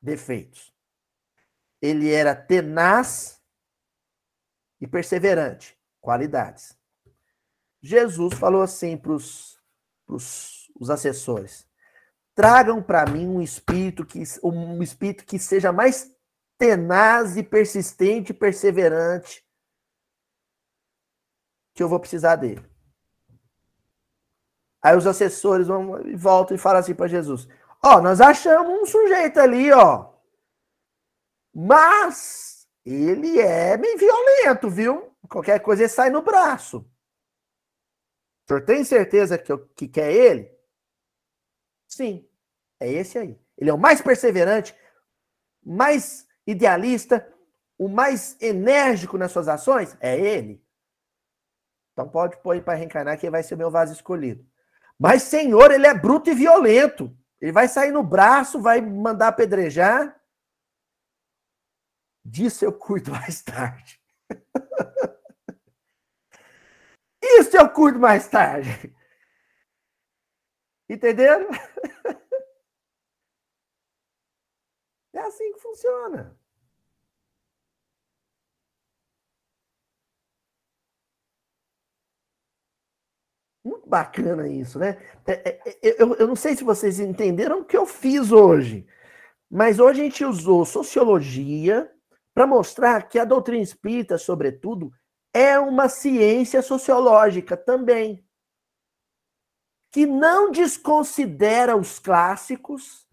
Defeitos. 0.00 0.72
Ele 1.80 2.08
era 2.08 2.36
tenaz 2.36 3.42
e 4.80 4.86
perseverante. 4.86 5.76
Qualidades. 6.00 6.78
Jesus 7.80 8.34
falou 8.34 8.62
assim 8.62 8.96
para 8.96 9.10
os 9.12 9.60
assessores: 10.88 11.68
tragam 12.34 12.82
para 12.82 13.06
mim 13.06 13.26
um 13.28 13.42
espírito 13.42 14.04
que 14.04 14.22
um 14.42 14.82
espírito 14.82 15.24
que 15.24 15.38
seja 15.38 15.72
mais 15.72 16.14
tenaz 16.58 17.36
e 17.36 17.42
persistente 17.42 18.32
e 18.32 18.34
perseverante 18.34 19.44
que 21.74 21.82
eu 21.82 21.88
vou 21.88 21.98
precisar 21.98 22.36
dele. 22.36 22.64
Aí 24.82 24.96
os 24.96 25.06
assessores 25.06 25.68
vão 25.68 26.06
e 26.06 26.16
voltam 26.16 26.56
e 26.56 26.58
falam 26.58 26.80
assim 26.80 26.94
para 26.94 27.06
Jesus: 27.06 27.48
Ó, 27.82 28.00
nós 28.00 28.20
achamos 28.20 28.80
um 28.80 28.86
sujeito 28.86 29.38
ali, 29.38 29.70
ó. 29.72 30.12
Mas 31.54 32.66
ele 32.84 33.40
é 33.40 33.76
meio 33.76 33.98
violento, 33.98 34.70
viu? 34.70 35.14
Qualquer 35.28 35.60
coisa 35.60 35.82
ele 35.82 35.88
sai 35.88 36.10
no 36.10 36.22
braço. 36.22 36.78
O 36.78 38.48
senhor 38.48 38.64
tem 38.64 38.84
certeza 38.84 39.38
que, 39.38 39.52
eu, 39.52 39.68
que 39.68 39.86
quer 39.86 40.12
ele? 40.12 40.50
Sim, 41.92 42.26
é 42.80 42.90
esse 42.90 43.18
aí. 43.18 43.38
Ele 43.58 43.68
é 43.68 43.74
o 43.74 43.78
mais 43.78 44.00
perseverante, 44.00 44.74
mais 45.62 46.26
idealista, 46.46 47.30
o 47.76 47.86
mais 47.86 48.34
enérgico 48.40 49.18
nas 49.18 49.30
suas 49.30 49.46
ações? 49.46 49.94
É 50.00 50.18
ele. 50.18 50.64
Então 51.92 52.08
pode 52.08 52.38
pôr 52.38 52.58
para 52.62 52.78
reencarnar 52.78 53.18
que 53.18 53.28
vai 53.28 53.42
ser 53.42 53.56
o 53.56 53.58
meu 53.58 53.70
vaso 53.70 53.92
escolhido. 53.92 54.42
Mas, 54.98 55.24
Senhor, 55.24 55.70
ele 55.70 55.86
é 55.86 55.92
bruto 55.92 56.30
e 56.30 56.34
violento. 56.34 57.14
Ele 57.38 57.52
vai 57.52 57.68
sair 57.68 57.92
no 57.92 58.02
braço, 58.02 58.62
vai 58.62 58.80
mandar 58.80 59.28
apedrejar. 59.28 60.18
Disso 62.24 62.64
eu 62.64 62.72
cuido 62.72 63.10
mais 63.12 63.42
tarde. 63.42 64.00
Isso 67.22 67.54
eu 67.54 67.68
cuido 67.68 67.98
mais 67.98 68.26
tarde. 68.28 68.94
Entenderam? 70.92 71.48
É 75.14 75.20
assim 75.20 75.52
que 75.52 75.60
funciona. 75.60 76.36
Muito 83.64 83.88
bacana 83.88 84.48
isso, 84.48 84.78
né? 84.78 84.98
É, 85.26 85.32
é, 85.32 85.78
é, 85.82 86.02
eu, 86.02 86.14
eu 86.16 86.26
não 86.26 86.34
sei 86.34 86.56
se 86.56 86.64
vocês 86.64 86.98
entenderam 86.98 87.60
o 87.60 87.64
que 87.64 87.76
eu 87.76 87.86
fiz 87.86 88.32
hoje, 88.32 88.86
mas 89.50 89.78
hoje 89.78 90.00
a 90.00 90.04
gente 90.04 90.24
usou 90.24 90.64
sociologia 90.64 91.90
para 92.34 92.46
mostrar 92.46 93.08
que 93.08 93.18
a 93.18 93.24
doutrina 93.24 93.62
espírita, 93.62 94.18
sobretudo, 94.18 94.92
é 95.32 95.58
uma 95.58 95.88
ciência 95.88 96.62
sociológica 96.62 97.56
também, 97.56 98.24
que 99.92 100.06
não 100.06 100.50
desconsidera 100.50 101.76
os 101.76 101.98
clássicos, 101.98 103.06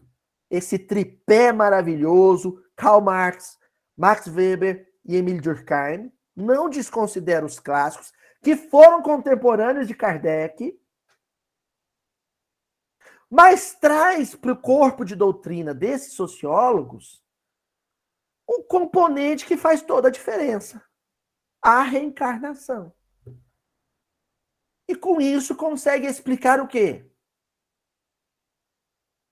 esse 0.50 0.80
tripé 0.80 1.52
maravilhoso, 1.52 2.64
Karl 2.76 3.02
Marx, 3.02 3.60
Max 3.98 4.28
Weber 4.28 4.90
e 5.04 5.18
Emile 5.18 5.42
Durkheim, 5.42 6.10
não 6.34 6.70
desconsidera 6.70 7.46
os 7.46 7.60
clássicos, 7.60 8.14
que 8.42 8.56
foram 8.56 9.02
contemporâneos 9.02 9.88
de 9.88 9.94
Kardec, 9.94 10.80
mas 13.30 13.76
traz 13.76 14.34
para 14.34 14.54
o 14.54 14.58
corpo 14.58 15.04
de 15.04 15.18
doutrina 15.18 15.74
desses 15.74 16.14
sociólogos 16.14 17.22
um 18.50 18.64
componente 18.64 19.46
que 19.46 19.58
faz 19.58 19.82
toda 19.82 20.08
a 20.08 20.12
diferença: 20.12 20.82
a 21.62 21.84
reencarnação. 21.84 22.96
E 24.90 24.96
com 24.96 25.22
isso 25.22 25.56
consegue 25.56 26.08
explicar 26.08 26.60
o 26.60 26.68
quê? 26.68 27.06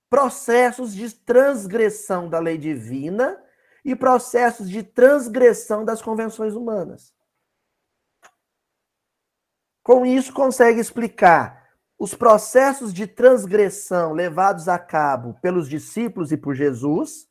Processos 0.08 0.94
de 0.94 1.12
transgressão 1.12 2.30
da 2.30 2.38
lei 2.38 2.60
divina 2.60 3.44
e 3.84 3.96
processos 3.96 4.70
de 4.70 4.84
transgressão 4.84 5.84
das 5.84 6.00
convenções 6.00 6.54
humanas. 6.54 7.12
Com 9.82 10.06
isso, 10.06 10.32
consegue 10.32 10.80
explicar 10.80 11.68
os 11.98 12.14
processos 12.14 12.94
de 12.94 13.08
transgressão 13.08 14.14
levados 14.14 14.68
a 14.68 14.78
cabo 14.78 15.40
pelos 15.42 15.68
discípulos 15.68 16.32
e 16.32 16.38
por 16.38 16.54
Jesus, 16.54 17.28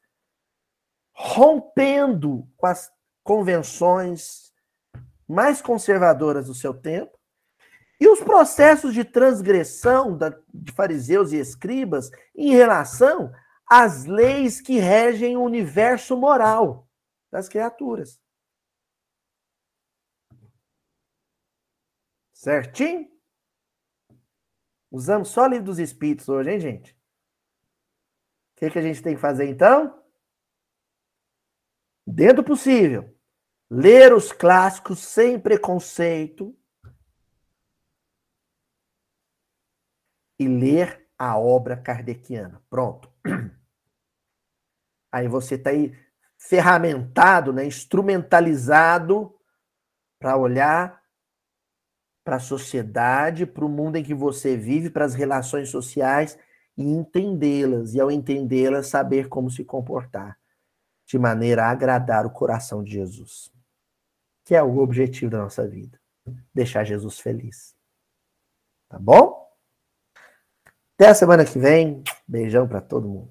rompendo 1.13 2.45
com 2.57 2.67
as 2.67 2.93
convenções 3.23 4.53
mais 5.29 5.63
conservadoras 5.63 6.47
do 6.47 6.55
seu 6.55 6.75
tempo, 6.75 7.16
e 7.99 8.09
os 8.09 8.21
processos 8.21 8.93
de 8.93 9.05
transgressão 9.05 10.19
de 10.53 10.73
fariseus 10.73 11.33
e 11.33 11.37
escribas 11.37 12.11
em 12.35 12.51
relação 12.51 13.33
às 13.69 14.05
leis 14.05 14.61
que 14.61 14.79
regem 14.79 15.37
o 15.37 15.43
universo 15.43 16.17
moral 16.17 16.89
das 17.31 17.49
criaturas. 17.49 18.21
Certinho? 22.33 23.11
Usamos 24.91 25.29
só 25.29 25.47
livro 25.47 25.65
dos 25.65 25.79
Espíritos 25.79 26.29
hoje, 26.29 26.51
hein, 26.51 26.61
gente? 26.61 26.93
O 26.93 26.97
que, 28.59 28.71
que 28.71 28.79
a 28.79 28.83
gente 28.83 29.03
tem 29.03 29.15
que 29.15 29.21
fazer 29.21 29.47
então? 29.49 30.03
Dentro 32.07 32.45
possível, 32.45 33.13
ler 33.69 34.15
os 34.15 34.33
clássicos 34.33 35.01
sem 35.01 35.41
preconceito 35.41 36.57
e 40.39 40.47
ler 40.47 41.07
a 41.19 41.39
obra 41.39 41.77
kardeciana. 41.77 42.63
Pronto. 42.69 43.11
Aí 45.11 45.29
você 45.29 45.55
está 45.55 45.71
aí 45.71 45.97
ferramentado, 46.39 47.53
né, 47.53 47.65
instrumentalizado 47.65 49.35
para 50.19 50.37
olhar 50.37 51.03
para 52.25 52.37
a 52.37 52.41
sociedade, 52.41 53.47
para 53.47 53.65
o 53.65 53.69
mundo 53.69 53.97
em 53.97 54.03
que 54.03 54.13
você 54.13 54.57
vive, 54.57 54.91
para 54.91 55.05
as 55.05 55.15
relações 55.15 55.69
sociais 55.69 56.37
e 56.77 56.83
entendê-las. 56.83 57.95
E 57.95 58.01
ao 58.01 58.11
entendê-las, 58.11 58.89
saber 58.89 59.29
como 59.29 59.51
se 59.51 59.65
comportar 59.65 60.37
de 61.07 61.19
maneira 61.19 61.65
a 61.65 61.71
agradar 61.71 62.27
o 62.27 62.31
coração 62.31 62.83
de 62.83 62.93
Jesus, 62.93 63.53
que 64.45 64.57
é 64.57 64.63
o 64.63 64.79
objetivo 64.79 65.31
da 65.31 65.39
nossa 65.39 65.67
vida, 65.69 66.01
deixar 66.53 66.83
Jesus 66.83 67.21
feliz. 67.21 67.77
Tá 68.89 68.99
bom? 68.99 69.46
Até 70.99 71.11
a 71.11 71.15
semana 71.15 71.45
que 71.45 71.59
vem. 71.59 72.03
Beijão 72.27 72.67
para 72.67 72.81
todo 72.81 73.07
mundo. 73.07 73.29